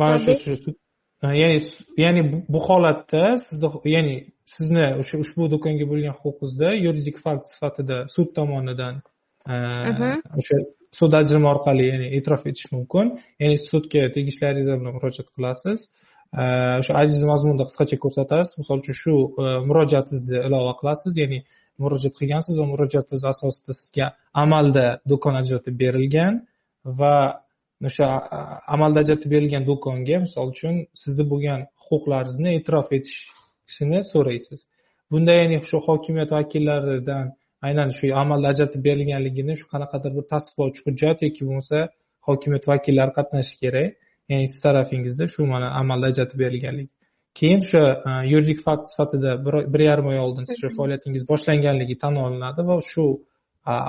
mana 0.00 0.16
shu 0.18 0.70
ya'ni 1.42 1.58
ya'ni 2.04 2.22
bu 2.52 2.60
holatda 2.68 3.22
sizni 3.48 3.68
ya'ni 3.96 4.14
sizni 4.54 4.86
o'sha 5.00 5.16
ushbu 5.24 5.42
do'konga 5.54 5.86
bo'lgan 5.92 6.14
huquqingizda 6.20 6.68
yuridik 6.84 7.16
fakt 7.24 7.44
sifatida 7.54 7.96
sud 8.14 8.28
tomonidan 8.38 8.94
o'sha 10.38 10.56
sud 10.98 11.12
ajrimi 11.20 11.48
orqali 11.54 11.84
ya'ni 11.90 12.06
e'tirof 12.16 12.46
etish 12.50 12.70
mumkin. 12.76 13.06
Ya'ni 13.42 13.58
sudga 13.70 14.02
tegishli 14.16 14.44
ariza 14.52 14.74
bilan 14.80 14.96
murojaat 14.96 15.28
qilasiz. 15.36 15.80
O'sha 16.80 16.94
ajiz 17.02 17.20
mazmunda 17.32 17.66
qisqacha 17.68 17.96
ko'rsatasiz. 18.04 18.54
Misol 18.60 18.82
uchun 18.82 18.96
shu 19.02 19.14
e, 19.42 19.44
murojaatingizni 19.68 20.40
ilova 20.48 20.72
qilasiz. 20.80 21.12
Ya'ni 21.22 21.38
murojaat 21.82 22.14
qilgansiz 22.20 22.54
va 22.60 22.66
murojaatingiz 22.72 23.24
asosida 23.32 23.72
sizga 23.80 24.06
amalda 24.44 24.86
do'kon 25.10 25.40
ajratib 25.42 25.74
berilgan 25.82 26.34
va 27.00 27.14
o'sha 27.88 28.06
amalda 28.74 28.98
ajratib 29.04 29.30
berilgan 29.34 29.64
do'konga 29.70 30.16
misol 30.26 30.46
uchun 30.54 30.74
sizni 31.02 31.24
bo'lgan 31.32 31.60
huquqlaringizni 31.86 32.50
e'tirof 32.58 32.88
etishini 32.98 34.00
so'raysiz. 34.12 34.60
Bunda 35.10 35.32
ya'ni 35.40 35.56
shu 35.70 35.78
hokimiyat 35.88 36.30
vakillaridan 36.38 37.26
aynan 37.66 37.88
shu 37.98 38.04
amalda 38.22 38.46
ajratib 38.52 38.82
berilganligini 38.88 39.54
shu 39.60 39.66
qanaqadir 39.74 40.12
bir 40.18 40.24
tasdiqlovchi 40.32 40.80
hujjat 40.86 41.18
yoki 41.26 41.42
bo'lmasa 41.48 41.78
hokimiyat 42.28 42.64
vakillari 42.72 43.12
qatnashishi 43.18 43.58
kerak. 43.64 43.88
Ya'ni 44.30 44.46
siz 44.52 44.60
tarafingizda 44.66 45.24
shu 45.34 45.40
mana 45.54 45.68
amalda 45.80 46.06
ajratib 46.12 46.38
berilganligi 46.44 46.92
keyin 47.38 47.60
o'sha 47.66 47.82
yuridik 48.32 48.58
fakt 48.66 48.90
sifatida 48.92 49.30
bir 49.74 49.82
yarim 49.90 50.06
oy 50.12 50.18
oldin 50.26 50.44
siz 50.50 50.76
faoliyatingiz 50.76 51.24
boshlanganligi 51.32 51.96
tan 52.04 52.14
olinadi 52.24 52.66
va 52.68 52.76
shu 52.92 53.06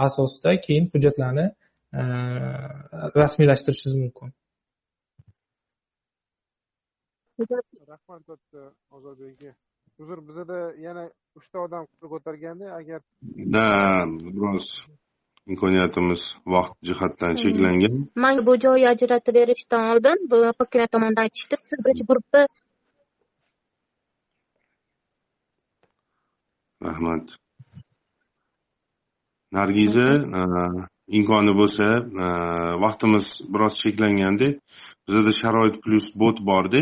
asosda 0.07 0.51
keyin 0.65 0.85
hujjatlarni 0.93 1.45
rasmiylashtirishingiz 3.21 3.95
mumkin 4.03 4.29
rahmat 7.93 8.21
katta 8.29 8.61
ozodbek 8.95 9.33
aka 9.41 9.51
uzr 10.01 10.19
bizada 10.27 10.59
yana 10.87 11.03
uchta 11.39 11.57
odam 11.65 11.83
ko'targanda 12.13 12.65
agar 12.79 13.01
да 13.55 13.65
biroz 14.35 14.65
imkoniyatimiz 15.51 16.21
vaqt 16.53 16.75
jihatdan 16.87 17.33
cheklangan 17.41 17.95
manga 18.23 18.41
bu 18.47 18.53
joy 18.65 18.81
ajratib 18.93 19.35
berishdan 19.39 19.83
oldin 19.91 20.17
bu 20.31 20.37
hokimiyat 20.59 20.91
tomonidan 20.93 21.23
aytishdi 21.25 21.55
siz 21.69 21.79
birinchi 21.85 22.05
guruhda 22.09 22.41
rahmat 26.87 27.25
nargiza 29.55 30.07
imkoni 31.07 31.53
bo'lsa 31.59 31.85
e, 32.23 32.27
vaqtimiz 32.83 33.25
biroz 33.53 33.77
cheklanganda 33.81 34.47
bizada 35.07 35.31
sharoit 35.41 35.75
plyus 35.83 36.07
bot 36.21 36.41
borda 36.49 36.81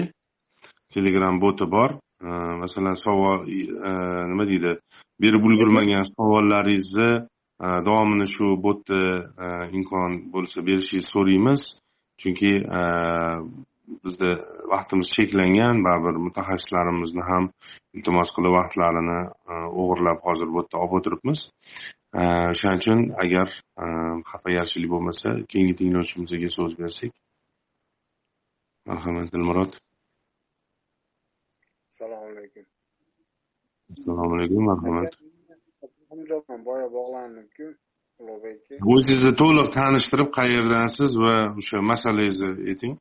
telegram 0.94 1.42
boti 1.42 1.66
bor. 1.76 2.00
E, 2.22 2.30
masalan 2.64 2.96
savol 3.06 3.48
e, 3.50 3.92
nima 4.32 4.48
deydi? 4.52 4.78
Berib 5.22 5.44
ulgurmagan 5.50 6.04
savollaringizni 6.16 7.12
davomini 7.88 8.28
shu 8.36 8.48
botda 8.66 9.00
imkon 9.78 10.12
bo'lsa 10.34 10.66
berishingizni 10.68 11.12
so'raymiz. 11.14 11.62
Chunki 12.22 12.52
bizda 14.04 14.32
vaqtimiz 14.74 15.08
cheklangan. 15.16 15.84
Baribir 15.86 16.18
mutaxassislarimizni 16.28 17.24
ham 17.30 17.44
iltimos 17.96 18.34
qilib 18.36 18.54
vaqtlarini 18.58 19.20
o'g'irlab 19.82 20.20
hozir 20.28 20.48
bu 20.54 20.60
yerda 20.62 20.82
olib 20.84 20.98
o'tiribmiz. 21.00 21.40
O'shaning 22.14 22.80
uchun 22.82 23.00
agar 23.24 23.48
xafagarchilik 24.30 24.90
bo'lmasa 24.94 25.30
keyingi 25.52 25.74
tinglovchimizga 25.80 26.50
so'z 26.58 26.74
bersak 26.82 27.12
marhamat 28.90 29.28
dilmurod 29.34 29.72
assalomu 31.90 32.26
alaykum 32.34 32.66
assalomu 33.96 34.34
alaykum 34.38 34.64
marhamat 34.72 35.12
boya 36.70 36.88
bog'landimku 36.98 37.66
ulug'bek 38.20 38.58
aka 38.64 38.74
o'zingizni 38.94 39.34
to'liq 39.42 39.68
tanishtirib 39.78 40.30
qayerdansiz 40.40 41.12
va 41.24 41.36
o'sha 41.60 41.78
masalangizni 41.92 42.50
ayting. 42.72 42.94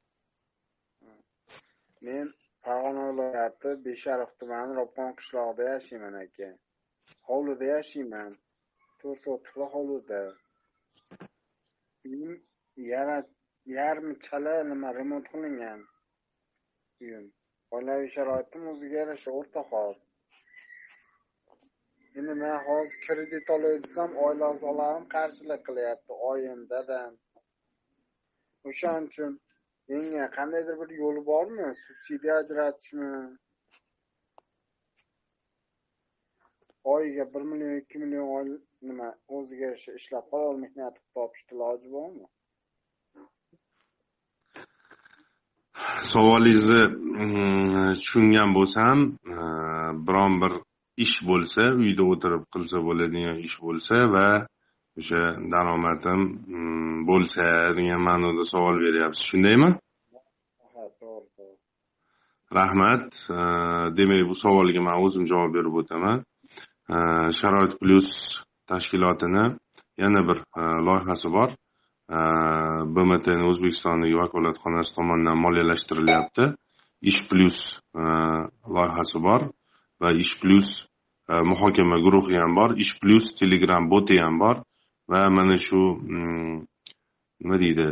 Men 2.07 2.27
farg'ona 2.65 3.03
viloyati 3.11 3.71
beshariq 3.87 4.31
tumani 4.41 4.73
ropqon 4.81 5.11
qishlog'ida 5.19 5.65
yashayman 5.75 6.15
aka. 6.25 6.49
Hovlida 7.29 7.67
yashayman 7.77 8.31
to'rt 9.03 9.29
sotikli 9.29 9.67
hovlida 9.75 10.23
uyim 12.07 12.33
yarmi 13.77 14.15
chala 14.27 14.55
nima 14.71 14.89
remont 14.99 15.27
qilingan 15.33 15.81
uyim 17.01 17.25
oilaviy 17.77 18.09
sharoitim 18.15 18.65
o'ziga 18.73 18.99
yarasha 19.03 19.31
o'rta 19.41 19.63
hol. 19.71 19.95
Endi 22.21 22.35
man 22.41 22.59
hozir 22.67 22.99
kredit 23.07 23.51
olay 23.55 23.77
desam 23.85 24.17
oila 24.25 24.49
a'zolarim 24.55 25.07
qarshilik 25.15 25.63
qilyapti 25.69 26.19
oyim 26.31 26.61
dadam. 26.73 27.15
O'shaning 28.71 29.07
uchun 29.11 29.39
menga 29.93 30.27
qandaydir 30.37 30.77
bir 30.83 30.91
yo'li 31.03 31.23
bormi? 31.31 31.69
Subsidiya 31.85 32.37
ajratishmi? 32.43 33.09
Oyiga 36.85 37.35
bir 37.35 37.41
million 37.41 37.77
ikki 37.81 37.99
million 37.99 38.61
nima 38.83 39.09
o'ziga 39.29 39.65
yarasha 39.67 39.93
ishlab 40.01 40.27
halol 40.33 40.57
mehnat 40.65 40.95
qilib 40.99 41.15
topishni 41.17 41.57
iloji 41.57 41.89
bormi? 41.97 42.27
Savolingizni 46.13 46.83
mm, 46.89 47.95
tushungan 48.01 48.51
bo'lsam 48.57 48.99
e, 49.37 49.39
biron 50.07 50.35
bir 50.43 50.53
ish 51.05 51.17
bo'lsa 51.31 51.63
uyda 51.83 52.03
o'tirib 52.13 52.43
qilsa 52.55 52.77
bo'ladigan 52.89 53.39
ish 53.47 53.57
bo'lsa 53.67 53.97
va 54.15 54.29
o'sha 54.99 55.23
daromadim 55.53 56.21
mm, 56.55 56.99
bo'lsa 57.11 57.47
degan 57.79 58.01
ma'noda 58.09 58.45
savol 58.53 58.77
beryapsiz. 58.85 59.25
Shundaymi? 59.31 59.71
Rahmat. 62.59 63.07
E, 63.39 63.41
demak 63.99 64.23
bu 64.31 64.35
savolga 64.45 64.81
man 64.89 64.97
o'zim 65.05 65.25
javob 65.33 65.51
berib 65.57 65.75
o'taman 65.83 66.19
Э, 66.91 67.31
sharoit 67.33 67.79
plyus 67.81 68.11
tashkilotini 68.67 69.45
yana 69.99 70.21
bir 70.29 70.39
e, 70.59 70.63
loyihasi 70.87 71.29
bor. 71.37 71.51
E, 72.11 72.19
Bmtni 72.95 73.45
o'zbekistondagi 73.51 74.17
vakolatxonasi 74.23 74.95
tomonidan 74.97 75.39
moliyalashtirilyapti 75.45 76.45
ish 77.11 77.21
plyus 77.31 77.59
e, 77.95 78.03
loyihasi 78.75 79.23
bor 79.27 79.47
va 80.03 80.09
ish 80.25 80.35
plyus 80.41 80.71
muhokama 81.51 81.97
guruhi 82.05 82.37
ham 82.43 82.57
bor. 82.59 82.71
Ish 82.85 82.99
plyus 83.01 83.35
telegram 83.41 83.91
boti 83.91 84.19
ham 84.25 84.39
bor 84.43 84.57
va 85.11 85.21
mana 85.37 85.57
shu 85.67 85.83
mm, 85.95 86.57
nima 87.43 87.57
deydi 87.63 87.89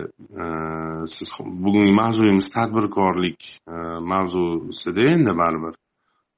siz 1.15 1.29
bugungi 1.65 1.93
mavzuyimiz 2.01 2.47
tadbirkorlik 2.57 3.41
mavzusida 4.13 5.03
endi 5.15 5.33
baribir 5.43 5.75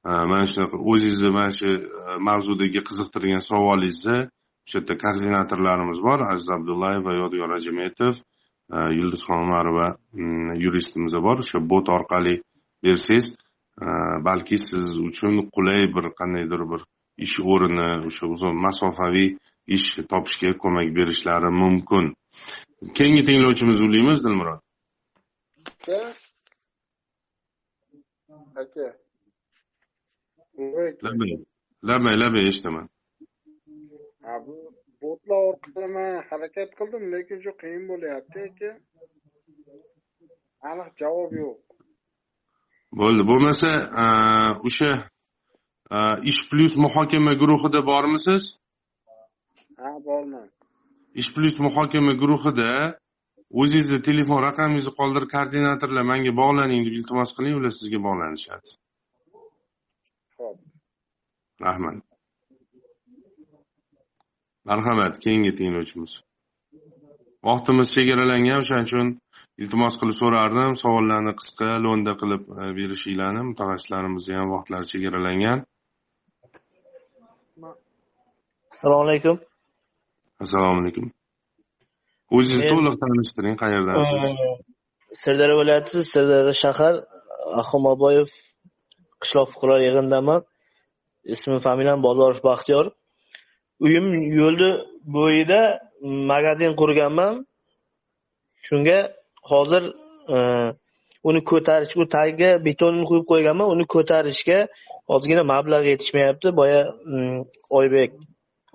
mana 0.03 0.45
shunaqa 0.51 0.77
o'zingizni 0.91 1.29
mana 1.31 1.51
shu 1.51 1.67
e, 1.67 2.17
mavzudagi 2.27 2.79
qiziqtirgan 2.87 3.41
savolingizni 3.49 4.17
o'sha 4.65 4.77
yerda 4.79 4.95
koordinatorlarimiz 5.03 5.99
bor. 6.07 6.19
Aziz 6.31 6.49
abdullayev 6.57 7.05
va 7.07 7.13
yodgor 7.21 7.51
ajametov 7.59 8.15
e, 8.75 8.77
yulduzxon 8.97 9.39
umarova 9.45 9.87
mm, 9.95 10.51
yuristimiz 10.63 11.13
bor. 11.27 11.37
O'sha 11.43 11.59
bot 11.71 11.87
orqali 11.97 12.35
bersangiz 12.83 13.27
e, 13.83 13.85
balki 14.27 14.57
siz 14.69 14.97
uchun 15.09 15.33
qulay 15.55 15.87
bir 15.95 16.05
qandaydir 16.19 16.61
bir 16.71 16.81
ish 17.25 17.37
o'rni 17.53 17.87
o'sha 18.09 18.25
uzoq 18.33 18.53
masofaviy 18.65 19.29
ish 19.75 19.87
topishga 20.11 20.51
ko'mak 20.63 20.87
berishlari 20.97 21.49
mumkin. 21.63 22.05
Keyingi 22.97 23.23
tinglovchimizni 23.27 23.85
ulaymiz 23.87 24.19
dilmurod. 24.25 24.59
Aka. 28.63 29.02
Labay 30.57 31.31
labay 31.89 32.15
labay 32.23 32.43
eshitaman. 32.49 32.89
Bu 34.47 34.55
botlar 35.01 35.39
orqali 35.49 35.87
man 35.95 36.11
harakat 36.29 36.69
qildim 36.79 37.03
lekin 37.13 37.37
shu 37.45 37.51
qiyin 37.61 37.83
bo'lyapti 37.91 38.39
aka. 38.47 38.71
Aniq 40.69 40.89
javob 41.01 41.31
yo'q. 41.41 41.57
Bo'ldi. 42.99 43.21
Bo'lmasa 43.31 43.69
o'sha 44.67 44.91
ish 46.31 46.41
plyus 46.49 46.73
muhokama 46.85 47.33
guruhida 47.41 47.79
bormisiz? 47.91 48.43
Ha 49.81 49.89
borman. 50.07 50.47
Ish 51.19 51.29
plyus 51.35 51.57
muhokama 51.65 52.13
guruhida 52.21 52.71
o'zingizni 53.61 53.99
telefon 54.09 54.39
raqamingizni 54.47 54.93
qoldirib 54.99 55.29
koordinatorlar 55.35 56.03
manga 56.11 56.31
bog'laning 56.41 56.81
deb 56.85 56.95
iltimos 56.99 57.29
qiling 57.37 57.55
ular 57.59 57.73
sizga 57.79 57.99
bog'lanishadi 58.07 58.69
rahmat. 61.67 61.97
Marhamat 64.69 65.15
keyingi 65.23 65.51
tinglovchimiz. 65.59 66.11
Vaqtimiz 67.47 67.87
chegaralangan 67.95 68.59
o'shaning 68.63 68.87
uchun 68.89 69.07
iltimos 69.61 69.95
qilib 69.99 70.17
so'rardim. 70.21 70.71
Savollarni 70.83 71.33
qisqa 71.39 71.69
lo'nda 71.85 72.13
qilib 72.21 72.43
e, 72.61 72.63
berishinglarni 72.77 73.41
mutaxassislarimizni 73.49 74.33
ham 74.39 74.47
vaqtlari 74.55 74.85
chegaralangan. 74.93 75.59
Assalomu 78.73 79.03
alaykum. 79.07 79.35
Assalomu 80.43 80.79
alaykum. 80.83 81.05
O'zingizni 82.35 82.69
to'liq 82.73 82.95
tanishtiring 83.03 83.55
qayerdansiz 83.63 84.23
sirdaryo 85.21 85.55
viloyati 85.61 85.97
sirdaryo 86.13 86.53
shahar 86.63 86.93
ahmoboyev 87.61 88.29
qishloq 89.21 89.47
fuqarolar 89.53 89.81
yig'inidaman 89.87 90.39
ismi 91.25 91.59
familiyam 91.59 92.03
bozorov 92.03 92.43
baxtiyor. 92.43 92.85
Uyim 93.79 94.07
yo'lni 94.39 94.71
bo'yida 95.15 95.61
magazin 96.31 96.75
qurganman. 96.81 97.45
Shunga 98.65 98.99
hozir 99.51 99.83
e, 100.35 100.37
uni 101.23 101.41
ko'tarish 101.51 101.93
u 101.97 102.07
tagiga 102.15 102.51
betonni 102.65 103.03
quyib 103.09 103.25
qo'yganman. 103.31 103.67
Uni 103.75 103.85
ko'tarishga 103.95 104.59
ozgina 105.07 105.43
mablag' 105.53 105.87
yetishmayapti. 105.91 106.47
Boya 106.59 106.81
oybek 107.79 108.11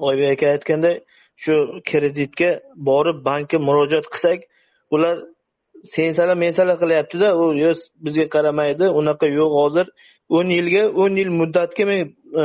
oybek 0.08 0.28
aka 0.34 0.46
aytganday 0.54 0.96
shu 1.42 1.54
kreditga 1.88 2.50
borib 2.88 3.18
bankka 3.28 3.58
murojaat 3.68 4.06
qilsak 4.12 4.40
ular 4.94 5.16
sensalar 5.84 6.36
mensalar 6.36 6.76
qilyaptida 6.82 7.28
u 7.40 7.44
yo 7.64 7.72
bizga 8.04 8.26
qaramaydi 8.34 8.84
unaqa 9.00 9.26
yo'q 9.38 9.52
hozir. 9.60 9.86
O'n 10.28 10.48
yilga 10.56 10.82
o'n 11.02 11.16
yil 11.20 11.30
muddatga 11.40 11.84
men 11.90 12.00
e, 12.42 12.44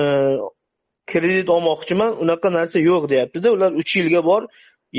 kredit 1.11 1.49
olmoqchiman 1.55 2.11
unaqa 2.23 2.51
narsa 2.57 2.79
yo'q 2.79 3.09
deyaptida 3.11 3.51
ular 3.55 3.71
uch 3.81 3.91
yilga 3.99 4.21
bor 4.29 4.41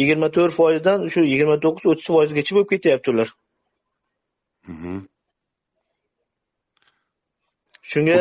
yigirma 0.01 0.29
to'rt 0.37 0.55
foizdan 0.59 1.09
shu 1.13 1.21
yigirma 1.33 1.57
to'qqiz 1.65 1.87
o'ttiz 1.93 2.07
foizgacha 2.15 2.53
bo'lib 2.57 2.71
ketyapti 2.75 3.11
ular. 3.15 3.29
Mhm. 4.73 4.97
shunga 7.91 8.15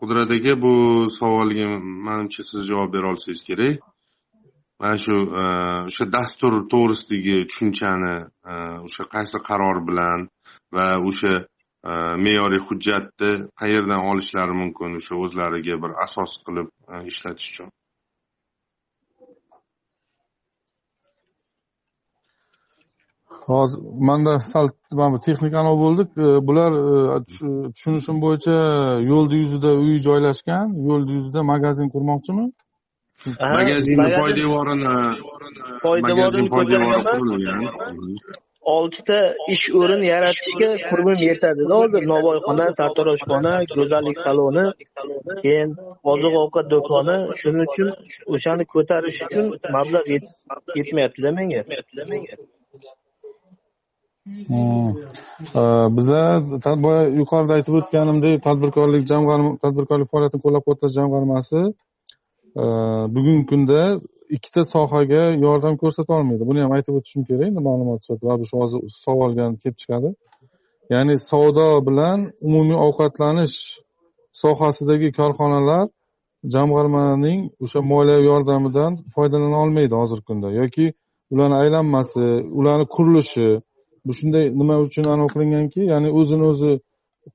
qudrat 0.00 0.30
aka 0.36 0.52
bu 0.62 0.72
savolga 1.18 1.66
manimcha 2.06 2.42
siz 2.50 2.62
javob 2.70 2.90
bera 2.94 3.06
olsangiz 3.12 3.42
kerak 3.48 3.74
mana 4.80 4.98
shu 5.04 5.16
e, 5.42 5.44
o'sha 5.90 6.04
dastur 6.16 6.52
to'g'risidagi 6.72 7.36
tushunchani 7.50 8.16
e, 8.50 8.52
o'sha 8.86 9.04
qaysi 9.14 9.38
qaror 9.48 9.78
bilan 9.88 10.20
va 10.74 10.86
o'sha 11.08 11.34
e, 11.88 11.92
me'yoriy 12.24 12.62
hujjatni 12.68 13.32
qayerdan 13.60 14.02
olishlari 14.10 14.54
mumkin 14.62 14.90
o'sha 15.00 15.14
o'zlariga 15.24 15.74
bir 15.82 15.90
asos 16.04 16.32
qilib 16.46 16.68
ishlatish 17.10 17.48
uchun. 17.52 17.68
Hozir 23.48 23.80
manda 24.08 24.32
sal 24.52 24.66
mana 24.98 25.12
bu 25.14 25.18
texnik 25.26 25.54
anov 25.60 25.76
bo'ldik. 25.84 26.08
Bular 26.48 26.72
tushunishim 27.26 28.16
bo'yicha 28.24 28.56
yo'lni 29.10 29.36
yuzida 29.42 29.70
uy 29.84 29.94
joylashgan. 30.08 30.66
Yo'lni 30.88 31.10
yuzida 31.18 31.40
magazin 31.52 31.88
qurmoqchimi 31.94 32.44
magazinni 33.26 33.96
magazin- 34.02 34.18
poydevorini 34.20 34.94
Poydevorini 35.84 36.48
qurilgan. 36.54 37.60
oltita 38.76 39.18
ish 39.54 39.64
o'rin 39.80 40.02
yaratishga 40.12 40.68
qurbim 40.88 41.20
yetadida 41.30 41.74
hozir 41.80 42.02
novvoyxona 42.12 42.66
sartaroshxona 42.78 43.52
go'zallik 43.76 44.18
saloni 44.26 44.64
keyin 45.42 45.70
oziq 46.12 46.34
ovqat 46.42 46.66
do'koni. 46.74 47.16
Shuning 47.40 47.66
uchun 47.70 47.88
o'shani 48.34 48.64
ko'tarish 48.74 49.18
uchun 49.26 49.46
mablag' 49.76 50.08
yet- 50.14 50.30
yetmayaptida 50.78 51.30
menga. 51.38 51.60
Hmm. 54.50 54.90
Biza 55.96 56.20
boya 56.84 57.02
yuqorida 57.20 57.52
aytib 57.58 57.74
o'tganimdek 57.80 58.34
tadbirkorlik 58.46 59.02
jamg'arma 59.12 59.50
tadbirkorlik 59.64 60.08
faoliyatini 60.12 60.42
qo'llab 60.44 60.62
quvvatlash 60.66 60.94
jamg'armasi 60.98 61.60
bugungi 63.14 63.44
kunda 63.50 63.80
ikkita 64.36 64.62
sohaga 64.74 65.22
yordam 65.46 65.74
ko'rsata 65.82 66.12
olmaydi. 66.18 66.42
Buni 66.50 66.60
ham 66.64 66.72
aytib 66.76 66.94
o'tishim 66.98 67.22
kerak 67.28 67.50
ma'lumot 67.68 68.00
sifatida 68.04 68.34
va 68.40 68.44
shu 68.50 68.56
hozir 68.62 68.80
savolga 69.04 69.42
ham 69.46 69.54
kelib 69.62 69.78
chiqadi. 69.82 70.08
Ya'ni 70.94 71.14
savdo 71.30 71.66
bilan 71.88 72.18
umumiy 72.46 72.78
ovqatlanish 72.86 73.56
sohasidagi 74.42 75.08
korxonalar 75.18 75.84
jamg'armaning 76.54 77.40
o'sha 77.64 77.80
moliyaviy 77.92 78.26
yordamidan 78.32 78.92
foydalana 79.14 79.56
olmaydi 79.64 79.94
hozirgi 80.00 80.24
kunda. 80.30 80.48
Yoki 80.60 80.86
ularni 81.32 81.56
aylanmasi 81.62 82.24
ularni 82.58 82.86
qurilishi 82.94 83.48
bu 84.06 84.12
shunday 84.18 84.44
nima 84.60 84.74
uchun 84.86 85.04
anavi 85.14 85.28
qilinganki 85.34 85.80
ya'ni 85.92 86.08
o'zini 86.20 86.44
o'zi 86.52 86.72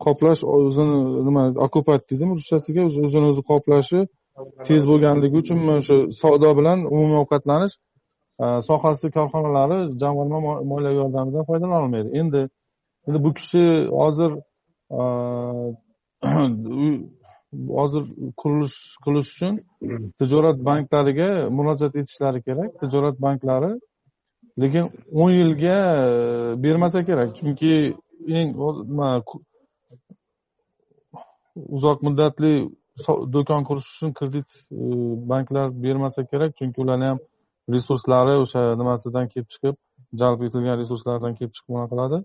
qoplash 0.06 0.42
o'zini 0.56 0.98
nima 1.28 1.44
okupat 1.66 2.02
deydimi 2.10 2.34
ruschasiga 2.40 2.82
o'zini 3.08 3.26
o'zi 3.32 3.42
qoplashi 3.52 4.00
tez 4.68 4.82
bo'lganligi 4.92 5.36
uchunmi 5.44 5.72
o'sha 5.80 5.96
shu 5.98 5.98
savdo 6.22 6.50
bilan 6.60 6.80
umumiy 6.94 7.20
ovqatlanish 7.24 7.76
e, 8.44 8.46
sohasi 8.70 9.08
korxonalari 9.18 9.80
jamg'arma 10.02 10.40
moliyaviy 10.72 11.00
yordamidan 11.04 11.44
foydalana 11.50 11.82
olmaydi 11.84 12.10
endi 12.22 12.42
endi 13.08 13.20
bu 13.26 13.30
kishi 13.38 13.64
hozir 14.02 14.32
e, 15.00 15.02
hozir 17.80 18.04
qurilish 18.42 18.78
qilish 19.06 19.30
uchun 19.34 19.54
tijorat 20.20 20.58
banklariga 20.70 21.30
murojaat 21.58 21.96
etishlari 22.02 22.40
kerak. 22.48 22.70
Tijorat 22.82 23.16
banklari 23.26 23.72
lekin 24.62 24.86
o'n 25.22 25.32
yilga 25.40 25.78
e, 26.04 26.08
bermasa 26.64 27.00
kerak. 27.10 27.30
Chunki 27.38 27.74
eng 28.38 28.50
uzoq 31.76 32.00
muddatli 32.06 32.54
do'kon 33.34 33.62
qurish 33.70 33.88
uchun 33.94 34.12
kredit 34.20 34.50
e, 34.72 34.84
banklar 35.32 35.68
bermasa 35.84 36.22
kerak 36.32 36.52
chunki 36.58 36.82
ularni 36.84 37.06
ham 37.12 37.20
resurslari 37.76 38.34
o'sha 38.44 38.62
nimasidan 38.82 39.26
kelib 39.32 39.48
chiqib 39.54 39.76
jalb 40.22 40.40
etilgan 40.48 40.76
resurslardan 40.82 41.34
kelib 41.38 41.54
chiqib 41.56 41.70
bunaqa 41.74 41.90
qiladi? 41.94 42.18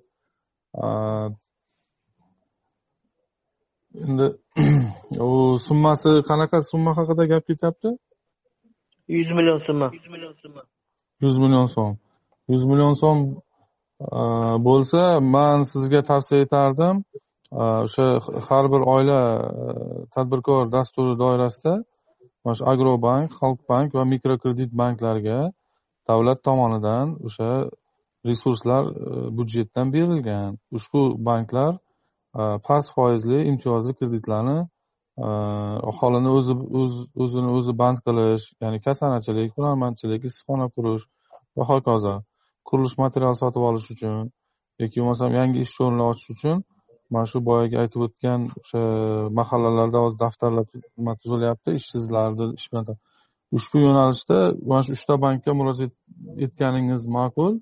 Endi 4.06 4.26
u 5.28 5.58
summasi 5.66 6.10
qanaqa? 6.30 6.58
Summa 6.70 6.90
haqida 6.98 7.24
gap 7.32 7.44
ketyapti? 7.50 7.88
Yuz 9.16 9.30
million 9.38 9.58
summa. 9.66 9.88
Yuz 11.22 11.36
million 11.42 11.66
so'm. 11.74 11.92
Yuz 12.52 12.64
million 12.70 12.94
so'm 13.02 13.18
bo'lsa 14.66 15.20
man 15.34 15.58
sizga 15.72 16.00
tavsiya 16.10 16.40
etardim 16.46 16.96
Э, 17.53 17.57
o'sha 17.57 18.20
har 18.49 18.64
bir 18.72 18.82
oila 18.94 19.20
e, 19.40 20.07
tadbirkor 20.14 20.72
dasturi 20.72 21.14
doirasida 21.22 21.74
mana 22.44 22.55
shu 22.59 22.64
agrobank 22.72 23.28
xalqbank 23.40 23.94
va 23.99 24.05
mikrokredit 24.14 24.70
banklarga 24.80 25.38
davlat 26.09 26.38
tomonidan 26.49 27.07
o'sha 27.26 27.49
resurslar 28.30 28.82
e, 28.84 29.11
byudjetdan 29.36 29.86
berilgan. 29.96 30.59
Ushbu 30.76 31.03
banklar 31.30 31.72
e, 32.40 32.42
past 32.66 32.88
foizli 32.94 33.38
imtiyozli 33.51 33.92
kreditlarni 33.99 34.59
aholini 35.90 36.30
o'zi 36.38 36.53
o'zini 37.22 37.51
o'zi 37.59 37.72
band 37.82 37.99
qilish 38.07 38.44
ya'ni 38.62 38.78
kasanachilik 38.86 39.51
hunarmandchilik 39.57 40.22
issiqxona 40.28 40.66
qurish 40.74 41.05
va 41.57 41.64
hokazo 41.70 42.14
qurilish 42.68 42.96
materiali 43.05 43.36
sotib 43.42 43.62
olish 43.68 43.88
uchun 43.94 44.16
yoki 44.82 44.96
bo'lmasam 45.01 45.30
yangi 45.40 45.59
ish 45.64 45.80
o'rinlari 45.84 46.11
ochish 46.12 46.30
uchun 46.36 46.59
mana 47.12 47.26
shu 47.30 47.38
boyagi 47.50 47.76
aytib 47.82 48.00
o'tgan 48.06 48.40
o'sha 48.61 48.80
mahallalarda 49.38 49.98
hozir 50.04 50.18
daftarlar 50.24 50.64
tuzilyapti 51.22 51.70
ishsizlarni 51.80 52.46
ish 52.59 52.66
bilan 52.70 52.84
ushbu 53.56 53.76
yo'nalishda 53.86 54.38
mana 54.70 54.82
shu 54.86 54.92
uchta 54.98 55.14
bankka 55.24 55.50
murojaat 55.61 55.94
etganingiz 56.44 57.02
ma'qul. 57.18 57.54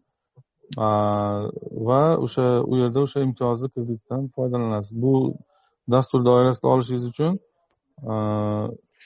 Va 1.88 2.02
o'sha 2.24 2.46
u 2.70 2.74
yerda 2.82 3.00
o'sha 3.06 3.18
imtiyozli 3.26 3.68
kreditdan 3.74 4.22
foydalanasiz. 4.36 4.92
Bu 5.04 5.14
dastur 5.94 6.20
doirasida 6.28 6.66
olishingiz 6.74 7.04
uchun 7.12 7.32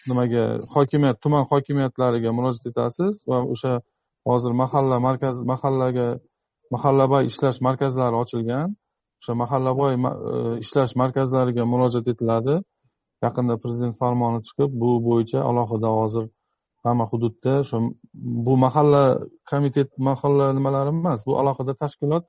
nimaga 0.09 0.45
hokimiyat 0.75 1.17
tuman 1.25 1.45
hokimiyatlariga 1.53 2.31
murojaat 2.39 2.67
etasiz 2.73 3.15
va 3.31 3.39
o'sha 3.55 3.73
hozir 4.29 4.53
mahalla 4.63 4.97
markaz 5.09 5.37
mahallaga 5.53 6.09
mahallaboy 6.75 7.23
ishlash 7.31 7.59
markazlari 7.69 8.17
ochilgan. 8.23 8.69
O'sha 9.21 9.33
mahallaboy 9.43 9.93
e, 9.95 10.01
ishlash 10.65 10.93
markazlariga 11.03 11.65
murojaat 11.73 12.07
etiladi. 12.13 12.55
Yaqinda 13.25 13.55
prezident 13.63 13.95
farmoni 14.03 14.41
chiqib 14.47 14.71
bu 14.83 14.91
bo'yicha 15.09 15.41
alohida 15.51 15.91
hozir 16.01 16.25
hamma 16.85 17.05
hududda 17.13 17.55
o'sha 17.63 17.79
bu 18.47 18.55
mahalla 18.65 19.03
komitet 19.51 19.91
mahalla 20.09 20.47
nimalari 20.59 20.91
emas 20.97 21.21
bu 21.29 21.33
alohida 21.41 21.75
tashkilot 21.83 22.25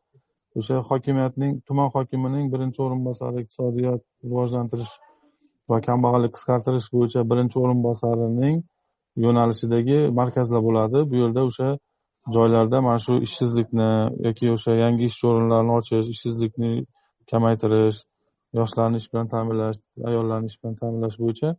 o'sha 0.59 0.75
hokimiyatning 0.89 1.51
tuman 1.67 1.89
hokimining 1.95 2.45
birinchi 2.53 2.79
o'rinbosari 2.85 3.37
iqtisodiyot 3.43 4.01
rivojlantirish 4.25 4.93
va 5.69 5.77
kambag'allik 5.87 6.33
qisqartirish 6.37 6.87
bo'yicha 6.95 7.21
birinchi 7.31 7.57
o'rinbosarining 7.63 8.57
yo'nalishidagi 9.25 9.99
markazlar 10.19 10.61
bo'ladi. 10.67 10.99
Bu 11.09 11.15
yerda 11.21 11.41
o'sha 11.49 11.69
joylarda 12.35 12.81
mana 12.87 12.99
shu 13.05 13.13
ishsizlikni 13.27 13.89
yoki 14.27 14.51
o'sha 14.55 14.71
yangi 14.83 15.03
ish 15.11 15.19
o'rinlarini 15.29 15.73
ochish 15.79 16.07
ishsizlikni 16.13 16.71
kamaytirish 17.31 17.99
yoshlarni 18.59 18.97
ish 19.01 19.07
bilan 19.11 19.27
ta'minlash 19.33 19.79
ayollarni 20.09 20.47
ish 20.51 20.57
bilan 20.61 20.75
ta'minlash 20.81 21.17
bo'yicha 21.23 21.49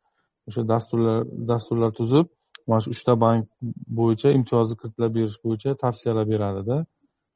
o'sha 0.48 0.62
dasturlar 0.72 1.18
dasturlar 1.50 1.90
tuzib 1.98 2.26
mana 2.68 2.80
shu 2.84 2.90
uchta 2.96 3.12
bank 3.24 3.44
bo'yicha 3.98 4.28
imtiyozli 4.38 4.74
kreditlar 4.80 5.10
berish 5.16 5.38
bo'yicha 5.44 5.70
tavsiyalar 5.84 6.24
beradida 6.32 6.76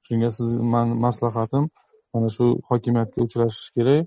shunga 0.06 0.30
siz 0.36 0.48
man 0.74 0.88
maslahatim 1.06 1.64
mana 2.14 2.28
shu 2.36 2.44
hokimiyatga 2.68 3.18
uchrashish 3.26 3.70
kerak. 3.76 4.06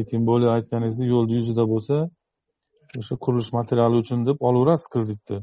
И 0.00 0.02
bo'lib 0.28 0.48
aytganingizdek 0.56 1.08
yo'lni 1.14 1.34
yuzida 1.40 1.64
bo'lsa 1.72 1.96
o'sha 3.00 3.14
qurilish 3.24 3.50
materiali 3.58 3.96
uchun 4.02 4.24
deb 4.28 4.36
olaverasiz 4.48 4.88
kreditni. 4.94 5.38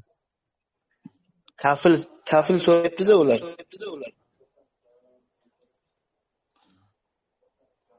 Kafil 1.64 1.95
kafil 2.32 2.57
so'rayaptida 2.66 3.16
ular. 3.24 3.39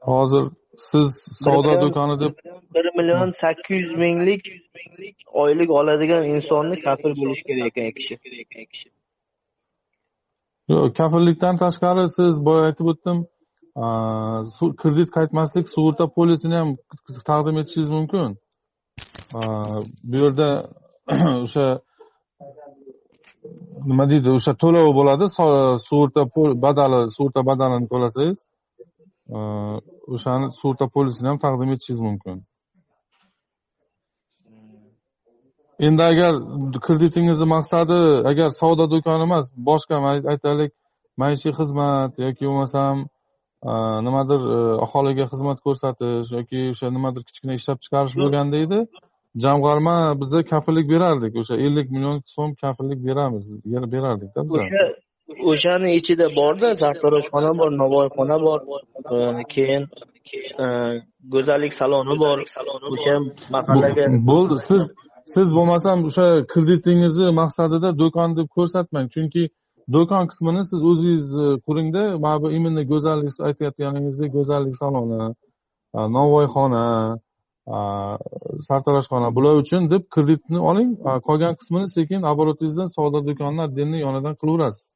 Hozir 0.09 0.43
siz 0.89 1.09
savdo 1.45 1.73
do'koni 1.81 2.19
deb 2.23 2.33
bir 2.75 2.85
million 2.97 3.29
sakkiz 3.43 3.79
yuz 3.81 3.93
minglik 4.03 4.43
oylik 5.43 5.69
oladigan 5.79 6.23
insonni 6.33 6.81
kafil 6.87 7.11
bo'lishi 7.19 7.43
kerak 7.49 7.77
ekan 7.77 7.91
kishi. 8.71 8.89
Yo'q 10.69 10.93
kafillikdan 10.99 11.55
tashqari 11.63 12.03
siz 12.17 12.33
boya 12.47 12.63
aytib 12.69 12.87
o'tdim 12.93 13.17
kredit 14.81 15.09
qaytmaslik 15.17 15.65
sug'urta 15.75 16.05
polisini 16.17 16.55
ham 16.61 16.69
taqdim 17.29 17.57
etishingiz 17.61 17.89
mumkin. 17.97 18.37
Bu 20.09 20.15
yerda 20.23 20.49
o'sha 21.45 21.65
nima 23.89 24.05
deydi 24.11 24.29
o'sha 24.37 24.53
to'lov 24.63 24.87
bo'ladi. 24.99 25.25
Sug'urta 25.87 26.21
badali 26.65 26.99
sug'urta 27.15 27.41
badalini 27.49 27.87
to'lasangiz 27.91 28.39
e, 29.35 29.37
o'shani 30.15 30.47
sug'urta 30.59 30.85
polisini 30.95 31.27
ham 31.31 31.39
taqdim 31.45 31.69
etishingiz 31.75 32.01
mumkin. 32.07 32.37
Endi 35.87 36.03
agar 36.11 36.33
kreditingizni 36.85 37.47
maqsadi 37.55 37.99
agar 38.31 38.49
savdo 38.61 38.85
do'koni 38.93 39.23
emas 39.29 39.45
boshqa 39.69 39.95
aytaylik 40.33 40.71
maishiy 41.21 41.53
xizmat 41.59 42.11
yoki 42.25 42.43
bo'lmasam 42.49 42.95
e, 43.69 43.71
nimadir 44.07 44.41
e, 44.57 44.59
aholiga 44.85 45.25
xizmat 45.31 45.59
ko'rsatish 45.65 46.29
yoki 46.37 46.59
o'sha 46.73 46.87
nimadir 46.97 47.21
kichkina 47.27 47.53
ishlab 47.59 47.79
chiqarish 47.83 48.15
bo'lganda 48.21 48.57
edi 48.65 48.79
jamg'arma 49.35 50.21
biza 50.21 50.43
kafillik 50.43 50.89
berardik. 50.89 51.35
O'sha 51.35 51.55
ellik 51.55 51.91
million 51.91 52.21
so'm 52.25 52.55
kafillik 52.55 52.99
beramiz 53.07 53.45
berardikda 53.65 54.39
biz 54.43 54.53
o'sha 54.59 54.83
o'shani 55.51 55.89
ichida 55.99 56.27
borda 56.39 56.75
sartaroshxona 56.81 57.51
bor 57.59 57.71
novvoyxona 57.81 58.37
bor 58.45 58.59
keyin 59.53 59.83
e, 60.63 60.65
go'zallik 61.33 61.73
saloni 61.79 62.15
bor. 62.23 62.37
O'sha 62.93 63.15
mahallaga 63.55 64.05
bo'ldi. 64.31 64.55
Siz 64.69 64.83
siz 65.33 65.47
bo'lmasam 65.57 65.97
o'sha 66.09 66.27
kreditingizni 66.53 67.27
maqsadida 67.41 67.89
do'kon 68.01 68.29
deb 68.37 68.47
ko'rsatmang. 68.57 69.07
Chunki 69.15 69.43
do'kon 69.95 70.23
qismini 70.31 70.63
siz 70.71 70.81
o'zingiz 70.91 71.25
e, 71.45 71.47
quringda 71.65 72.03
mana 72.23 72.37
bu 72.41 72.47
именно 72.57 72.81
go'zallik 72.91 73.29
aytayotganingizdek 73.47 74.29
go'zallik 74.37 74.75
saloni 74.83 75.21
novvoyxona 76.17 76.83
sartaroshxona 77.67 79.35
bular 79.35 79.55
uchun 79.63 79.89
deb 79.91 80.03
kreditni 80.09 80.59
oling. 80.59 80.89
Qolgan 81.27 81.55
qismini 81.59 81.87
sekin 81.97 82.21
обороtingizdan 82.31 82.89
savdo 82.95 83.19
do'konini 83.27 83.61
отдельный 83.67 83.99
yonidan 84.05 84.35
qilaverasiz. 84.41 84.91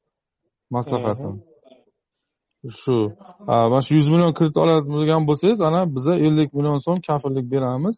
Maslahatim. 0.75 1.43
Shu. 2.79 2.97
Mana 3.47 3.81
shu 3.81 3.93
yuz 3.95 4.07
million 4.13 4.33
kredit 4.37 4.57
oladigan 4.63 5.23
bo'lsangiz 5.29 5.61
ana 5.61 5.81
biza 5.95 6.13
ellik 6.15 6.53
million 6.53 6.77
so'm 6.85 6.99
kafillik 7.07 7.51
beramiz. 7.51 7.95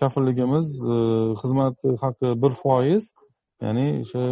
Kafilligimiz 0.00 0.66
e, 0.94 0.96
xizmat 1.40 1.76
haqi 2.02 2.28
bir 2.42 2.52
foiz 2.62 3.04
ya'ni 3.62 3.86
o'sha 4.02 4.22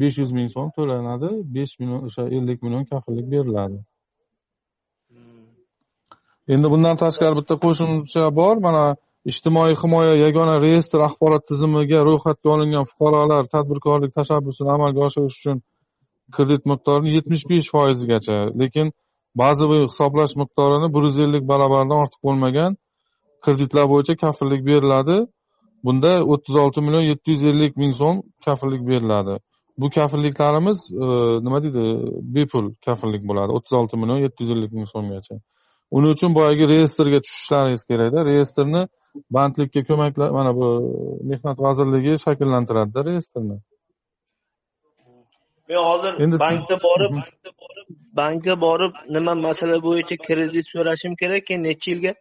besh 0.00 0.16
yuz 0.22 0.30
ming 0.38 0.48
so'm 0.54 0.68
to'lanadi. 0.76 1.30
Besh 1.54 1.72
million 1.80 2.02
o'sha 2.08 2.22
ellik 2.36 2.58
million 2.64 2.84
kafillik 2.92 3.26
beriladi 3.34 3.78
endi 6.54 6.66
bundan 6.72 6.96
tashqari 7.02 7.34
bitta 7.40 7.54
qo'shimcha 7.64 8.22
bor. 8.40 8.56
Mana 8.66 8.84
ijtimoiy 9.30 9.74
himoya 9.82 10.14
yagona 10.24 10.54
reyestr 10.66 11.00
axborot 11.08 11.44
tizimiga 11.50 11.98
ro'yxatga 12.08 12.48
olingan 12.54 12.84
fuqarolar 12.90 13.44
tadbirkorlik 13.54 14.12
tashabbusini 14.18 14.70
amalga 14.76 15.00
oshirish 15.08 15.36
uchun 15.40 15.58
kredit 16.36 16.62
miqdorini 16.70 17.10
yetmish 17.16 17.44
besh 17.50 17.68
foizigacha 17.74 18.38
lekin 18.62 18.86
bazaviy 19.42 19.84
hisoblash 19.90 20.34
miqdorini 20.42 20.88
bir 20.94 21.02
yuz 21.08 21.18
ellik 21.24 21.44
barabardan 21.52 21.98
ortiq 22.04 22.20
bo'lmagan 22.26 22.72
kreditlar 23.44 23.86
bo'yicha 23.92 24.14
kafillik 24.24 24.62
beriladi. 24.70 25.16
Bunda 25.86 26.12
o'ttiz 26.32 26.54
olti 26.62 26.80
million 26.86 27.04
yetti 27.12 27.28
yuz 27.34 27.44
ellik 27.50 27.72
ming 27.82 27.94
so'm 28.00 28.16
kafillik 28.46 28.82
beriladi. 28.90 29.34
Bu 29.80 29.86
kafilliklarimiz 29.96 30.78
e, 31.04 31.06
nima 31.46 31.58
deydi? 31.64 31.84
Bepul 32.34 32.66
kafillik 32.86 33.22
bo'ladi. 33.30 33.50
O'ttiz 33.56 33.72
olti 33.80 33.96
million 34.02 34.20
yetti 34.26 34.38
yuz 34.42 34.50
ellik 34.54 34.72
ming 34.78 34.88
so'mgacha. 34.94 35.34
Uning 35.96 36.10
uchun 36.16 36.30
boyagi 36.38 36.64
reyestrga 36.72 37.18
tushishlaringiz 37.26 37.82
kerakda. 37.90 38.18
Reyestrni 38.30 38.82
bandlikka 39.36 39.80
ko'maklar 39.88 40.30
mana 40.38 40.50
bu 40.58 40.66
mehnat 41.30 41.58
vazirligi 41.66 42.12
shakllantiradida 42.24 43.00
reyestrni. 43.08 43.56
Men 45.68 45.82
hozir 45.88 46.12
bankka 46.46 46.76
borib 46.88 47.12
bankka 48.20 48.54
borib 48.66 48.92
nima 49.14 49.34
masala 49.46 49.76
bo'yicha 49.86 50.16
kredit 50.26 50.66
so'rashim 50.74 51.12
kerak 51.22 51.42
keyin 51.48 51.62
necha 51.68 51.88
yilga? 51.92 52.12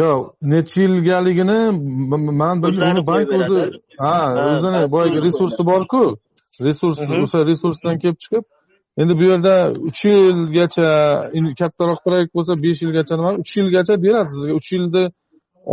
Yo'q 0.00 0.20
necha 0.52 0.78
yilgaligini 0.84 1.58
man 2.42 2.56
uni 2.90 3.02
bank 3.10 3.28
o'zi 3.38 3.62
ha 4.04 4.14
o'zini 4.52 4.80
boyagi 4.94 5.18
resursi 5.26 5.62
borku 5.72 6.02
resurs 6.66 6.96
o'sha 7.22 7.38
resursdan 7.50 7.96
kelib 8.02 8.18
chiqib 8.24 8.44
endi 9.00 9.12
bu 9.18 9.24
yerda 9.30 9.54
uch 9.88 10.00
yilgacha 10.04 10.88
kattaroq 11.60 12.00
proyekt 12.06 12.32
bo'lsa 12.36 12.52
besh 12.64 12.80
yilgacha 12.84 13.14
nima 13.18 13.30
uch 13.42 13.52
yilgacha 13.58 13.94
beradi 14.04 14.30
sizga. 14.34 14.52
Uch 14.60 14.68
yilni 14.74 15.04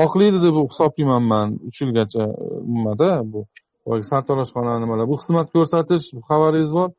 oqlaydi 0.04 0.40
deb 0.46 0.56
hisoblayman 0.72 1.24
man. 1.32 1.48
Uch 1.68 1.78
yilgacha 1.84 2.24
nimada 2.74 3.10
bu. 3.32 3.40
Boyagi 3.86 4.06
sartaroshxona 4.12 4.74
nimalar 4.84 5.06
bu 5.12 5.16
xizmat 5.22 5.48
ko'rsatish 5.56 6.06
xabaringiz 6.30 6.72
bor. 6.78 6.90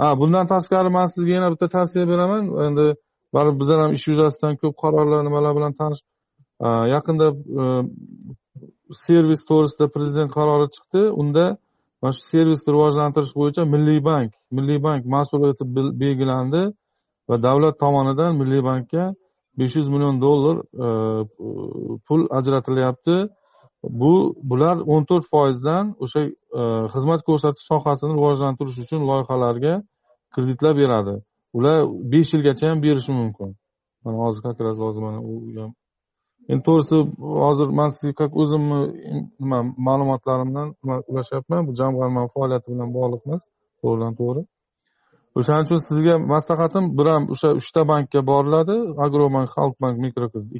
Ha 0.00 0.06
bundan 0.20 0.44
tashqari 0.52 0.90
man 0.96 1.06
sizga 1.14 1.32
yana 1.38 1.48
bitta 1.54 1.66
tavsiya 1.76 2.04
beraman. 2.12 2.42
Endi 2.66 2.86
baribir 3.34 3.58
bizlar 3.60 3.78
ham 3.84 3.92
ish 3.96 4.06
yuzasidan 4.10 4.54
ko'p 4.60 4.74
qarorlar 4.82 5.20
nimalar 5.28 5.52
bilan 5.58 5.72
tanish 5.80 6.02
Aa, 6.66 6.86
yaqinda 6.94 7.26
e, 7.60 7.62
servis 9.04 9.42
to'g'risida 9.48 9.86
prezident 9.94 10.30
qarori 10.36 10.66
chiqdi. 10.76 11.02
Unda 11.22 11.44
mana 12.06 12.12
shu 12.16 12.22
servisni 12.32 12.70
rivojlantirish 12.74 13.34
bo'yicha 13.40 13.62
milliy 13.74 14.00
bank 14.10 14.30
milliy 14.56 14.78
bank 14.86 15.02
mas'ul 15.14 15.42
etib 15.52 15.68
belgilandi 16.02 16.62
va 17.28 17.36
davlat 17.46 17.74
tomonidan 17.84 18.32
milliy 18.40 18.62
bankka 18.70 19.04
besh 19.58 19.74
yuz 19.78 19.88
million 19.88 20.20
dollar 20.20 20.56
e, 20.86 20.88
pul 22.06 22.20
ajratilyapti. 22.38 23.16
Bu 24.00 24.34
bular 24.50 24.76
o'n 24.92 25.04
to'rt 25.08 25.26
foizdan 25.32 25.94
o'sha 26.04 26.20
e, 26.60 26.62
xizmat 26.94 27.20
ko'rsatish 27.28 27.66
sohasini 27.70 28.12
rivojlantirish 28.18 28.78
uchun 28.84 29.00
loyihalarga 29.10 29.74
kreditlar 30.34 30.74
beradi. 30.82 31.14
Ular 31.56 31.76
besh 32.12 32.30
yilgacha 32.34 32.64
ham 32.70 32.78
berishi 32.86 33.12
mumkin. 33.20 33.50
Mana 34.04 34.16
hozir 34.24 34.42
как 34.42 34.60
раз 34.60 34.76
hozir 34.84 35.02
mana 35.06 35.20
u 35.30 35.34
ham 35.62 35.72
endi 36.50 36.62
to'g'risi 36.68 36.96
hozir 37.42 37.68
man 37.78 37.90
sizga 37.96 38.14
как 38.20 38.32
o'zimni 38.42 38.80
nima 39.42 39.58
ma'lumotlarimdan 39.88 40.68
ulashyapman 41.10 41.62
bu 41.68 41.72
jamg'arma 41.80 42.22
faoliyati 42.34 42.68
bilan 42.72 42.88
bog'liq 42.98 43.22
emas 43.26 43.42
to'g'ridan 43.80 44.12
to'g'ri. 44.20 44.42
O'shaning 45.38 45.64
uchun 45.66 45.80
sizga 45.88 46.14
maslahatim 46.34 46.84
bir 46.98 47.06
ham 47.14 47.24
o'sha 47.34 47.48
uchta 47.60 47.80
bankka 47.92 48.20
boriladi. 48.30 48.76
Agrobank 49.04 49.48
xalqbank 49.56 49.96
mikrokredit. 50.04 50.50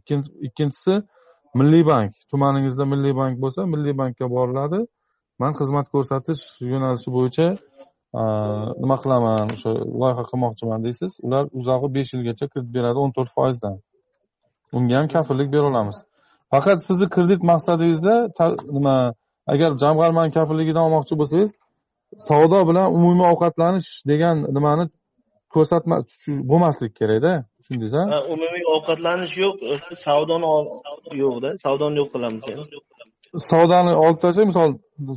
Ikkinchisi 0.49 0.95
milliy 1.59 1.85
bank. 1.93 2.11
Tumaningizda 2.31 2.85
milliy 2.93 3.15
bank 3.21 3.35
bo'lsa 3.43 3.61
milliy 3.73 3.95
bankka 4.01 4.27
boriladi. 4.37 4.81
Man 5.41 5.53
xizmat 5.59 5.87
ko'rsatish 5.95 6.43
yo'nalishi 6.73 7.11
bo'yicha 7.17 7.47
nima 8.83 8.97
qilaman 9.03 9.47
o'sha 9.55 9.71
loyiha 10.01 10.23
qilmoqchiman 10.31 10.81
deysiz. 10.87 11.13
Ular 11.27 11.45
uzog'i 11.59 11.89
besh 11.97 12.11
yilgacha 12.15 12.47
kredit 12.53 12.71
beradi 12.77 12.99
o'n 13.05 13.11
to'rt 13.17 13.31
foizdan. 13.37 13.77
Unga 14.77 14.95
ham 14.99 15.09
kafillik 15.15 15.49
bera 15.55 15.67
olamiz. 15.73 15.97
Faqat 16.53 16.79
sizni 16.87 17.07
kredit 17.15 17.43
maqsadingizda 17.51 18.15
nima 18.77 18.97
agar 19.53 19.71
jamg'armani 19.83 20.31
kafilligidan 20.37 20.83
olmoqchi 20.87 21.15
bo'lsangiz 21.21 21.51
savdo 22.29 22.59
bilan 22.69 22.87
umumiy 22.97 23.27
ovqatlanish 23.33 23.89
degan 24.11 24.37
nimani 24.57 24.85
ko'rsatma 25.55 25.97
bo'lmaslik 26.51 26.93
kerakda 27.01 27.33
tushundingiz 27.59 27.95
a 28.01 28.03
umumiy 28.35 28.65
ovqatlanish 28.75 29.35
yo'q 29.45 29.57
o'sha 29.75 29.95
savdoni 30.07 30.49
yo'qda 31.23 31.49
savdoni 31.65 31.97
yo'q 32.01 32.09
qilamiz 32.15 32.43
savdoni 33.51 33.93
olib 34.05 34.19
tashlab 34.25 34.47
misol 34.51 34.71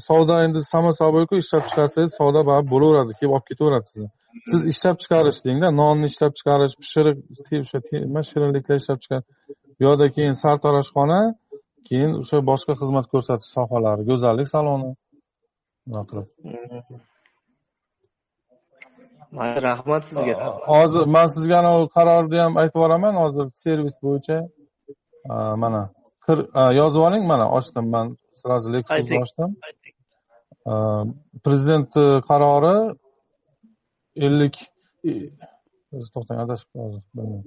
savdo 0.10 0.34
endi 0.46 0.60
samo 0.74 0.92
собойku 1.02 1.34
ishlab 1.44 1.64
chiqarsangiz 1.70 2.12
savdo 2.20 2.40
baribir 2.50 2.72
bo'laveradi 2.74 3.12
kelib 3.20 3.34
olib 3.36 3.48
ketaveradi 3.52 3.88
sizni 3.92 4.10
siz 4.50 4.62
ishlab 4.74 4.98
chiqarish 5.04 5.40
dengda 5.48 5.70
nonni 5.82 6.06
ishlab 6.12 6.34
chiqarish 6.40 6.76
pishiriq 6.82 7.18
o'sha 7.64 7.80
nima 8.06 8.22
shirinliklar 8.30 8.76
ishlab 8.82 9.00
chiqarish 9.04 9.28
bu 9.78 9.82
yoqda 9.88 10.06
keyin 10.16 10.36
sartaroshxona 10.44 11.22
keyin 11.88 12.12
o'sha 12.22 12.38
boshqa 12.50 12.74
xizmat 12.82 13.06
ko'rsatish 13.14 13.52
sohalari 13.58 14.02
go'zallik 14.10 14.48
saloni. 14.56 14.92
Bunaqa 15.88 16.08
qilib? 16.10 16.28
Mayli, 19.38 19.60
rahmat 19.70 20.02
sizga. 20.10 20.36
Hozir 20.74 21.04
man 21.16 21.28
sizga 21.36 21.56
anavi 21.62 21.86
qarorni 21.96 22.38
ham 22.44 22.54
aytib 22.62 22.78
yuboraman. 22.78 23.14
Hozir 23.24 23.46
servis 23.64 23.98
bo'yicha 24.06 24.38
mana 25.64 25.82
yozib 26.80 27.02
oling 27.08 27.24
mana 27.32 27.46
ochdim 27.58 27.86
man 27.96 28.08
сразу 28.42 28.68
ochdim. 29.24 29.50
Prezident 31.46 31.92
e, 31.98 32.06
qarori 32.30 32.76
ellik 34.26 34.56
to'xtang 36.14 36.40
adashib 36.46 36.70
hozir 36.82 37.02
bilmayman 37.16 37.44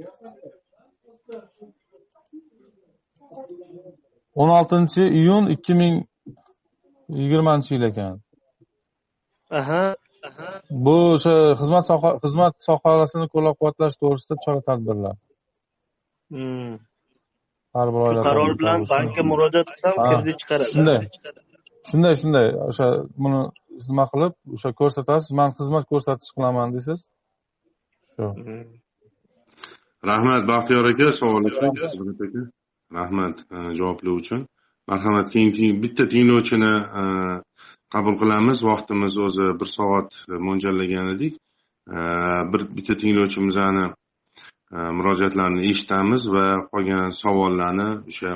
o'n 4.41 4.51
oltinchi 4.59 5.03
iyun 5.21 5.45
ikki 5.55 5.73
ming 5.81 5.95
yigirmanchi 7.21 7.71
yil 7.75 7.85
ekan 7.91 8.15
aha. 9.59 9.83
Bu 10.85 10.97
o'sha 11.15 11.35
xizmat 11.61 11.85
xizmat 12.25 12.55
sohasini 12.69 13.27
qo'llab 13.35 13.55
quvvatlash 13.59 13.97
to'g'risida 14.03 14.35
chora 14.45 14.61
tadbirlar 14.69 15.17
har 17.75 17.89
bir 17.95 18.01
oila 18.07 18.23
qaror 18.29 18.53
bilan 18.61 18.81
bankka 18.93 19.23
murojaat 19.31 19.67
qilsam 19.73 19.95
kredit 20.07 20.37
chiqaradi 20.41 20.71
shunday 20.75 21.01
shunday 21.91 22.15
shunday 22.23 22.49
o'sha 22.69 22.87
buni 23.23 23.41
nima 23.89 24.05
qilib 24.13 24.35
o'sha 24.57 24.71
ko'rsatasiz 24.81 25.31
man 25.41 25.51
xizmat 25.59 25.85
ko'rsatish 25.91 26.33
qilaman 26.37 26.69
deysiz? 26.75 27.01
Shu. 28.15 28.27
Mhm. 28.41 28.61
Rahmat 30.11 30.43
baxtiyor 30.51 30.85
aka 30.93 31.07
savol 31.21 31.45
uchun 31.51 31.71
aka. 32.25 32.43
Rahmat 32.99 33.37
e, 33.57 33.59
javoblar 33.79 34.13
uchun. 34.21 34.41
Marhamat 34.91 35.27
keyingi 35.35 35.67
bitta 35.83 36.05
tinglovchini 36.13 36.75
e, 37.01 37.03
qabul 37.93 38.15
qilamiz. 38.23 38.59
Vaqtimiz 38.71 39.15
o'zi 39.27 39.47
bir 39.61 39.69
soat 39.77 40.11
mo'ljallagan 40.47 41.07
edik. 41.15 41.35
E, 41.97 41.99
bir 42.53 42.63
bitta 42.77 42.95
tinglovchimizni 43.03 43.87
murojaatlarni 44.73 44.97
murojaatlarini 44.99 45.63
eshitamiz 45.71 46.23
va 46.35 46.47
qolgan 46.73 47.11
savollarni 47.23 47.89
o'sha 48.11 48.31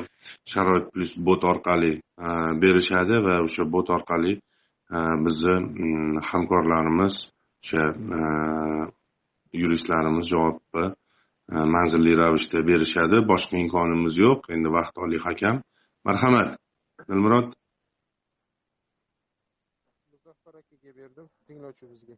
sharoit 0.53 0.87
plyus 0.93 1.13
bot 1.29 1.43
orqali 1.53 1.93
berishadi 2.63 3.17
va 3.27 3.37
o'sha 3.47 3.65
bot 3.75 3.89
orqali 3.97 4.33
bizni 4.91 5.55
mm, 5.61 6.21
hamkorlarimiz 6.23 7.15
o'sha 7.63 7.83
e, 8.17 8.21
yuristlarimiz 9.61 10.27
javobni 10.33 10.87
e, 11.53 11.55
manzilli 11.75 12.13
ravishda 12.23 12.59
berishadi. 12.71 13.17
Boshqa 13.31 13.57
imkonimiz 13.65 14.15
yo'q. 14.25 14.41
Endi 14.55 14.69
vaqt 14.77 14.95
oliy 15.05 15.21
hakam. 15.27 15.57
Marhamat 16.07 16.59
dilmurod. 17.09 17.49
Muzaffar 20.13 20.55
akaga 20.61 20.91
berdim. 20.99 21.27
Tinglovchi 21.47 21.85
bizga. 21.91 22.15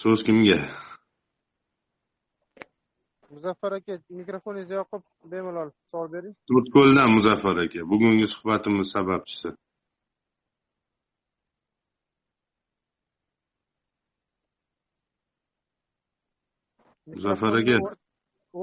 So'z 0.00 0.20
kimga 0.26 0.58
muzaffar 3.34 3.72
aka 3.78 3.94
mikrofoningizni 4.20 4.76
yoqib 4.80 5.02
bemalol 5.32 5.70
savol 5.90 6.08
bering. 6.14 6.34
To'rtko'ldan 6.50 7.08
muzaffar 7.16 7.56
aka 7.64 7.80
bugungi 7.92 8.26
suhbatimiz 8.34 8.86
sababchisi? 8.96 9.50
Muzaffar 17.14 17.54
aka. 17.60 17.76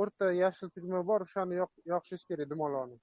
O'rta 0.02 0.28
yashil 0.44 0.70
tugma 0.76 1.00
bor 1.10 1.22
o'shani 1.26 1.54
yoq- 1.62 1.84
yoqishingiz 1.94 2.24
kerak 2.30 2.48
dumaloqni 2.54 2.98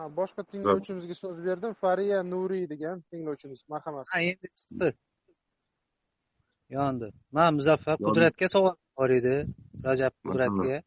man 0.00 0.10
boshqa 0.20 0.42
tinglovchimizga 0.52 1.14
so'z 1.22 1.38
berdim. 1.46 1.72
Fariya 1.84 2.18
nuriy 2.32 2.64
degan 2.72 2.96
tinglovchimiz 3.10 3.60
marhamat. 3.72 4.06
Ha 4.14 4.20
endi 4.30 4.48
chiqdi. 4.58 4.88
Yondi. 6.76 7.08
Man 7.36 7.50
muzaffar 7.58 7.96
qudratga 8.06 8.46
savol 8.54 8.76
bor 8.98 9.10
edi. 9.18 9.34
Rajab 9.88 10.14
qudratga. 10.26 10.78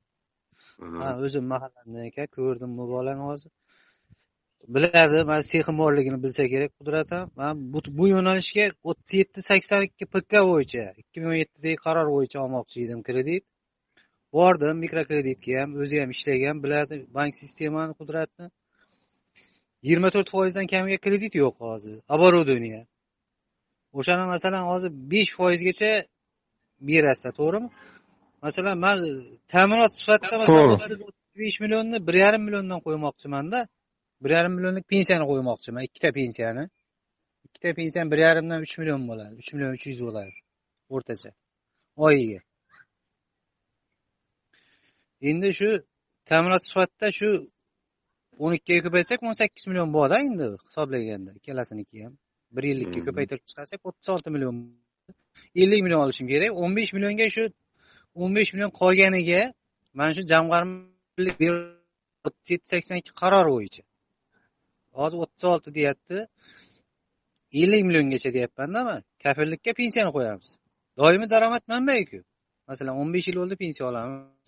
Ha 1.01 1.09
o'zim 1.26 1.45
mahallamdan 1.53 2.09
ekan 2.11 2.28
ko'rdim 2.38 2.72
bu 2.80 2.88
bolani 2.93 3.24
hozir. 3.30 3.51
Biladi 4.76 5.24
man 5.32 5.41
sexim 5.51 5.78
borligini 5.84 6.20
bilsa 6.26 6.43
kerak 6.53 6.72
qudrat 6.80 7.09
ham. 7.16 7.32
Man 7.39 7.64
bu, 7.74 7.80
bu 7.99 8.05
yo'nalishga 8.16 8.66
o'ttiz 8.89 9.14
yetti 9.22 9.39
sakson 9.49 9.82
ikki 9.89 10.05
pk 10.14 10.43
bo'yicha 10.51 10.86
ikki 11.01 11.18
ming 11.22 11.32
o'n 11.34 11.39
yettidagi 11.43 11.78
qaror 11.86 12.07
bo'yicha 12.16 12.38
olmoqchi 12.45 12.86
edim 12.86 13.01
kredit. 13.09 13.43
Bordim 14.38 14.78
mikrokreditga 14.86 15.53
ham 15.61 15.76
o'zi 15.84 15.99
ham 16.01 16.11
ishlagan 16.16 16.61
biladi 16.64 16.95
bank 17.18 17.34
sistemani 17.41 17.93
qudratni 17.99 18.45
yigirma 19.84 20.09
to'rt 20.15 20.29
foizdan 20.36 20.65
kamiga 20.73 20.97
kredit 21.05 21.34
yo'q 21.43 21.55
hozir. 21.65 21.95
Оборудование 22.15 22.81
o'shani 23.99 24.25
masalan 24.34 24.63
hozir 24.71 24.91
besh 25.11 25.31
foizgacha 25.39 25.91
berasizlar 26.88 27.34
to'g'rimi? 27.39 27.69
Masalan 28.45 28.75
man 28.86 28.97
ta'minot 29.53 29.91
sifatida 29.99 30.36
masalan 30.41 30.79
besh 31.41 31.57
millionni 31.63 31.97
bir 32.07 32.15
yarim 32.23 32.41
milliondan 32.47 32.79
qo'ymoqchimanda. 32.86 33.59
Bir 34.23 34.31
yarim 34.38 34.53
millionlik 34.57 34.86
pensiyani 34.93 35.25
qo'ymoqchiman 35.31 35.84
ikkita 35.88 36.09
pensiyani. 36.19 36.63
Ikkita 37.45 37.69
pensiyam 37.79 38.07
bir 38.13 38.19
yarimdan 38.27 38.59
uch 38.65 38.75
million 38.79 39.01
bo'ladi 39.09 39.34
uch 39.41 39.49
million 39.53 39.71
uch 39.77 39.86
yuz 39.91 39.99
bo'ladi 40.07 40.31
o'rtacha 40.95 41.29
oyiga. 42.05 42.39
Endi 45.29 45.49
shu 45.59 45.69
ta'minot 46.29 46.63
sifatida 46.69 47.07
shu 47.19 47.29
o'n 48.41 48.53
ikkiga 48.57 48.81
ko'paytsak 48.86 49.23
o'n 49.27 49.36
sakkiz 49.41 49.67
million 49.69 49.89
borda 49.97 50.17
endi 50.27 50.47
hisoblaganda 50.67 51.31
ikkalasinikiga 51.39 52.05
ham. 52.05 52.15
Bir 52.55 52.63
yillikka 52.69 52.99
ko'paytirib 53.07 53.43
chiqarsak 53.49 53.79
o'ttiz 53.89 54.09
olti 54.15 54.29
million 54.36 54.55
ellik 55.61 55.81
million 55.86 56.01
olishim 56.05 56.27
kerak. 56.34 56.51
o'n 56.61 56.71
besh 56.77 56.91
millionga 56.95 57.27
shu 57.36 57.43
o'n 58.21 58.31
besh 58.38 58.51
million 58.53 58.71
qolganiga 58.81 59.41
mana 59.97 60.11
shu 60.17 60.23
jamg'armalik 60.34 61.39
o'ttiz 62.27 62.47
yetti 62.53 62.67
sakson 62.73 62.95
ikki 63.01 63.13
qaror 63.21 63.45
bo'yicha. 63.55 63.84
Hozir 64.97 65.17
o'ttiz 65.23 65.45
olti 65.53 65.69
deyapti. 65.77 66.17
Ellik 67.61 67.84
milliongacha 67.88 68.29
deyapmanda 68.38 68.79
man. 68.89 69.01
Kafillikka 69.23 69.71
pensiyani 69.81 70.11
qo'yamiz. 70.17 70.49
Doimiy 70.99 71.29
daromad 71.34 71.63
manbaiku 71.73 72.19
masalan 72.69 72.93
o'n 73.01 73.09
besh 73.15 73.27
yil 73.29 73.38
bo'ldi 73.41 73.55
pensiya 73.63 73.86
olamiz 73.91 74.42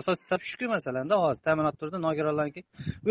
asosiy 0.00 0.26
sabab 0.30 0.44
shuku 0.50 0.66
masalanda 0.76 1.14
hozir 1.24 1.42
ta'minot 1.46 1.76
turida 1.80 1.98
nogironlarniki 2.06 2.62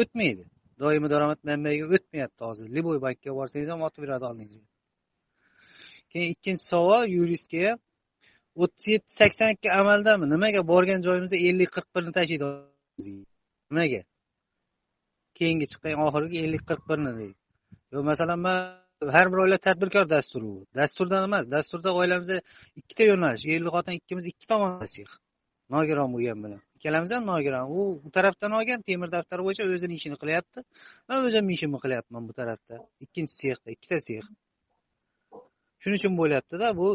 o'tmaydi. 0.02 0.44
Doimiy 0.82 1.10
daromad 1.14 1.40
manbayiga 1.50 1.86
o'tmayapti 1.96 2.42
hozir. 2.50 2.68
Любой 2.76 2.98
bankka 3.06 3.36
borsangiz 3.40 3.70
ham 3.74 3.82
otib 3.88 4.02
beradi 4.06 4.26
oldingizga. 4.30 4.68
Keyin 6.12 6.30
ikkinchi 6.36 6.64
savol 6.74 7.04
yuristga 7.18 7.62
ham 7.68 7.80
o'ttiz 8.64 8.88
yetti 8.94 9.12
sakson 9.20 9.50
ikki 9.56 9.70
amaldami? 9.82 10.26
Nimaga? 10.34 10.62
Borgan 10.72 11.00
joyimizda 11.08 11.38
ellik 11.50 11.70
qirq 11.76 11.90
birni 11.96 12.12
tashlaydi 12.18 12.46
nimaga? 13.72 14.02
Keyingi 15.38 15.66
chiqqan 15.72 16.06
oxirgi 16.08 16.38
ellik 16.46 16.64
qirq 16.70 16.84
birni 16.90 17.12
deydi. 17.20 17.38
Yo 17.94 18.00
masalan 18.12 18.40
man 18.46 18.58
har 19.16 19.32
bir 19.32 19.38
oila 19.38 19.58
tadbirkor 19.58 20.06
dasturi 20.16 20.46
u. 20.46 20.66
Dasturdan 20.76 21.24
emas 21.30 21.52
dasturda 21.56 21.90
oilamizda 22.00 22.38
ikkita 22.80 23.04
yo'nalish 23.12 23.46
erli 23.56 23.70
xotin 23.76 23.94
ikkimiz 24.00 24.26
ikki 24.32 24.46
tomon 24.52 24.72
nogiron 25.76 26.10
bo'lgan 26.16 26.40
bilan. 26.44 26.62
Ikkalamiz 26.78 27.12
ham 27.16 27.24
nogiron. 27.32 27.66
U 27.78 27.80
u 28.08 28.10
tarafdan 28.18 28.52
olgan 28.60 28.80
temir 28.90 29.10
daftar 29.16 29.40
bo'yicha 29.46 29.64
o'zini 29.74 29.94
ishini 30.00 30.18
qilyapti. 30.24 30.60
Man 31.10 31.18
o'zimni 31.28 31.54
ishimni 31.58 31.80
qilyapman 31.84 32.24
bu 32.30 32.34
tarafda. 32.40 32.76
Ikkinchi 33.06 33.34
sexda 33.42 33.70
ikkita 33.76 34.00
sex 34.08 34.24
shuning 35.84 36.00
uchun 36.00 36.14
bo'lyaptida 36.22 36.68
bu 36.80 36.90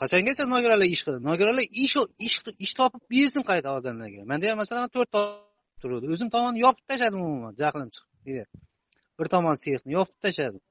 qachongacha 0.00 0.44
nogironlar 0.54 0.88
ish 0.94 1.02
qiladi 1.04 1.22
nogironlar 1.30 1.64
ish 1.84 1.96
ish 2.26 2.36
ish 2.64 2.74
topib 2.80 3.02
bersin 3.12 3.42
qayta 3.50 3.68
odamlarga. 3.78 4.20
Manda 4.30 4.44
ham 4.50 4.58
masalan 4.62 4.88
to'rt 4.96 5.10
turuvdi. 5.82 6.06
O'zim 6.14 6.28
tomonni 6.34 6.60
yopib 6.66 6.84
tashladim 6.90 7.20
umuman. 7.28 7.52
Jahlim 7.62 7.88
chiqib 7.96 8.46
bir 9.18 9.26
tomon 9.34 9.56
sexni 9.64 9.90
yopib 9.98 10.18
tashladim. 10.26 10.62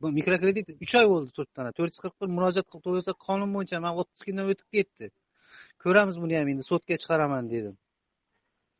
Bu 0.00 0.06
mikrokredit 0.18 0.66
uch 0.84 0.94
oy 1.00 1.06
bo'ldi 1.12 1.30
turtdana 1.38 1.70
to'rt 1.78 1.92
yuz 1.94 2.02
qirq 2.04 2.16
bir 2.22 2.28
murojaat 2.36 2.66
qilib 2.70 2.84
to'lasa 2.86 3.12
qonun 3.26 3.50
bo'yicha 3.56 3.80
man 3.84 3.92
o'ttiz 4.00 4.20
kundan 4.26 4.46
o'tib 4.52 4.68
ketdi. 4.76 5.06
Ko'ramiz 5.84 6.16
buni 6.22 6.34
ham 6.40 6.48
endi 6.52 6.64
sudga 6.70 6.94
chiqaraman 7.02 7.44
dedim. 7.54 7.74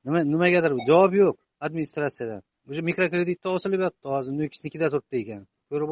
Nima 0.07 0.21
nimagadir 0.35 0.73
javob 0.89 1.13
yo'q 1.23 1.37
administratsiyadan. 1.67 2.43
O'sha 2.71 2.83
mikrokreditda 2.91 3.49
osilib 3.57 3.81
yotdi 3.87 4.07
hozir 4.15 4.33
nukusnikida 4.41 4.87
turibdi 4.93 5.17
ekan. 5.23 5.43
Ko'rib 5.71 5.91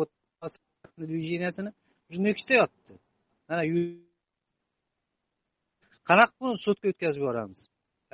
движениясini 1.11 1.71
o'sha 2.09 2.21
nukusda 2.27 2.55
yotdi. 2.61 2.93
Mana 3.49 3.63
qanaqa 6.09 6.35
buni 6.41 6.59
sudga 6.67 6.87
o'tkazib 6.93 7.21
yuboramiz? 7.25 7.61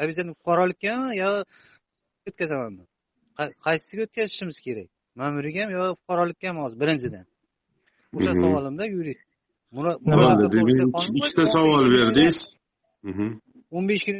Обязательно 0.02 0.34
fuqarolikami 0.40 1.10
yo 1.22 1.30
o'tkazamanmi 2.28 2.84
qaysisiga 3.66 4.02
o'tkazishimiz 4.06 4.58
kerak? 4.66 4.88
Ma'muriyga 5.20 5.60
ham 5.64 5.70
yo 5.78 5.82
fuqarolikka 6.00 6.44
ham 6.50 6.58
hozir? 6.62 6.76
Birinchidan. 6.82 7.24
O'sha 8.16 8.32
savolimda 8.42 8.84
yurist. 8.96 9.26
Ikkita 11.18 11.44
savol 11.54 11.84
berdingiz 11.94 12.38
o'n 13.02 13.88
besh 13.90 14.04
kun 14.08 14.18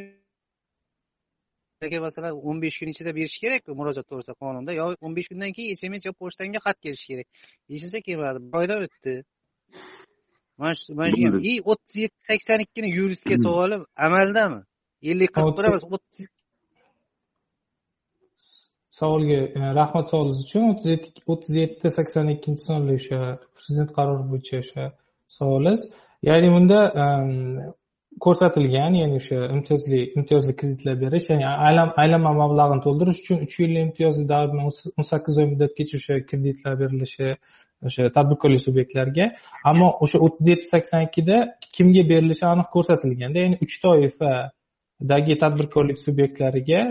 masalan 2.07 2.31
o'n 2.49 2.57
besh 2.63 2.77
kun 2.79 2.89
ichida 2.93 3.11
berish 3.17 3.37
kerakku 3.43 3.69
murojaat 3.79 4.07
to'g'risida 4.09 4.35
qonunda 4.41 4.71
yo 4.79 4.85
o'n 5.05 5.13
besh 5.17 5.29
kundan 5.31 5.51
keyin 5.57 5.75
sms 5.81 6.03
yo 6.07 6.13
pochtamga 6.21 6.59
xat 6.65 6.77
kelishi 6.83 7.07
kerak 7.11 7.27
deyishsa 7.69 7.99
kelmadi 8.07 8.39
bir 8.51 8.57
oydan 8.61 8.79
o'tdi 8.87 9.13
mana 10.59 10.75
shu 10.81 10.95
mana 10.99 11.09
shu 11.15 11.39
и 11.51 11.53
o'ttiz 11.71 11.95
yetti 12.03 12.21
sakson 12.29 12.59
ikkini 12.65 12.89
yuristga 12.99 13.35
savolim 13.45 13.81
amaldami 14.07 14.59
ellik 15.11 15.31
qirq 15.35 15.53
bir 15.57 15.65
emas 15.69 15.83
o'ttiz 15.95 16.27
savolga 18.99 19.39
rahmat 19.79 20.05
savolingiz 20.11 20.39
uchun 20.45 20.63
o'ttiz 20.71 20.87
yetti 20.93 21.09
o'ttiz 21.33 21.53
yetti 21.61 21.87
sakson 21.97 22.27
ikkinchi 22.35 22.63
sonli 22.69 22.93
o'sha 22.99 23.19
prezident 23.55 23.89
qarori 23.97 24.25
bo'yicha 24.31 24.55
o'sha 24.63 24.83
savolingiz 25.37 25.81
ya'ni 26.29 26.49
bunda 26.55 26.79
ko'rsatilgan 28.25 28.93
ya'ni 29.01 29.17
o'sha 29.21 29.39
imtiyozli 29.55 29.99
imtiyozli 30.19 30.53
kreditlar 30.59 30.95
berish 31.03 31.27
ya'ni 31.31 31.45
aylanma 32.03 32.31
mablag'ini 32.41 32.83
to'ldirish 32.85 33.19
uchun 33.23 33.43
uch 33.45 33.55
yillik 33.61 33.83
imtiyozli 33.87 34.25
davr 34.33 34.49
bilan 34.53 34.69
o'n 34.99 35.07
sakkiz 35.11 35.39
oy 35.41 35.47
muddatgacha 35.51 35.99
o'sha 35.99 36.19
kreditlar 36.29 36.73
berilishi 36.81 37.29
o'sha 37.87 38.09
tadbirkorlik 38.17 38.61
subyektlariga. 38.67 39.25
Ammo 39.71 39.89
o'sha 40.05 40.17
o'ttiz 40.25 40.51
yetti 40.53 40.69
sakson 40.73 41.07
ikkida 41.07 41.37
kimga 41.77 42.03
berilishi 42.11 42.45
aniq 42.53 42.69
ko'rsatilganda 42.75 43.45
ya'ni 43.45 43.57
uch 43.65 43.75
toifadagi 43.85 45.39
tadbirkorlik 45.43 45.99
subyektlariga 46.05 46.81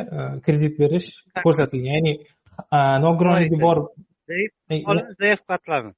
kredit 0.47 0.79
berish 0.83 1.09
ko'rsatilgan. 1.45 1.93
Ya'ni 1.97 2.15
nogironligi 3.07 3.59
bor 3.67 3.77
zaif 5.23 5.41
qatlami 5.51 5.93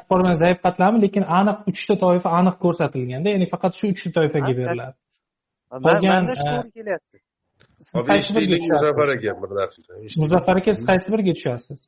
fuqarolar 0.00 0.34
zaif 0.44 0.58
qatlami 0.66 0.98
lekin 1.04 1.24
aniq 1.38 1.58
uchta 1.70 1.94
toifa 2.04 2.28
aniq 2.40 2.56
ko'rsatilganda 2.64 3.28
ya'ni 3.34 3.46
faqat 3.54 3.72
shu 3.78 3.86
uchta 3.94 4.10
toifaga 4.18 4.52
beriladi. 4.60 4.96
Biriga 5.84 6.14
muzaffar 8.72 9.08
aka 9.16 9.30
bir 9.42 9.50
daqiqa 9.60 9.92
muzaffar 10.22 10.56
aka 10.60 10.70
siz 10.76 10.84
qaysi 10.90 11.06
biriga 11.14 11.32
tushasiz? 11.38 11.78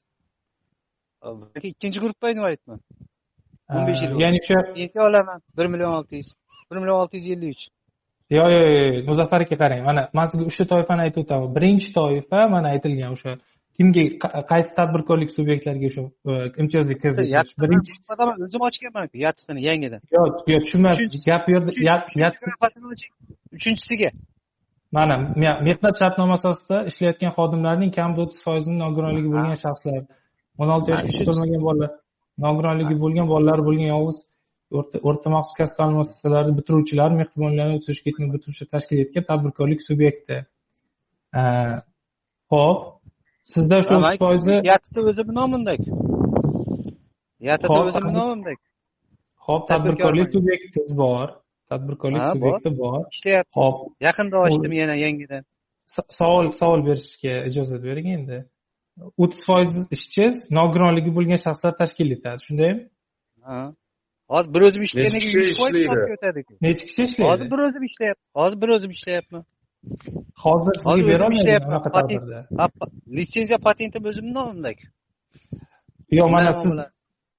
Ikkinchi 1.71 1.99
gruppa 2.05 2.27
invalidman 2.35 2.79
o'n 3.75 3.87
besh 3.89 4.03
yil 4.05 4.13
ya'ni 4.23 4.39
o'sha 4.43 4.59
pensiya 4.75 5.03
olaman. 5.09 5.39
Bir 5.59 5.67
million 5.73 5.93
olti 5.99 6.15
yuz. 6.21 6.29
Bir 6.71 6.77
million 6.81 6.99
olti 7.03 7.17
yuz 7.19 7.27
ellik 7.35 7.51
uch. 7.55 7.65
Yo'q 8.37 8.49
yo'q 8.55 8.69
yo'q 8.77 9.07
muzaffar 9.11 9.41
aka 9.47 9.57
qarang. 9.63 9.81
Mana 9.89 10.03
man 10.19 10.27
sizga 10.31 10.45
uchta 10.51 10.65
toifani 10.73 11.01
aytib 11.07 11.21
o'taman. 11.25 11.49
Birinchi 11.57 11.89
toifa 11.99 12.39
mana 12.55 12.67
aytilgan 12.75 13.11
o'sha 13.17 13.33
kimga 13.79 14.03
qaysi 14.53 14.71
tadbirkorlik 14.79 15.31
subyektlariga 15.39 15.87
o'sha 15.91 16.03
imtiyozli 16.63 16.95
kredit 17.03 17.27
birinchi 17.63 17.93
o'zim 18.47 18.63
ochganmanku 18.69 19.17
yattiqni 19.27 19.61
yangidan 19.69 20.01
yo'q 20.17 20.35
yo'q 20.53 20.63
tushunmayapsiz 20.67 21.27
gap 21.31 21.43
bu 21.47 21.51
yerda 21.57 21.71
uchinchisiga. 23.57 24.11
Mana 24.93 25.17
mehnat 25.67 25.95
shartnomasi 26.01 26.49
asosida 26.49 26.79
ishlayotgan 26.91 27.33
xodimlarning 27.39 27.91
kamida 27.99 28.21
o'ttiz 28.25 28.41
foizini 28.47 28.79
nogironligi 28.85 29.29
bo'lgan 29.35 29.59
shaxslar 29.65 30.01
o'n 30.61 30.69
olti 30.75 30.89
yoshga 30.93 31.27
to'lmagan 31.29 31.63
bolalar 31.69 31.91
nogironligi 32.47 32.97
bo'lgan 33.03 33.27
bolalar 33.33 33.61
bo'lgan 33.69 33.89
yolg'iz 33.95 34.19
o'rta 35.09 35.29
maxsus 35.37 35.55
kasb 35.61 35.75
ta'lim 35.79 35.97
muassasalari 36.01 36.51
bitiruvchilar 36.59 37.11
mehribonlarni 37.21 37.73
o'ttiz 37.77 37.89
yoshga 37.93 38.07
yetmagan 38.11 38.33
bitiruvchilar 38.37 38.71
tashkil 38.75 39.03
etgan 39.05 39.25
tadbirkorlik 39.31 39.81
subyekti 39.89 40.37
ho'p 42.55 42.79
sizda 43.53 43.77
shu 43.87 43.93
o'ttiz 43.99 44.23
foizi 44.25 44.55
yattita 44.73 45.01
o'zimni 45.11 45.35
nomimdagi 45.41 45.91
yattita 47.49 47.81
o'zimni 47.89 48.15
nomimdagi 48.21 48.65
ho'p 49.47 49.69
tadbirkorlik 49.71 50.29
subyektingiz 50.35 50.91
bor. 51.03 51.29
Tadbirkorlik 51.71 52.25
subyekti 52.33 52.71
bor. 52.79 53.01
Ishlayapti. 53.15 53.55
Ho'p 53.61 53.77
yaqinda 54.09 54.37
ochdim 54.47 54.73
yana 54.83 54.97
yangidan 55.05 55.43
savol 56.19 56.53
savol 56.61 56.81
berishga 56.89 57.35
ijozat 57.49 57.83
bering 57.89 58.09
endi. 58.17 58.39
O'ttiz 59.23 59.43
foiz 59.49 59.73
ishchiz 59.97 60.35
nogironligi 60.59 61.11
bo'lgan 61.17 61.41
shaxslar 61.47 61.73
tashkil 61.81 62.11
etadi. 62.17 62.41
Shundaymi 62.49 62.83
hozir 64.33 64.51
bir 64.55 64.63
o'zim 64.69 64.83
ishlaganiga 64.87 65.41
yuz 65.41 65.59
foiz 65.61 65.75
o'tadiku 66.17 66.53
necha 66.67 66.83
kishi 66.89 67.03
ishlaydi? 67.09 67.31
Hozir 67.33 67.51
bir 67.53 67.61
o'zim 67.67 67.83
ishlayapman 67.91 68.43
hozir 68.43 68.59
bir 68.63 68.69
o'zim 68.77 68.91
ishlayapman 68.97 69.43
hozir 70.45 70.75
sizga 70.83 71.03
berolmayman 71.11 72.71
litsenziya 73.17 73.59
patentim 73.69 74.03
o'zimni 74.11 74.33
nomimdagi 74.41 74.85
yo'q 76.19 76.29
mana 76.37 76.53
siz 76.63 76.75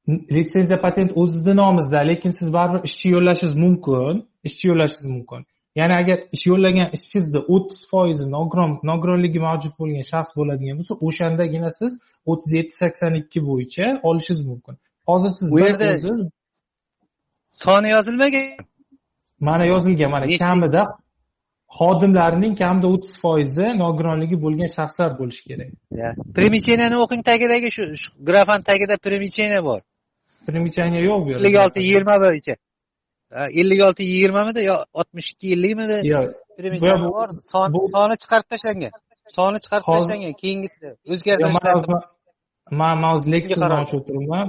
litsenziya 0.08 0.82
patent 0.82 1.12
o'zizni 1.22 1.56
nomingizda 1.56 2.00
lekin 2.12 2.32
siz 2.40 2.54
baribir 2.54 2.82
ishchi 2.90 3.08
yo'llashingiz 3.16 3.56
mumkin 3.64 4.16
ishchi 4.48 4.66
yo'llashingiz 4.70 5.06
mumkin. 5.16 5.42
Ya'ni 5.80 5.94
agar 6.02 6.18
ish 6.36 6.46
yo'llagan 6.52 6.88
ishchingizni 6.98 7.40
o'ttiz 7.54 7.82
foizi 7.92 8.26
nogiron 8.36 8.72
nogironligi 8.90 9.40
mavjud 9.48 9.74
bo'lgan 9.80 10.06
shaxs 10.12 10.32
bo'ladigan 10.38 10.76
bo'lsa 10.80 10.94
o'shandagina 11.08 11.70
siz 11.80 11.92
o'ttiz 12.32 12.52
yetti 12.58 12.76
sakson 12.82 13.14
ikki 13.22 13.40
bo'yicha 13.50 13.86
olishingiz 14.10 14.44
mumkin. 14.50 14.76
Hozir 15.10 15.32
siz 15.40 15.48
u 15.54 15.56
bir 15.56 15.62
yerda 15.68 15.88
soni 17.64 17.90
yozilmagan. 17.96 18.48
Mana 19.48 19.66
yozilgan 19.74 20.10
mana 20.16 20.26
kamida 20.46 20.82
xodimlarning 21.80 22.54
kamida 22.62 22.88
o'ttiz 22.94 23.14
foizi 23.24 23.68
nogironligi 23.84 24.38
bo'lgan 24.46 24.70
shaxslar 24.78 25.12
bo'lishi 25.20 25.44
kerak. 25.50 25.70
Примечениeni 26.38 26.98
o'qing 27.04 27.22
tagidagi 27.30 27.70
shu 27.76 27.84
grafani 28.30 28.64
tagida 28.70 28.96
примечение 29.08 29.62
bor. 29.70 29.82
Примечание 30.48 31.02
yo'q 31.10 31.20
bu 31.26 31.30
yerda. 31.32 31.42
ellik 31.44 31.58
olti 31.64 31.80
yigirma 31.88 32.16
bo'yicha. 32.26 32.56
Ha, 33.34 33.48
ellik 33.62 33.82
olti 33.88 34.04
yigirmamidi 34.12 34.62
yo 34.70 34.76
oltmish 35.00 35.30
ikki 35.34 35.48
ellikmidi 35.56 35.98
yo'q 36.14 37.02
bor 37.18 37.28
soni 37.96 38.16
chiqarib 38.22 38.48
tashlangan. 38.54 38.94
Soni 39.38 39.58
chiqarib 39.64 39.86
tashlangan 39.94 40.34
keyingisida 40.42 40.90
o'zgartirishlar 41.12 41.76
man 42.82 42.96
man 43.02 43.12
hozir 43.12 43.56
qarang. 43.64 43.82
ochib 43.86 43.98
o'tiribman 44.00 44.46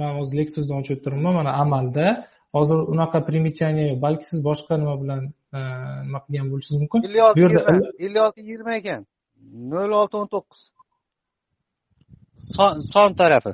man 0.00 0.12
hozir 0.18 0.34
lexusni 0.40 0.74
ochib 0.80 0.94
o'tiribman 0.98 1.34
mana 1.40 1.52
amalda. 1.62 2.06
Hozir 2.56 2.78
unaqa 2.92 3.18
примечание 3.28 3.84
yo'q 3.90 3.98
balki 4.06 4.24
siz 4.30 4.38
boshqa 4.48 4.74
nima 4.82 4.94
bilan 5.02 5.22
nima 5.52 6.18
qilgan 6.24 6.50
bo'lishingiz 6.52 6.80
mumkin 6.82 7.00
bu 7.02 7.40
yerda 7.42 7.60
ellik 8.04 8.22
olti 8.26 8.40
yigirma 8.40 8.72
ekan 8.80 9.02
nol 9.72 9.90
olti 10.00 10.14
o'n 10.20 10.28
to'qqiz 10.34 10.62
son 12.54 12.80
son 12.92 13.14
tarafi 13.20 13.52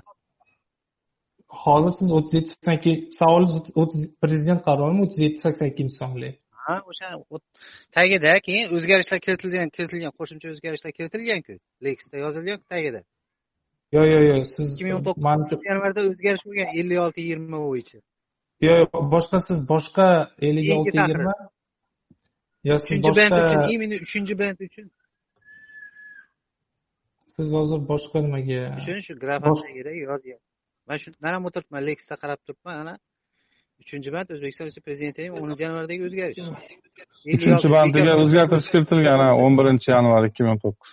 hozir 1.65 1.93
siz 1.99 2.09
o'ttiz 2.17 2.35
yetti 2.39 2.51
sakson 2.55 2.75
ikki 2.79 2.93
savolingiz 3.21 3.55
o'ttiz 3.81 4.01
prezident 4.23 4.61
qarorimi 4.69 5.01
o'ttiz 5.05 5.21
yetti 5.27 5.41
sakson 5.47 5.67
ikkinchi 5.73 5.95
sonli 6.03 6.31
ha 6.65 6.75
o'sha 6.91 7.07
tagida 7.97 8.33
keyin 8.47 8.67
o'zgarishlar 8.77 9.19
kiritilgan 9.27 9.69
kiritilgan 9.77 10.13
qo'shimcha 10.19 10.47
o'zgarishlar 10.55 10.93
kiritilganku 10.99 11.55
leksda 11.87 12.17
yozilgan 12.25 12.61
tagida 12.73 13.01
yo'q 13.95 14.07
yo'q 14.15 14.25
yo'q 14.31 14.45
siz 14.57 14.67
ikki 14.73 14.85
ming 14.87 14.95
o'n 14.99 15.05
to'qqizinchi 15.09 15.71
yanvarda 15.71 16.01
o'zgarish 16.11 16.45
bo'lgan 16.49 16.69
ellik 16.81 16.99
olti 17.07 17.19
yigirma 17.25 17.59
bo'yicha 17.69 17.99
yo'q 18.67 18.77
yo'q 18.83 18.93
boshqa 19.15 19.39
siz 19.49 19.59
boshqa 19.73 20.07
ellik 20.49 20.67
olti 20.77 20.97
yigirma 21.01 21.35
yo 22.69 22.75
siz 22.85 22.91
uchinchi 22.91 23.13
band 23.19 23.33
uchun 23.43 23.59
boshqa 23.61 23.73
именно 23.75 23.97
uchinchi 24.07 24.35
band 24.41 24.59
uchun 24.69 24.87
siz 27.37 27.47
hozir 27.57 27.81
boshqa 27.91 28.19
nimaga 28.27 28.61
shu 28.85 28.93
shu 29.07 29.15
grafani 29.23 29.57
tagida 29.67 29.91
yozgan 30.05 30.41
man 30.89 30.97
shu 31.03 31.09
man 31.25 31.33
ham 31.37 31.45
o'tiribman 31.49 31.83
leksda 31.89 32.15
qarab 32.23 32.41
turibman 32.47 32.77
ana. 32.83 32.95
Uchinchi 33.83 34.11
band 34.15 34.29
o'zbekiston 34.35 34.65
Respublikasi 34.67 34.87
prezidentining 34.89 35.33
o'ninchi 35.39 35.63
yanvardagi 35.67 36.03
o'zgarish. 36.09 36.41
Uchinchi 37.37 37.69
bandiga 37.77 38.13
o'zgartirish 38.23 38.69
kiritilgan 38.75 39.21
ha 39.25 39.29
o'n 39.45 39.53
birinchi 39.59 39.89
yanvar 39.95 40.23
ikki 40.29 40.43
ming 40.45 40.53
o'n 40.55 40.61
to'qqiz 40.65 40.93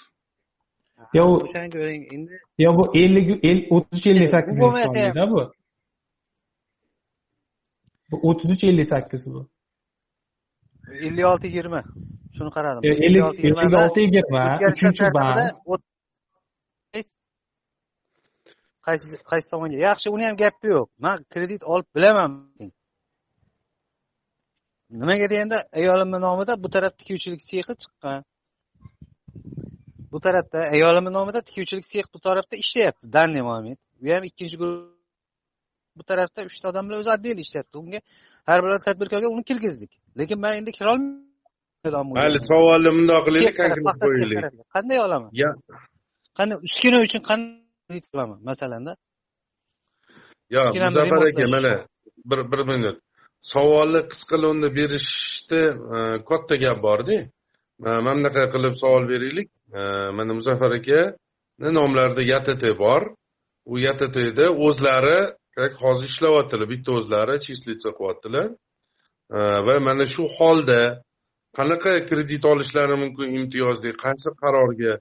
Yo, 1.18 1.24
o'shani 1.46 1.70
ko'ring 1.76 2.04
endi 2.16 2.36
yo 2.64 2.70
bu 2.78 2.84
ellik 3.02 3.30
el- 3.50 3.66
o'ttiz 3.76 3.98
uch 4.00 4.08
ellik 4.12 4.30
bu. 5.34 5.42
Bu 8.12 8.16
o'ttiz 8.30 8.50
uch 8.56 8.64
ellik 8.70 8.88
sakkiz 8.94 9.24
bu 9.34 9.42
ellik 11.08 11.26
olti 11.32 11.46
yigirma 11.48 11.82
shuni 12.36 12.52
qaradim. 12.58 12.82
Ellik 13.08 13.74
olti 13.84 14.00
yigirma 14.06 14.44
uchinchi 14.72 15.04
band. 15.18 15.38
Qaysi 18.88 19.08
qaysi 19.32 19.48
tomonga? 19.54 19.78
Yaxshi 19.88 20.08
uni 20.16 20.24
ham 20.28 20.36
gapi 20.44 20.68
yo'q. 20.76 20.88
Man 21.06 21.18
kredit 21.34 21.62
olib 21.74 21.90
bilaman. 21.96 22.32
Nimaga 25.02 25.28
deganda 25.34 25.58
ayolimni 25.80 26.20
nomida 26.28 26.54
bu 26.64 26.68
taraf 26.76 26.94
tikuvchilik 27.00 27.42
sexi 27.50 27.74
chiqqan. 27.82 28.20
Bu 30.12 30.20
tarafda 30.26 30.60
ayolimni 30.76 31.12
nomida 31.18 31.40
tikuvchilik 31.48 31.86
sex 31.94 32.06
bu 32.14 32.20
tarafda 32.28 32.56
ishlayapti. 32.64 33.06
Данный 33.18 33.44
момент 33.52 33.80
u 34.02 34.06
ham 34.14 34.24
ikkinchi 34.30 34.58
guruh 34.62 35.01
bu 35.98 36.04
tarafda 36.04 36.40
uchta 36.50 36.66
odam 36.72 36.84
bilan 36.88 37.00
o'zi 37.02 37.12
отдельно 37.16 37.42
ishlayapti. 37.46 37.76
Unga 37.84 38.00
har 38.50 38.60
bir 38.64 38.72
tadbirkorga 38.88 39.28
uni 39.36 39.44
kirgizdik. 39.50 39.92
Lekin 40.20 40.40
man 40.44 40.54
endi 40.60 40.72
kirolmayman. 40.78 41.32
Mayli 42.22 42.40
savolni 42.52 42.90
bundoq 42.98 43.22
qilaylik 43.28 43.56
konkret 43.62 43.86
qo'yaylik? 44.04 44.40
qanday 44.76 44.98
olaman? 45.06 45.32
Qanday 46.38 46.58
uskuna 46.68 46.98
uchun 47.06 47.22
qanday 47.30 48.00
qilaman 48.12 48.40
masalanda 48.50 48.92
yo 50.56 50.62
muzaffar 50.74 51.22
aka 51.30 51.46
mana 51.56 51.74
bir 52.30 52.40
bir 52.52 52.62
minut. 52.72 52.98
Savolni 53.54 54.02
qisqa 54.12 54.36
lo'nda 54.44 54.68
berishda 54.78 55.62
e, 55.96 55.98
katta 56.30 56.56
gap 56.64 56.78
borda. 56.88 57.18
E, 57.88 57.90
mana 58.06 58.18
bunaqa 58.20 58.44
qilib 58.54 58.74
savol 58.84 59.04
beraylik. 59.12 59.50
E, 59.80 59.82
mana 60.18 60.32
muzaffar 60.40 60.72
akani 60.80 61.70
nomlarida 61.80 62.22
ytt 62.38 62.64
bor. 62.84 63.02
U 63.72 63.74
yttda 63.90 64.46
o'zlari 64.66 65.20
hozir 65.84 66.08
ishlayaptilar 66.12 66.68
bitta 66.74 66.92
o'zlari 66.98 67.36
числиться 67.48 67.90
qilyaptilar 67.98 68.48
va 69.68 69.76
mana 69.88 70.06
shu 70.14 70.24
holda 70.38 70.82
qanaqa 71.58 71.94
kredit 72.10 72.44
olishlari 72.52 72.96
mumkin 73.04 73.28
imtiyozli 73.40 73.90
qaysi 74.04 74.30
qarorga 74.42 74.94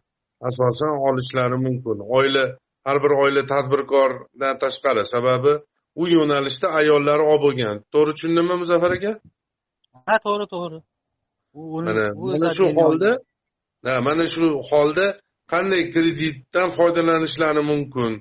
asosan 0.49 0.95
olishlari 1.09 1.59
mumkin 1.67 1.99
oila 2.19 2.45
har 2.87 2.97
bir 3.05 3.13
oila 3.23 3.43
tadbirkordan 3.53 4.55
tashqari 4.65 5.05
sababi 5.15 5.53
u 6.03 6.05
yo'nalishda 6.17 6.69
ayollari 6.81 7.25
oz 7.33 7.39
bo'lgan 7.45 7.77
to'g'ri 7.93 8.13
tushundimmi 8.17 8.55
muzaffar 8.63 8.93
aka 8.99 9.13
ha 10.09 10.17
to'g'ri 10.27 10.47
to'g'ri 10.55 10.79
mana 12.31 12.49
shu 12.59 12.65
holda 12.79 13.11
mana 14.07 14.25
shu 14.35 14.47
holda 14.71 15.07
qanday 15.53 15.83
kreditdan 15.95 16.69
foydalanishlari 16.79 17.63
mumkin 17.73 18.13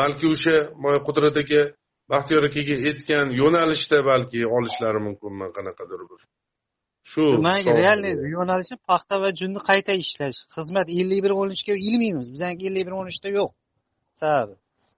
balki 0.00 0.26
o'sha 0.34 0.56
moya 0.82 1.00
qudrat 1.08 1.36
aka 1.42 1.60
baxtiyor 2.12 2.42
akaga 2.50 2.76
aytgan 2.88 3.26
yo'nalishda 3.42 3.98
balki 4.10 4.40
olishlari 4.56 5.00
mumkinmi 5.06 5.46
qanaqadir 5.56 6.00
bir 6.10 6.20
shu 7.12 7.24
realniy 7.82 8.14
yo'nalishi 8.36 8.76
paxta 8.90 9.14
va 9.22 9.28
junni 9.40 9.60
qayta 9.70 9.92
ishlash 10.04 10.38
xizmat 10.56 10.88
ellik 11.00 11.20
bir 11.24 11.32
o'n 11.40 11.50
uchga 11.56 11.74
ilmaymiz. 11.88 12.28
Bizaniki 12.34 12.64
ellik 12.68 12.84
bir 12.88 12.94
o'n 13.00 13.06
uchda 13.12 13.28
yo'q. 13.38 13.50
Sababi 14.20 14.54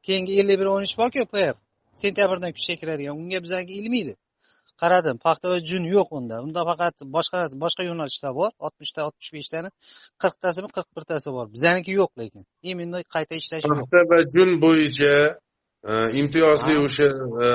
keyingi 0.06 0.32
ellik 0.40 0.56
bir 0.60 0.68
o'n 0.74 0.82
uch 0.86 0.94
borku 1.00 1.24
pf 1.32 1.56
sentyabrdan 2.02 2.52
kuchga 2.56 2.74
kiradigan 2.80 3.14
unga 3.22 3.38
bizaniki 3.44 3.74
ilmaydi 3.80 4.12
qaradim. 4.82 5.16
Paxta 5.26 5.46
va 5.52 5.58
jun 5.70 5.84
yo'q 5.96 6.08
unda. 6.18 6.36
Unda 6.46 6.60
faqat 6.70 6.94
boshqa 7.16 7.36
narsa 7.40 7.56
boshqa 7.64 7.82
yo'nalishlar 7.90 8.32
bor. 8.40 8.50
Oltmishta 8.66 9.00
oltmish 9.06 9.30
beshtani 9.36 9.68
qirqtasimi 10.22 10.68
qirq 10.76 10.88
birtasi 10.96 11.28
bor. 11.36 11.46
Bizaniki 11.56 11.90
yo'q 12.00 12.12
lekin. 12.20 12.42
Именно 12.70 12.98
qayta 13.14 13.34
ishlash 13.40 13.64
paxta 13.70 14.00
va 14.12 14.18
jun 14.34 14.50
bo'yicha 14.64 15.14
e, 15.90 15.92
imtiyozli 16.20 16.74
Ha. 16.76 16.82
o'sha 16.86 17.08
e, 17.44 17.46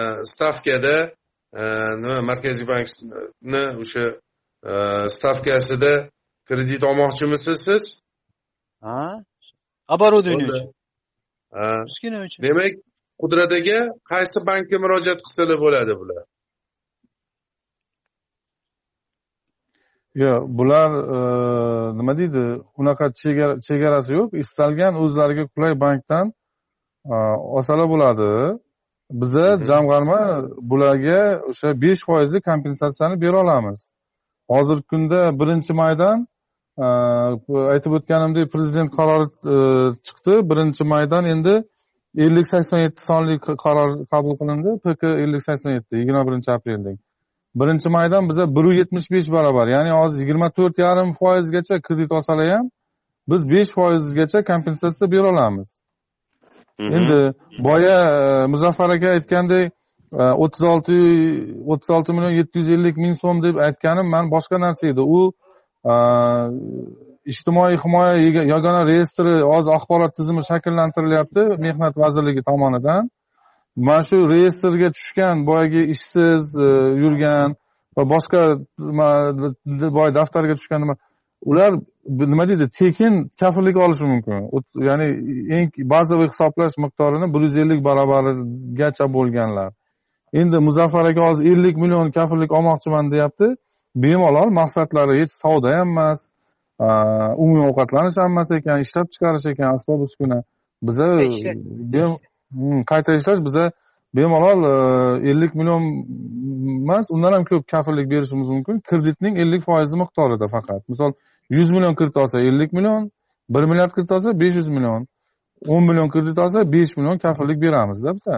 e, 0.00 0.02
stavkada 0.30 0.96
nima 2.02 2.18
markaziy 2.30 2.66
bankni 2.72 3.62
o'sha 3.82 4.04
stavkasida 5.16 5.92
kredit 6.48 6.82
olmoqchimisiz 6.90 7.58
siz? 7.68 7.84
Ha? 8.86 9.02
Оборудование 9.94 10.46
uchun. 10.46 10.72
Uskuna 11.88 12.18
uchun. 12.26 12.40
Demak 12.46 12.72
qudrat 13.22 13.52
aka 13.58 13.78
qaysi 14.12 14.38
bankka 14.48 14.76
murojaat 14.84 15.20
qilsalar 15.26 15.58
bo'ladi 15.64 15.92
bular 16.00 16.22
yo'q 20.22 20.48
bular 20.58 20.90
nima 21.98 22.12
deydi? 22.18 22.44
Unaqa 22.80 23.06
chegara- 23.22 23.58
chegarasi 23.66 24.10
yo'q. 24.18 24.28
Istalgan 24.42 24.92
o'zlariga 25.02 25.44
qulay 25.54 25.72
bankdan 25.84 26.26
olsalar 27.56 27.86
bo'ladi. 27.94 28.30
Biza 29.20 29.46
jamg'arma 29.70 30.20
bularga 30.70 31.20
o'sha 31.50 31.68
besh 31.82 32.02
foizli 32.08 32.38
kompensatsiyani 32.48 33.16
bera 33.24 33.38
olamiz. 33.44 33.78
Hozirgi 34.52 34.84
kunda 34.92 35.20
birinchi 35.40 35.72
maydan 35.82 36.18
aytib 37.74 37.92
o'tganimdek 37.98 38.46
prezident 38.54 38.90
qarori 38.98 39.26
chiqdi. 40.06 40.34
Birinchi 40.50 40.84
maydan 40.92 41.24
endi 41.34 41.54
ellik 42.24 42.46
sakson 42.52 42.78
yetti 42.86 43.00
sonli 43.08 43.34
qaror 43.64 43.90
qabul 44.12 44.34
qilindi. 44.40 44.70
Pk 44.84 45.02
ellik 45.24 45.42
sakson 45.48 45.70
yetti 45.76 45.94
yigirma 46.00 46.22
birinchi 46.28 46.50
aprelda 46.56 46.90
birinchi 47.60 47.88
maydan 47.96 48.28
biza 48.30 48.44
bir 48.56 48.66
yetmish 48.80 49.08
besh 49.14 49.28
barobar 49.36 49.66
ya'ni 49.74 49.90
hozir 50.00 50.18
yigirma 50.22 50.48
to'rt 50.56 50.78
yarim 50.78 51.10
foizgacha 51.20 51.76
kredit 51.86 52.10
olsalar 52.16 52.48
ham 52.54 52.66
biz 53.30 53.42
besh 53.52 53.70
foizgacha 53.76 54.38
kompensatsiya 54.50 55.10
bera 55.14 55.28
olamiz. 55.34 55.68
Endi 56.96 57.18
boya 57.66 57.98
e, 58.16 58.46
muzaffar 58.52 58.90
aka 58.96 59.08
aytgandek 59.16 59.72
o'ttiz 60.44 60.62
olti 60.72 60.96
o'ttiz 61.72 61.90
olti 61.96 62.12
million 62.16 62.34
yetti 62.40 62.58
yuz 62.60 62.68
ellik 62.76 62.96
ming 63.04 63.14
so'm 63.22 63.42
deb 63.46 63.56
aytganim 63.66 64.06
man 64.14 64.30
boshqa 64.34 64.56
narsa 64.64 64.84
edi. 64.92 65.02
U 65.16 65.20
e, 65.90 65.92
ijtimoiy 67.32 67.76
himoya 67.84 68.14
yagona 68.54 68.82
reyestri 68.90 69.32
hozir 69.52 69.72
axborot 69.78 70.12
tizimi 70.18 70.42
shakllantirilyapti 70.50 71.42
mehnat 71.66 71.94
vazirligi 72.02 72.42
tomonidan 72.50 73.08
mana 73.76 74.02
shu 74.02 74.16
reyestrga 74.32 74.88
tushgan 74.96 75.46
boyagi 75.46 75.82
ishsiz 75.94 76.42
e, 76.66 76.68
yurgan 77.02 77.56
va 77.96 78.02
boshqa 78.12 78.40
boy 79.98 80.14
daftarga 80.18 80.54
tushgan 80.58 80.80
nima 80.84 80.94
ular 81.50 81.72
nima 82.08 82.48
deydi 82.48 82.66
tekin 82.78 83.30
kafillik 83.40 83.76
olishi 83.76 84.04
mumkin. 84.04 84.50
Ya'ni 84.88 85.06
eng 85.56 85.70
bazaviy 85.92 86.28
hisoblash 86.32 86.76
miqdorini 86.84 87.34
bir 87.34 87.40
yuz 87.46 87.56
ellik 87.56 87.84
barobarigacha 87.88 89.06
bo'lganlar. 89.16 89.70
Endi 90.32 90.56
muzaffar 90.68 91.04
aka 91.10 91.20
hozir 91.28 91.44
ellik 91.52 91.76
million 91.76 92.10
kafillik 92.10 92.52
olmoqchiman 92.52 93.10
deyapti. 93.12 93.48
Bemalol 93.96 94.50
maqsadlari 94.60 95.20
hech 95.20 95.32
savdo 95.42 95.68
ham 95.76 95.88
emas 95.88 96.20
umumiy 97.42 97.68
ovqatlanish 97.70 98.16
ham 98.22 98.30
emas 98.32 98.50
ekan 98.58 98.80
ishlab 98.84 99.06
chiqarish 99.12 99.46
ekan 99.52 99.68
asbob 99.74 100.00
uskuna. 100.06 100.38
Biza 100.86 101.06
qayta 102.90 103.14
ishlash 103.14 103.44
biza 103.44 103.72
bemalol 104.14 104.60
e, 104.72 105.30
ellik 105.30 105.54
million 105.54 105.82
emas 106.82 107.06
undan 107.10 107.32
ham 107.32 107.44
ko'p 107.44 107.64
kafillik 107.70 108.10
berishimiz 108.10 108.48
mumkin. 108.48 108.80
Kreditning 108.80 109.38
ellik 109.38 109.62
foizi 109.68 109.96
miqdorida 110.02 110.46
faqat. 110.54 110.82
Misol 110.88 111.12
yuz 111.50 111.70
million 111.70 111.94
kredit 111.94 112.16
olsa 112.16 112.40
ellik 112.40 112.72
million 112.72 113.10
bir 113.48 113.64
milliard 113.64 113.92
kredit 113.94 114.12
olsa 114.12 114.40
besh 114.40 114.54
yuz 114.54 114.68
million 114.68 115.06
o'n 115.66 115.84
million 115.88 116.08
kredit 116.08 116.38
olsa 116.38 116.72
besh 116.72 116.96
million 116.96 117.18
kafillik 117.18 117.60
beramizda 117.62 118.14
biza 118.18 118.36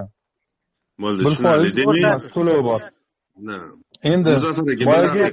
bo'ldi 1.03 1.21
bir 1.27 1.35
foiz 1.45 2.31
to'lovi 2.35 2.63
bor. 2.71 2.81
Endi 4.13 4.31
boyagi 4.89 5.25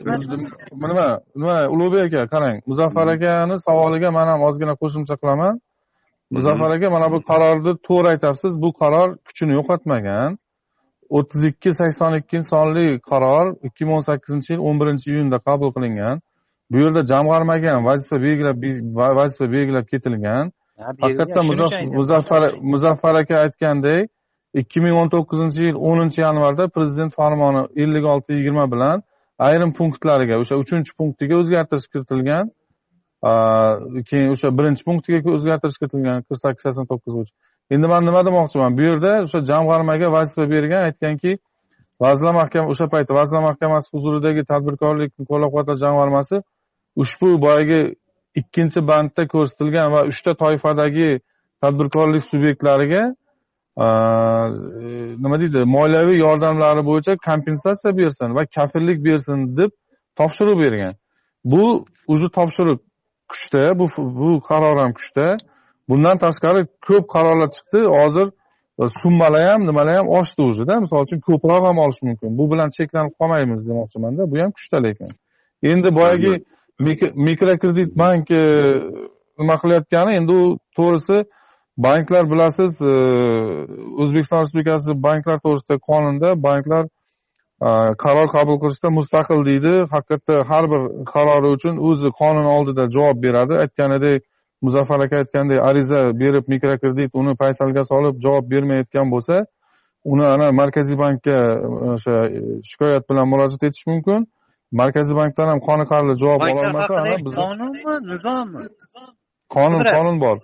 nima 0.83 1.07
nima 1.35 1.57
ulug'bek 1.73 2.03
aka 2.07 2.27
qarang. 2.33 2.57
Muzaffar 2.69 3.07
akani 3.15 3.55
savoliga 3.67 4.09
man 4.17 4.27
ham 4.31 4.41
ozgina 4.47 4.73
qo'shimcha 4.81 5.15
qilaman 5.21 5.53
muzaffar 6.31 6.71
aka 6.71 6.89
mana 6.89 7.11
bu 7.11 7.19
qarorni 7.31 7.77
to'g'ri 7.87 8.07
aytyapsiz 8.13 8.61
bu 8.61 8.73
qaror 8.81 9.17
kuchini 9.27 9.53
yo'qotmagan. 9.59 10.37
o'ttiz 11.09 11.43
ikki 11.43 11.71
sakson 11.79 12.13
ikkinchi 12.19 12.49
sonli 12.49 12.85
qaror 13.09 13.45
ikki 13.67 13.85
ming 13.85 13.95
o'n 13.97 14.05
sakkizinchi 14.09 14.53
yil 14.53 14.61
o'n 14.67 14.79
birinchi 14.81 15.11
iyunda 15.11 15.37
qabul 15.47 15.69
qilingan. 15.75 16.21
Bu 16.71 16.77
yerda 16.83 17.01
jamg'armaga 17.11 17.69
ham 17.75 17.85
vazifa 17.85 18.17
belgilab 18.25 18.57
vazifa 19.19 19.51
belgilab 19.55 19.85
ketilgan. 19.93 20.51
Haqiqatdan 21.01 21.45
muzaffar 21.97 22.41
muzaffar 22.71 23.15
aka 23.21 23.35
aytgandek 23.45 24.09
ikki 24.61 24.79
ming 24.85 24.95
o'n 25.01 25.09
to'qqizinchi 25.15 25.61
yil 25.67 25.77
o'ninchi 25.89 26.19
yanvarda 26.21 26.67
prezident 26.75 27.11
farmoni 27.19 27.61
ellik 27.83 28.05
olti 28.13 28.31
yigirma 28.37 28.65
bilan 28.73 29.03
ayrim 29.47 29.71
punktlariga 29.79 30.35
o'sha 30.41 30.55
uchinchi 30.63 30.91
punktiga 30.99 31.35
o'zgartirish 31.41 31.87
kiritilgan 31.93 32.51
keyin 34.09 34.29
o'sha 34.35 34.47
birinchi 34.57 34.83
punktiga 34.89 35.19
o'zgartirish 35.37 35.77
kiritilgan 35.81 36.23
qirq 36.27 36.39
sakkiz 36.45 36.63
sakson 36.67 36.85
to'qqiz 36.91 37.13
bo'yicha 37.17 37.33
endi 37.73 37.87
man 37.87 38.05
nima 38.05 38.25
demoqchiman? 38.25 38.77
Bu 38.77 38.81
yerda 38.89 39.11
o'sha 39.25 39.39
jamg'armaga 39.51 40.11
vazifa 40.15 40.49
bergan 40.49 40.81
aytganki 40.89 41.31
vazirlar 42.03 42.33
mahkamasi 42.41 42.71
o'sha 42.73 42.85
paytda 42.93 43.13
vazirlar 43.19 43.43
mahkamasi 43.49 43.87
huzuridagi 43.95 44.41
tadbirkorlikni 44.51 45.23
qo'llab 45.31 45.49
quvvatlash 45.53 45.79
jamg'armasi 45.85 46.35
ushbu 47.03 47.29
boyagi 47.45 47.79
ikkinchi 48.41 48.79
bandda 48.89 49.23
ko'rsatilgan 49.33 49.87
va 49.95 50.01
uchta 50.11 50.31
toifadagi 50.43 51.09
tadbirkorlik 51.61 52.23
subyektlariga 52.31 53.03
e, 53.85 53.87
nima 55.23 55.35
deydi 55.41 55.59
moliyaviy 55.77 56.17
yordamlari 56.25 56.83
bo'yicha 56.89 57.13
kompensatsiya 57.29 57.97
bersin 58.01 58.35
va 58.37 58.43
kafillik 58.57 58.99
bersin 59.07 59.39
deb 59.57 59.71
topshiriq 60.19 60.57
bergan. 60.63 60.93
Bu 61.51 61.63
уже 62.13 62.27
topshiriq 62.37 62.79
kuchda 63.31 63.79
bu 63.79 63.85
bu 64.19 64.29
qaror 64.49 64.77
ham 64.83 64.91
kuchda 64.97 65.25
bundan 65.89 66.17
tashqari 66.23 66.61
ko'p 66.87 67.05
qarorlar 67.15 67.49
chiqdi. 67.55 67.79
Hozir 67.97 68.27
e, 68.81 68.83
summalar 69.01 69.43
ham 69.51 69.61
nimalar 69.69 69.95
ham 69.99 70.07
oshdi 70.19 70.41
ujeda 70.49 70.79
misol 70.83 70.99
uchun 71.05 71.19
ko'proq 71.27 71.63
ham 71.67 71.77
olish 71.85 72.01
mumkin. 72.07 72.37
Bu 72.39 72.51
bilan 72.51 72.69
cheklanib 72.77 73.13
qolmaymiz 73.19 73.61
demoqchimanda 73.69 74.31
bu 74.31 74.35
ham 74.43 74.51
kuchda 74.57 74.77
lekin. 74.87 75.09
Endi 75.71 75.89
boyagi 75.99 76.33
mik- 76.87 77.15
mikrokredit 77.27 77.89
bank 78.01 78.31
e, 78.31 78.43
nima 79.39 79.55
qilayotgani 79.61 80.11
endi 80.19 80.31
u 80.31 80.43
to'g'risi 80.77 81.17
banklar 81.77 82.23
bilasiz 82.31 82.81
e, 82.81 82.93
o'zbekiston 84.01 84.39
respublikasi 84.43 85.03
banklar 85.07 85.37
to'g'risidagi 85.45 85.81
qonunda 85.89 86.29
banklar 86.47 86.83
qaror 87.61 88.27
qabul 88.27 88.59
qilishda 88.59 88.89
mustaqil 88.89 89.45
deydi. 89.45 89.73
Haqiqatda 89.93 90.43
har 90.49 90.65
bir 90.71 90.81
qarori 91.13 91.49
uchun 91.55 91.77
o'zi 91.77 92.09
qonun 92.21 92.45
oldida 92.55 92.83
javob 92.95 93.17
beradi. 93.23 93.53
Aytganidek 93.63 94.23
muzaffar 94.61 94.99
aka 94.99 95.15
aytgandek 95.17 95.59
ariza 95.69 96.19
berib 96.19 96.47
mikrokredit 96.47 97.11
uni 97.13 97.35
paysalga 97.35 97.83
solib 97.91 98.15
javob 98.25 98.45
bermayotgan 98.51 99.11
bo'lsa 99.11 99.45
uni 100.11 100.25
ana 100.33 100.51
markaziy 100.51 100.97
bankka 100.97 101.31
e, 101.31 101.67
o'sha 101.95 102.15
e, 102.37 102.39
shikoyat 102.69 103.09
bilan 103.09 103.25
murojaat 103.31 103.63
etish 103.63 103.87
mumkin. 103.91 104.27
Markaziy 104.71 105.15
bankdan 105.21 105.47
ham 105.51 105.59
qoniqarli 105.69 106.13
javob 106.23 106.41
ololmasa 106.51 106.93
ana 106.93 107.01
haqidagi 107.01 107.25
biz 107.25 107.35
qonunmi 107.41 107.93
nizommi? 108.11 108.63
Qonun 109.55 109.81
qonun 109.95 110.17
bor. 110.25 110.37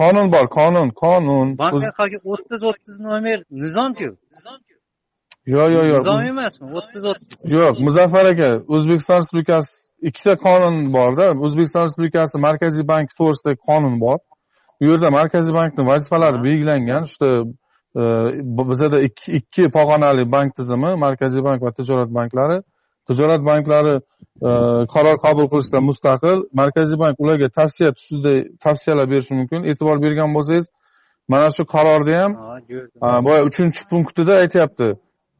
Qonun 0.00 0.26
bor 0.34 0.46
qonun 0.58 0.88
qonun. 1.02 1.48
Haqi 2.00 2.18
o'ttiz 2.32 2.62
o'ttiz 2.70 2.96
nomer 3.08 3.38
nizomku 3.62 4.08
yo'q 5.54 5.68
yo'q 5.76 5.86
yo'q. 5.92 5.98
Nizom 5.98 6.20
emasmi? 6.32 6.66
O'ttiz 6.78 7.04
o'ttiz. 7.10 7.50
Yo'q 7.56 7.74
muzaffar 7.86 8.24
aka 8.32 8.50
o'zbekiston 8.74 9.18
respublikasi 9.20 9.72
ikkita 10.08 10.34
qonun 10.46 10.76
borda 10.96 11.26
o'zbekiston 11.46 11.84
respublikasi 11.88 12.38
markaziy 12.46 12.84
banki 12.92 13.12
to'g'risidagi 13.20 13.58
qonun 13.68 14.00
bor. 14.04 14.18
Bu 14.80 14.84
yerda 14.90 15.08
markaziy 15.18 15.54
bankni 15.60 15.82
vazifalari 15.92 16.38
belgilangan. 16.46 17.02
Uchta 17.08 17.28
e, 18.00 18.02
bizada 18.70 18.98
ikki 19.08 19.28
ikki 19.38 19.62
pog'onali 19.76 20.24
bank 20.36 20.56
tizimi 20.58 20.90
markaziy 21.06 21.42
bank 21.48 21.62
va 21.66 21.70
tijorat 21.78 22.10
banklari. 22.18 22.58
Tijorat 23.08 23.42
banklari 23.50 23.94
e, 24.48 24.50
qaror 24.94 25.16
qabul 25.26 25.46
qilishda 25.52 25.78
mustaqil. 25.88 26.38
Markaziy 26.60 26.98
bank 27.04 27.14
ularga 27.22 27.48
tavsiya 27.58 27.90
tusida 27.98 28.32
tavsiyalar 28.64 29.06
berishi 29.12 29.34
mumkin. 29.40 29.60
E'tibor 29.70 29.96
bergan 30.06 30.30
bo'lsangiz 30.36 30.66
mana 31.28 31.48
shu 31.56 31.62
qarorda 31.74 32.14
ham 32.22 32.32
boya 33.26 33.42
uchinchi 33.48 33.80
punktida 33.90 34.34
aytyapti 34.44 34.88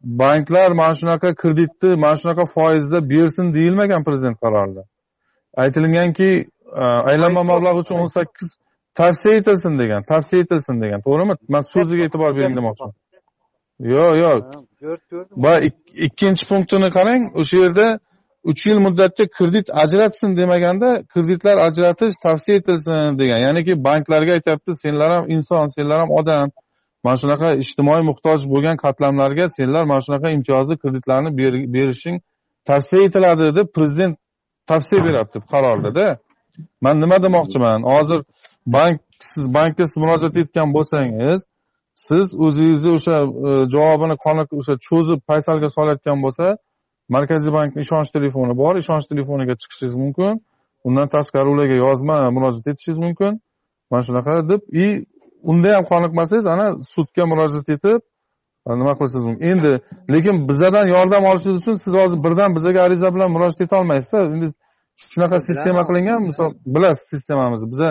banklar 0.02 0.70
mana 0.70 0.94
shunaqa 0.94 1.35
kreditni 1.35 1.97
mana 2.05 2.16
shunaqa 2.20 2.44
foizda 2.47 3.10
bersin 3.10 3.55
deyilmagan 3.55 4.05
prezident 4.05 4.40
qarorida. 4.40 4.82
Aytilganki 5.56 6.31
e, 6.82 6.85
aylanma 7.10 7.43
mablag' 7.51 7.78
uchun 7.82 7.97
o'n 8.02 8.06
sakkiz 8.06 8.48
tavsiya 8.94 9.35
etilsin 9.35 9.78
degan 9.78 10.02
tavsiya 10.02 10.43
etilsin 10.43 10.81
degan 10.82 11.01
to'g'rimi? 11.06 11.35
Man 11.48 11.62
so'ziga 11.74 12.05
e'tibor 12.05 12.36
bering 12.36 12.56
demoqchiman 12.59 12.94
yo'q 13.78 14.12
yo'q 14.23 14.36
ik- 15.68 15.93
ikkinchi 16.06 16.44
punktini 16.51 16.89
qarang 16.97 17.23
o'sha 17.40 17.56
yerda 17.64 17.86
uch 18.51 18.66
yil 18.66 18.78
muddatga 18.86 19.24
kredit 19.36 19.66
ajratsin 19.82 20.36
demaganda 20.36 20.89
kreditlar 21.12 21.56
ajratish 21.68 22.14
tavsiya 22.27 22.56
etilsin 22.60 23.18
degan. 23.20 23.39
Ya'niki 23.47 23.73
banklarga 23.85 24.32
aytyapti 24.39 24.70
senlar 24.82 25.10
ham 25.16 25.24
inson 25.36 25.66
senlar 25.77 25.98
ham 26.02 26.10
odam 26.20 26.48
mana 27.06 27.16
shunaqa 27.22 27.48
ijtimoiy 27.62 28.02
muhtoj 28.10 28.38
bo'lgan 28.52 28.76
qatlamlarga 28.84 29.44
senlar 29.56 29.84
mana 29.90 30.02
shunaqa 30.06 30.28
imtiyozli 30.36 30.74
kreditlarni 30.82 31.30
berishing 31.74 32.16
tavsiya 32.70 33.00
etiladi 33.08 33.44
deb 33.58 33.68
prezident 33.76 34.14
tavsiya 34.70 35.00
beryapti 35.06 35.38
qarordada 35.52 36.06
man 36.84 36.94
nima 37.04 37.16
demoqchiman? 37.26 37.78
Hozir 37.92 38.20
bank 38.76 39.00
siz 39.20 39.54
bankka 39.54 39.84
siz 39.90 39.96
murojaat 40.02 40.36
etgan 40.42 40.68
bo'lsangiz 40.76 41.40
siz 42.06 42.26
o'zingizni 42.46 42.90
o'sha 42.96 43.16
e, 43.48 43.50
javobini 43.74 44.16
o'sha 44.60 44.74
cho'zib 44.86 45.20
paysalga 45.30 45.68
solayotgan 45.76 46.18
bo'lsa 46.24 46.46
markaziy 47.14 47.52
bankni 47.58 47.80
ishonch 47.86 48.10
telefoni 48.16 48.54
bor. 48.62 48.74
Ishonch 48.82 49.06
telefoniga 49.12 49.54
chiqishingiz 49.60 49.94
mumkin. 50.02 50.32
Undan 50.86 51.08
tashqari 51.14 51.48
ularga 51.54 51.76
yozma 51.86 52.16
murojaat 52.36 52.66
etishingiz 52.72 53.00
mumkin. 53.06 53.32
Mana 53.90 54.02
shunaqa 54.08 54.32
deb 54.50 54.62
и 54.84 54.86
unda 55.51 55.68
ham 55.77 55.85
qoniqmasangiz 55.93 56.47
ana 56.55 56.66
sudga 56.94 57.23
murojaat 57.32 57.68
etib 57.77 58.01
nima 58.81 58.93
qilishingiz 58.98 59.27
mumkin 59.28 59.47
endi 59.52 59.73
lekin 60.14 60.36
bizadan 60.48 60.86
yordam 60.94 61.23
olishingiz 61.31 61.59
uchun 61.62 61.77
siz 61.85 61.93
hozir 62.01 62.18
birdan 62.27 62.51
bizaga 62.56 62.81
ariza 62.86 63.09
bilan 63.14 63.31
murojaat 63.35 63.60
etolmaysizda 63.66 64.18
endi 64.35 64.47
shunaqa 65.10 65.39
sistema 65.48 65.82
qilingan 65.89 66.20
misol 66.28 66.51
bilasiz 66.74 67.06
sistemamizni 67.12 67.68
biza 67.74 67.89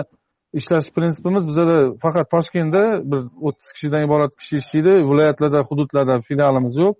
ishlash 0.58 0.88
prinsipimiz 0.96 1.48
bizada 1.48 1.76
faqat 2.02 2.30
toshkentda 2.34 2.82
bir 3.10 3.20
o'ttiz 3.46 3.68
kishidan 3.74 4.04
iborat 4.06 4.32
kishi 4.40 4.56
ishlaydi. 4.62 4.92
Viloyatlarda 5.10 5.60
hududlarda 5.68 6.14
filialimiz 6.28 6.76
yo'q. 6.82 6.94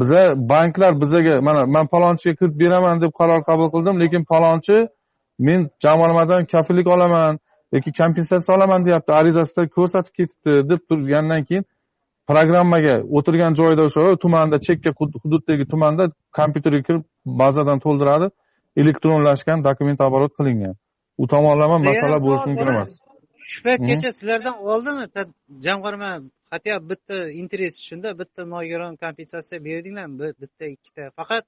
Biza 0.00 0.20
banklar 0.52 0.92
bizaga 1.02 1.34
mana 1.48 1.60
man 1.76 1.86
palonchiga 1.86 2.34
kredit 2.38 2.56
beraman 2.62 3.00
deb 3.02 3.12
qaror 3.20 3.40
qabul 3.48 3.68
qildim 3.74 3.96
lekin 4.02 4.22
palonchi 4.32 4.76
men 5.46 5.60
jamg'armadan 5.84 6.42
kafillik 6.52 6.86
olaman 6.94 7.38
yoki 7.74 7.90
kompensatsiya 8.00 8.56
olaman 8.56 8.80
deyapti 8.86 9.12
arizasida 9.20 9.62
ko'rsatib 9.76 10.12
ketibdi 10.18 10.52
deb 10.70 10.80
turgandan 10.88 11.42
keyin 11.48 11.64
programmaga 12.30 12.94
o'tirgan 13.16 13.52
joyida 13.60 13.82
o'sha 13.88 14.16
tumanda 14.24 14.56
chekka 14.66 14.90
hud- 14.98 15.18
hududdagi 15.22 15.64
tumanda 15.72 16.04
kompyuterga 16.38 16.82
kirib 16.88 17.04
bazadan 17.40 17.78
to'ldiradi 17.84 18.26
elektronlashgan 18.82 19.58
dokument 19.68 20.00
оборот 20.08 20.32
qilingan. 20.38 20.74
U 21.22 21.24
tomonlama 21.32 21.76
masala 21.88 22.16
bo'lishi 22.26 22.46
mumkin 22.50 22.68
emas. 22.74 22.90
shu 23.50 23.58
paytgacha 23.66 24.10
sizlardan 24.18 24.56
oldimi? 24.72 25.04
Jamg'arma 25.66 26.10
хотя 26.52 26.72
бы 26.80 26.84
bitta 26.90 27.16
interes 27.40 27.74
shunda 27.88 28.08
bitta 28.20 28.42
nogiron 28.54 28.94
kompensatsiya 29.04 29.58
berdinglarmi 29.68 30.32
bitta 30.42 30.64
ikkita. 30.74 31.02
Faqat 31.18 31.44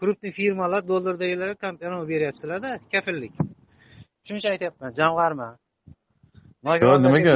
крупный 0.00 0.32
firmalar 0.38 0.82
dollardagilarga 0.88 1.68
beryapsizlarda 2.12 2.70
kafillik 2.92 3.32
shuning 4.26 4.40
uchun 4.40 4.50
aytyapman 4.54 4.90
jamg'arma 5.00 5.48
nimaga? 7.04 7.32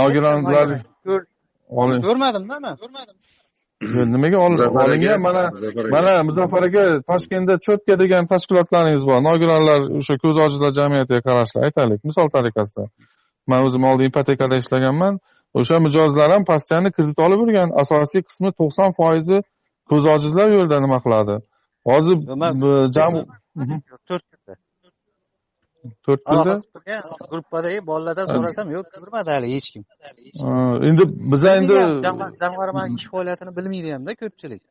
nogironlar 0.00 0.68
ko'rmadimda 2.06 2.56
man 2.64 2.76
nimaga 4.14 4.38
olingan 4.84 5.20
mana 5.26 5.42
mana 5.94 6.12
muzaffar 6.28 6.62
aka 6.68 6.84
toshkentda 7.10 7.54
cho'tka 7.66 7.94
degan 8.02 8.24
tashkilotlaringiz 8.32 9.04
bor. 9.10 9.18
Nogironlar 9.28 9.80
o'sha 9.98 10.14
ko'zi 10.22 10.40
ojizlar 10.46 10.72
jamiyatiga 10.80 11.20
qarashli 11.28 11.58
aytaylik 11.66 12.00
misol 12.08 12.28
tariqasida. 12.36 12.82
Man 13.50 13.60
o'zim 13.66 13.82
oldin 13.90 14.06
ipotekada 14.10 14.54
ishlaganman. 14.62 15.14
O'sha 15.58 15.76
mijozlar 15.86 16.28
ham 16.34 16.44
постоянно 16.50 16.90
kredit 16.96 17.18
olib 17.26 17.38
yurgan. 17.42 17.68
Asosiy 17.82 18.22
qismi 18.28 18.50
to'qson 18.60 18.90
foizi 18.98 19.38
ko'zi 19.90 20.06
ojizlar 20.14 20.48
yo'lida 20.56 20.76
nima 20.84 20.98
qiladi? 21.04 21.34
Hozir 21.90 22.16
Mhm. 23.60 23.76
to'rt 24.08 24.24
turgan 26.06 26.58
gruppadagi 27.32 27.78
bolalardan 27.90 28.26
so'rasam 28.34 28.66
yo'q 28.76 28.86
ko'rmadi 28.94 29.30
hali 29.36 29.48
hech 29.54 29.68
kim. 29.72 29.82
Endi 30.88 31.02
biza 31.32 31.50
endi 31.58 31.74
Jamg'ar- 32.06 32.34
jamg'arma 32.42 32.82
ish 32.96 33.06
faoliyatini 33.12 33.52
bilmaydi 33.58 33.88
hamda 33.96 34.12
ko'pchilik. 34.22 34.62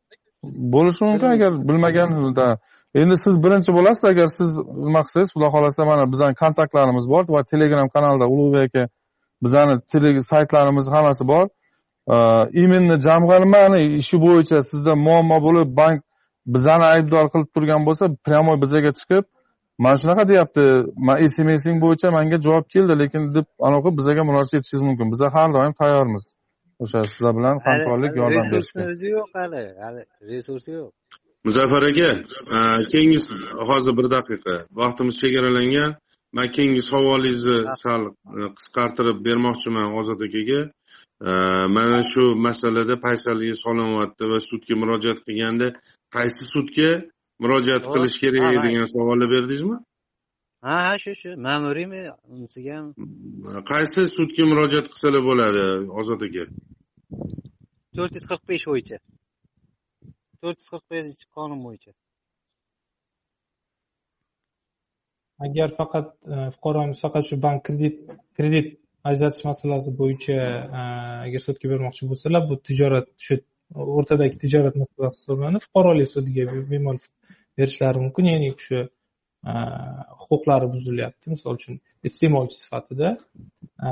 bo'lishi 0.43 1.01
mumkin 1.09 1.29
agar 1.35 1.51
bilmaganida 1.69 2.47
endi 3.01 3.15
siz 3.23 3.35
birinchi 3.43 3.71
bo'lasiz 3.77 4.05
agar 4.13 4.27
siz 4.38 4.49
nima 4.85 5.01
qilsangiz 5.05 5.29
xudo 5.33 5.47
xohlasa 5.53 5.81
mana 5.91 6.03
bizani 6.13 6.33
kontaktlarimiz 6.43 7.05
bor 7.13 7.23
va 7.35 7.41
telegram 7.51 7.88
kanalda 7.95 8.25
ulug'bek 8.33 8.63
aka 8.67 8.83
bizani 9.43 9.73
saytlarimiz 10.31 10.85
hammasi 10.95 11.23
bor. 11.33 11.45
Именно 12.63 12.95
jamg'armani 13.07 13.81
ishi 14.01 14.17
bo'yicha 14.25 14.57
sizda 14.71 14.93
muammo 14.95 15.38
bo'lib 15.47 15.69
bank 15.79 15.99
bizani 16.55 16.85
aybdor 16.93 17.25
qilib 17.33 17.49
turgan 17.55 17.81
bo'lsa 17.88 18.05
прямой 18.25 18.57
bizaga 18.63 18.91
chiqib 18.99 19.23
mana 19.83 19.95
shunaqa 20.01 20.23
deyapti. 20.31 20.63
Man 21.07 21.17
smsing 21.33 21.77
bo'yicha 21.83 22.07
manga 22.17 22.37
javob 22.45 22.65
keldi 22.73 22.93
lekin 23.01 23.23
deb 23.35 23.47
anaqa 23.67 23.89
bizaga 23.99 24.21
murojaat 24.29 24.53
etishingiz 24.59 24.83
mumkin. 24.89 25.07
Biza 25.13 25.27
har 25.35 25.49
doim 25.55 25.73
tayyormiz. 25.81 26.25
O'sha 26.83 26.99
sizlar 27.11 27.33
bilan 27.39 27.55
hamkorlik 27.67 28.13
yordam 28.21 28.45
berishga. 28.53 28.57
resursni 28.57 28.83
o'zi 28.93 29.07
yo'q 29.17 29.29
hali. 29.39 29.63
Hali 29.83 30.01
resursi 30.31 30.71
yo'q. 30.79 30.91
Muzaffar 31.47 31.83
aka 31.89 32.09
e, 32.55 32.57
keyingi 32.91 33.19
hozir 33.69 33.93
bir 33.99 34.07
daqiqa. 34.15 34.55
Vaqtimiz 34.79 35.15
chegaralangan. 35.21 35.91
Man 36.37 36.47
keyingi 36.55 36.81
savolingizni 36.91 37.57
sal 37.83 38.01
e, 38.37 38.39
qisqartirib 38.57 39.17
bermoqchiman 39.27 39.87
ozod 39.99 40.19
akaga. 40.27 40.61
E, 41.27 41.31
mana 41.77 41.99
shu 42.11 42.23
masalada 42.47 42.95
paysalga 43.05 43.53
solinyapti 43.65 44.23
va 44.31 44.37
sudga 44.49 44.73
murojaat 44.81 45.19
qilganda 45.27 45.67
qaysi 46.15 46.43
sudga 46.53 46.89
murojaat 47.41 47.84
qilish 47.93 48.18
kerak 48.23 48.55
degan 48.65 48.85
savolni 48.93 49.27
berdingizmi? 49.34 49.77
Ha 50.65 50.76
ha 50.85 50.93
shu 51.03 51.13
shu. 51.22 51.30
Ma'muriymi 51.47 52.01
unisiga 52.34 52.73
ham 52.77 52.88
qaysi 53.72 54.01
sudga 54.18 54.43
murojaat 54.51 54.85
qilsalar 54.91 55.23
bo'ladi 55.30 55.63
ozod 56.01 56.22
aka? 56.27 56.43
To'rt 57.95 58.13
yuz 58.18 58.26
qirq 58.31 58.43
besh 58.51 58.65
bo'yicha. 58.72 58.97
To'rt 60.41 60.57
yuz 60.61 60.69
qirq 60.73 60.85
beshinchi 60.93 61.26
qonun 61.38 61.59
bo'yicha. 61.68 61.91
Agar 65.45 65.69
faqat 65.80 66.07
e, 66.34 66.35
fuqaromiz 66.55 66.99
faqat 67.05 67.23
shu 67.30 67.35
bank 67.45 67.59
kredit 67.68 67.95
kredit 68.38 68.68
ajratish 69.11 69.43
masalasi 69.51 69.89
bo'yicha 70.01 70.38
e, 70.80 70.84
agar 71.27 71.41
sudga 71.47 71.65
bermoqchi 71.73 72.03
bo'lsalar 72.11 72.43
bu 72.49 72.55
tijorat 72.68 73.07
shu 73.26 73.35
o'rtadagi 73.97 74.35
tijorat 74.43 74.76
masalasi 74.84 75.18
hisoblanib 75.22 75.61
fuqarolik 75.68 76.09
sudiga 76.15 76.43
bemalol 76.72 77.01
berishlari 77.61 78.03
mumkin. 78.05 78.25
Ya'ni 78.33 78.49
shu 78.65 78.79
e, 79.51 79.53
huquqlari 80.25 80.67
buzilyapti. 80.73 81.25
Misol 81.35 81.59
uchun 81.59 81.81
iste'molchi 82.07 82.55
sifatida 82.61 83.09
E, 83.88 83.89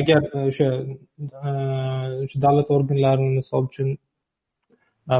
agar 0.00 0.22
o'sha 0.48 0.68
e, 1.48 1.50
o'sha 2.24 2.38
davlat 2.44 2.68
organlarini 2.76 3.30
misol 3.38 3.68
uchun 3.70 3.90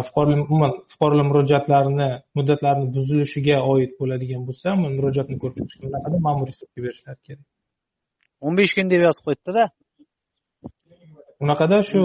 fuqarolar 0.06 0.38
umuman 0.46 0.72
fuqarolar 0.92 1.26
murojaatlarini 1.30 2.08
muddatlarini 2.38 2.88
buzilishiga 2.96 3.56
oid 3.72 3.92
bo'ladigan 4.00 4.42
bo'lsa 4.48 4.74
murojaatni 4.82 5.36
ko'rib 5.42 5.56
chiqishga 5.58 5.84
bunaqada 5.88 6.16
ma'muriy 6.26 6.56
sudga 6.60 6.80
berishlari 6.86 7.20
kerak. 7.26 7.46
O'n 8.46 8.58
besh 8.60 8.74
kun 8.76 8.90
deb 8.92 9.02
yozib 9.06 9.24
qo'yibdida. 9.28 9.64
Unaqada 11.44 11.78
shu 11.90 12.02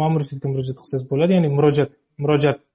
ma'muriy 0.00 0.26
sudga 0.30 0.46
murojaat 0.52 0.78
qilsangiz 0.80 1.06
bo'ladi. 1.12 1.32
Ya'ni 1.36 1.50
murojaat 1.58 1.92
murojaatni 2.22 2.71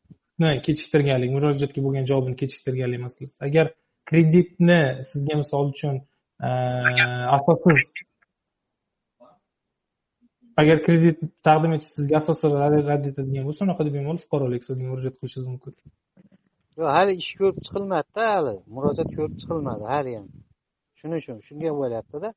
kechiktirganlik 0.66 1.32
murojaatga 1.36 1.80
bo'lgan 1.86 2.06
javobni 2.10 2.36
kechiktirganlik 2.42 3.02
masalasi. 3.06 3.38
Agar 3.48 3.66
kreditni 4.10 4.82
sizga 5.10 5.36
misol 5.42 5.72
uchun 5.74 5.96
eh, 6.48 7.36
asossiz 7.38 7.94
agar 10.62 10.78
kredit 10.86 11.18
taqdim 11.48 11.72
etish 11.78 11.92
sizga 11.98 12.16
asossiz 12.22 12.52
rad 12.92 13.04
etadigan 13.12 13.46
bo'lsa 13.48 13.62
unaqada 13.68 13.90
bemalol 13.96 14.20
fuqarolik 14.24 14.64
sudiga 14.68 14.90
murojaat 14.92 15.16
qilishingiz 15.20 15.48
mumkin. 15.52 15.74
Yo'q 16.80 16.90
hali 16.98 17.14
ish 17.22 17.32
ko'rib 17.40 17.58
chiqilmadida 17.66 18.24
hali 18.36 18.54
murojaat 18.76 19.10
ko'rib 19.18 19.36
chiqilmadi 19.42 19.86
hali 19.94 20.12
ham. 20.18 20.28
Shuning 21.00 21.20
uchun 21.24 21.38
shunga 21.48 21.72
bo'lyaptida. 21.82 22.30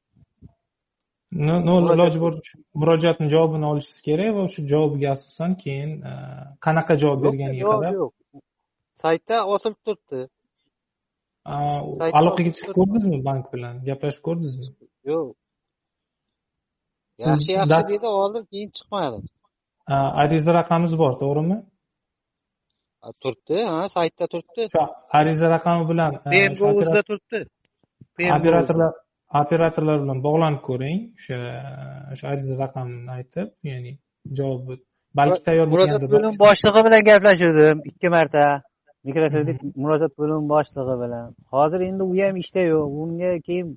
Iloji 1.33 2.19
boricha 2.25 2.55
murojaatni 2.81 3.27
javobini 3.35 3.67
olishingiz 3.73 4.01
kerak 4.07 4.31
va 4.37 4.49
shu 4.55 4.61
javobiga 4.73 5.09
asosan 5.17 5.53
keyin 5.63 5.91
e, 6.11 6.13
qanaqa 6.65 6.95
javob 7.03 7.19
berganiga 7.25 7.65
qarab 7.75 7.95
yo'q 8.03 8.15
saytda 9.03 9.37
osilib 9.55 9.79
turibdi. 9.87 10.21
Aloqaga 12.19 12.51
chiqib 12.57 12.73
ko'rdingizmi 12.79 13.21
bank 13.29 13.45
bilan? 13.55 13.75
Gaplashib 13.89 14.23
ko'rdingizmi? 14.29 14.89
Yo'q. 15.11 15.29
Yaxshi 17.25 17.51
yaxshi 17.59 17.93
dedi 17.93 18.09
oldin 18.23 18.45
keyin 18.51 18.71
chiqmadi. 18.79 19.19
Ariza 20.23 20.51
raqamingiz 20.59 20.95
bor 21.03 21.13
to'g'rimi? 21.23 21.59
Turibdi 23.23 23.59
ha 23.73 23.79
saytda 23.97 24.25
turibdi. 24.33 24.63
Shu 24.75 24.83
ariza 25.19 25.47
raqami 25.57 25.85
bilan 25.91 26.13
e, 26.39 26.41
turibdi. 26.59 27.39
Operatorlar 28.37 28.91
operatorlar 29.39 30.03
bilan 30.03 30.23
bog'lanib 30.27 30.63
ko'ring. 30.69 30.99
O'sha 31.19 31.39
o'sha 32.13 32.25
ariza 32.33 32.55
raqamini 32.63 33.11
aytib 33.19 33.49
ya'ni 33.71 33.93
javobi 34.39 34.75
balki 35.21 35.41
tayyor 35.49 35.67
murojaat 35.73 36.01
bo'lganda 36.01 36.15
bo'limi 36.15 36.41
boshlig'i 36.47 36.83
bilan 36.87 37.07
gaplashuvdim 37.11 37.85
ikki 37.91 38.09
marta. 38.17 38.45
Mikrokredit 39.09 39.59
murojaat 39.83 40.15
bo'limi 40.21 40.51
boshlig'i 40.55 40.97
bilan. 41.05 41.29
Hozir 41.55 41.87
endi 41.89 42.03
u 42.11 42.13
ham 42.23 42.43
ishda 42.43 42.67
yo'q. 42.73 42.99
Unga 43.05 43.33
keyin 43.47 43.69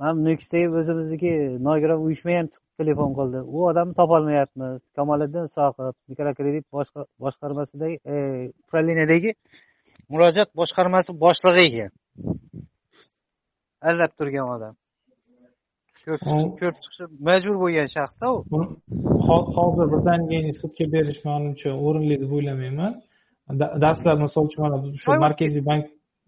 man 0.00 0.14
nukusdagi 0.26 0.68
o'zimizniki 0.80 1.32
nogiron 1.68 2.04
uyushma 2.06 2.38
ham 2.38 2.46
chiqib 2.52 2.72
telefon 2.82 3.10
qildi. 3.18 3.40
U 3.56 3.58
odamni 3.70 3.94
topolmayapmiz. 4.00 4.78
Kamoliddin 4.98 5.46
soqov 5.56 5.92
mikrokredit 6.10 6.64
boshqa- 6.76 7.08
boshqarmasidagi 7.24 7.96
e, 8.14 8.16
uправлениедagi 8.62 9.30
murojaat 10.12 10.50
boshqarmasi 10.60 11.10
boshlig'i 11.24 11.66
ekan 11.70 11.90
aldab 13.88 14.12
turgan 14.18 14.46
odam. 14.56 14.74
Ko'rib 16.04 16.20
chiqish- 16.26 16.52
ko'rib 16.60 16.76
chiqishi 16.84 17.04
majbur 17.28 17.56
bo'lgan 17.64 17.88
shaxsda 17.96 18.26
u. 18.34 18.38
Hozir 19.56 19.86
birdaniga 19.92 20.38
sudga 20.62 20.84
berish 20.94 21.20
manimcha 21.28 21.70
o'rinli 21.86 22.16
deb 22.22 22.30
o'ylamayman. 22.36 22.92
Da- 23.60 23.74
dastlab 23.84 24.18
misol 24.26 24.42
uchun 24.48 24.60
mana 24.64 24.76
Ayol- 24.82 25.20
markaziy 25.26 25.62
bank 25.70 25.84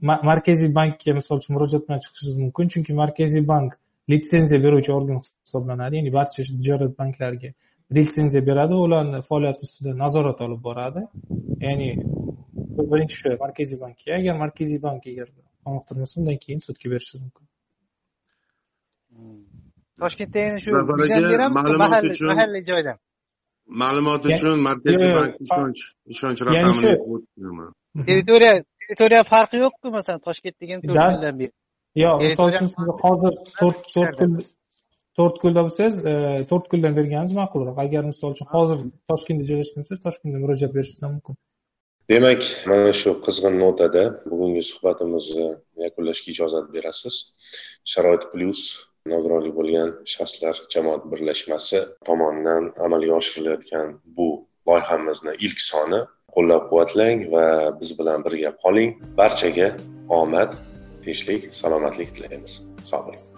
ma- 0.09 0.22
markaziy 0.31 0.70
bankka 0.78 1.10
misol 1.20 1.36
uchun 1.40 1.52
murojaat 1.56 1.82
bilan 1.86 2.01
chiqishingiz 2.05 2.36
mumkin. 2.44 2.64
Chunki 2.72 2.93
markaziy 3.02 3.43
bank 3.52 3.70
litsenziya 4.12 4.59
beruvchi 4.66 4.90
organ 4.98 5.18
hisoblanadi. 5.47 5.94
Ya'ni 5.98 6.10
barcha 6.18 6.39
shu 6.47 6.52
tijorat 6.60 6.93
banklariga 7.01 7.51
litsenziya 7.97 8.43
beradi. 8.51 8.74
Ularni 8.85 9.18
faoliyati 9.28 9.62
ustidan 9.68 9.97
nazorat 10.05 10.39
olib 10.47 10.60
boradi. 10.68 11.02
Ya'ni 11.66 11.89
birinchi 12.90 13.16
shu 13.20 13.28
markaziy 13.44 13.78
bankka. 13.85 14.06
Agar 14.18 14.35
markaziy 14.44 14.78
bank 14.86 15.02
agar 15.12 15.28
qoniqtirmasa 15.66 16.12
undan 16.20 16.36
keyin 16.45 16.61
sudga 16.66 16.86
berishingiz 16.93 17.23
mumkin 17.27 17.45
toshkentda 20.03 20.39
endi 20.49 20.61
shu 20.65 20.70
ma'lumot 21.59 21.78
mahalliy 21.85 22.12
uchun- 22.15 22.31
mahalliy 22.32 22.62
joydan 22.70 22.97
ma'lumot 23.82 24.23
uchun 24.31 24.57
markaziy 24.69 25.11
bank 25.19 25.32
ishonch 25.47 25.81
ishonch 26.15 26.41
raqamini 26.47 26.93
territoriya 28.09 28.53
territoriya 28.81 29.23
farqi 29.32 29.57
yo'qku 29.65 29.86
masalan 29.97 30.20
toshkentdagi 30.28 30.73
ham 30.74 30.81
to'rt 30.89 30.99
Da- 31.01 31.11
yildan 31.12 31.35
beri 31.41 31.53
yo'q 32.05 32.16
misol 32.27 32.47
uchun 32.53 32.69
siz 32.74 32.86
hozir 33.05 33.32
to'rt 33.61 33.78
to'rt 33.95 34.15
kun 34.20 34.31
to'rt 35.19 35.36
kunda 35.43 35.61
bo'lsangiz 35.66 35.97
to'rt 36.51 36.66
kundan 36.73 36.93
berganingiz 36.99 37.32
ma'qulroq 37.41 37.77
agar 37.85 38.03
misol 38.12 38.31
uchun 38.35 38.49
hozir 38.55 38.78
toshkentda 39.11 39.45
joylashgan 39.51 39.78
bo'lsangiz 39.82 40.03
toshkentda 40.07 40.39
murojaat 40.45 40.73
berishingiz 40.77 41.03
ham 41.07 41.12
mumkin 41.16 41.35
demak 42.10 42.43
mana 42.68 42.93
shu 43.01 43.10
qizg'in 43.26 43.55
notada 43.64 44.05
bugungi 44.31 44.62
suhbatimizni 44.70 45.48
yakunlashga 45.85 46.28
ijozat 46.35 46.66
berasiz. 46.74 47.16
Sharoit 47.93 48.24
plyus 48.32 48.60
nogironlik 49.12 49.55
bo'lgan 49.59 49.90
shaxslar 50.14 50.56
jamoat 50.74 51.02
birlashmasi 51.12 51.81
tomonidan 52.09 52.64
amalga 52.86 53.14
oshirilayotgan 53.20 53.89
bu 54.16 54.28
loyihamizni 54.68 55.32
ilk 55.47 55.60
soni. 55.70 56.01
Qo'llab 56.35 56.62
quvvatlang 56.70 57.28
va 57.35 57.47
biz 57.81 57.90
bilan 57.98 58.26
birga 58.26 58.51
qoling. 58.64 58.90
Barchaga 59.20 59.68
omad 60.20 60.59
tinchlik 61.05 61.52
salomatlik 61.60 62.10
tilaymiz. 62.16 62.52
Sog' 62.90 63.06
bo'ling. 63.09 63.34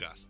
Sharoit 0.00 0.08
plyus 0.08 0.29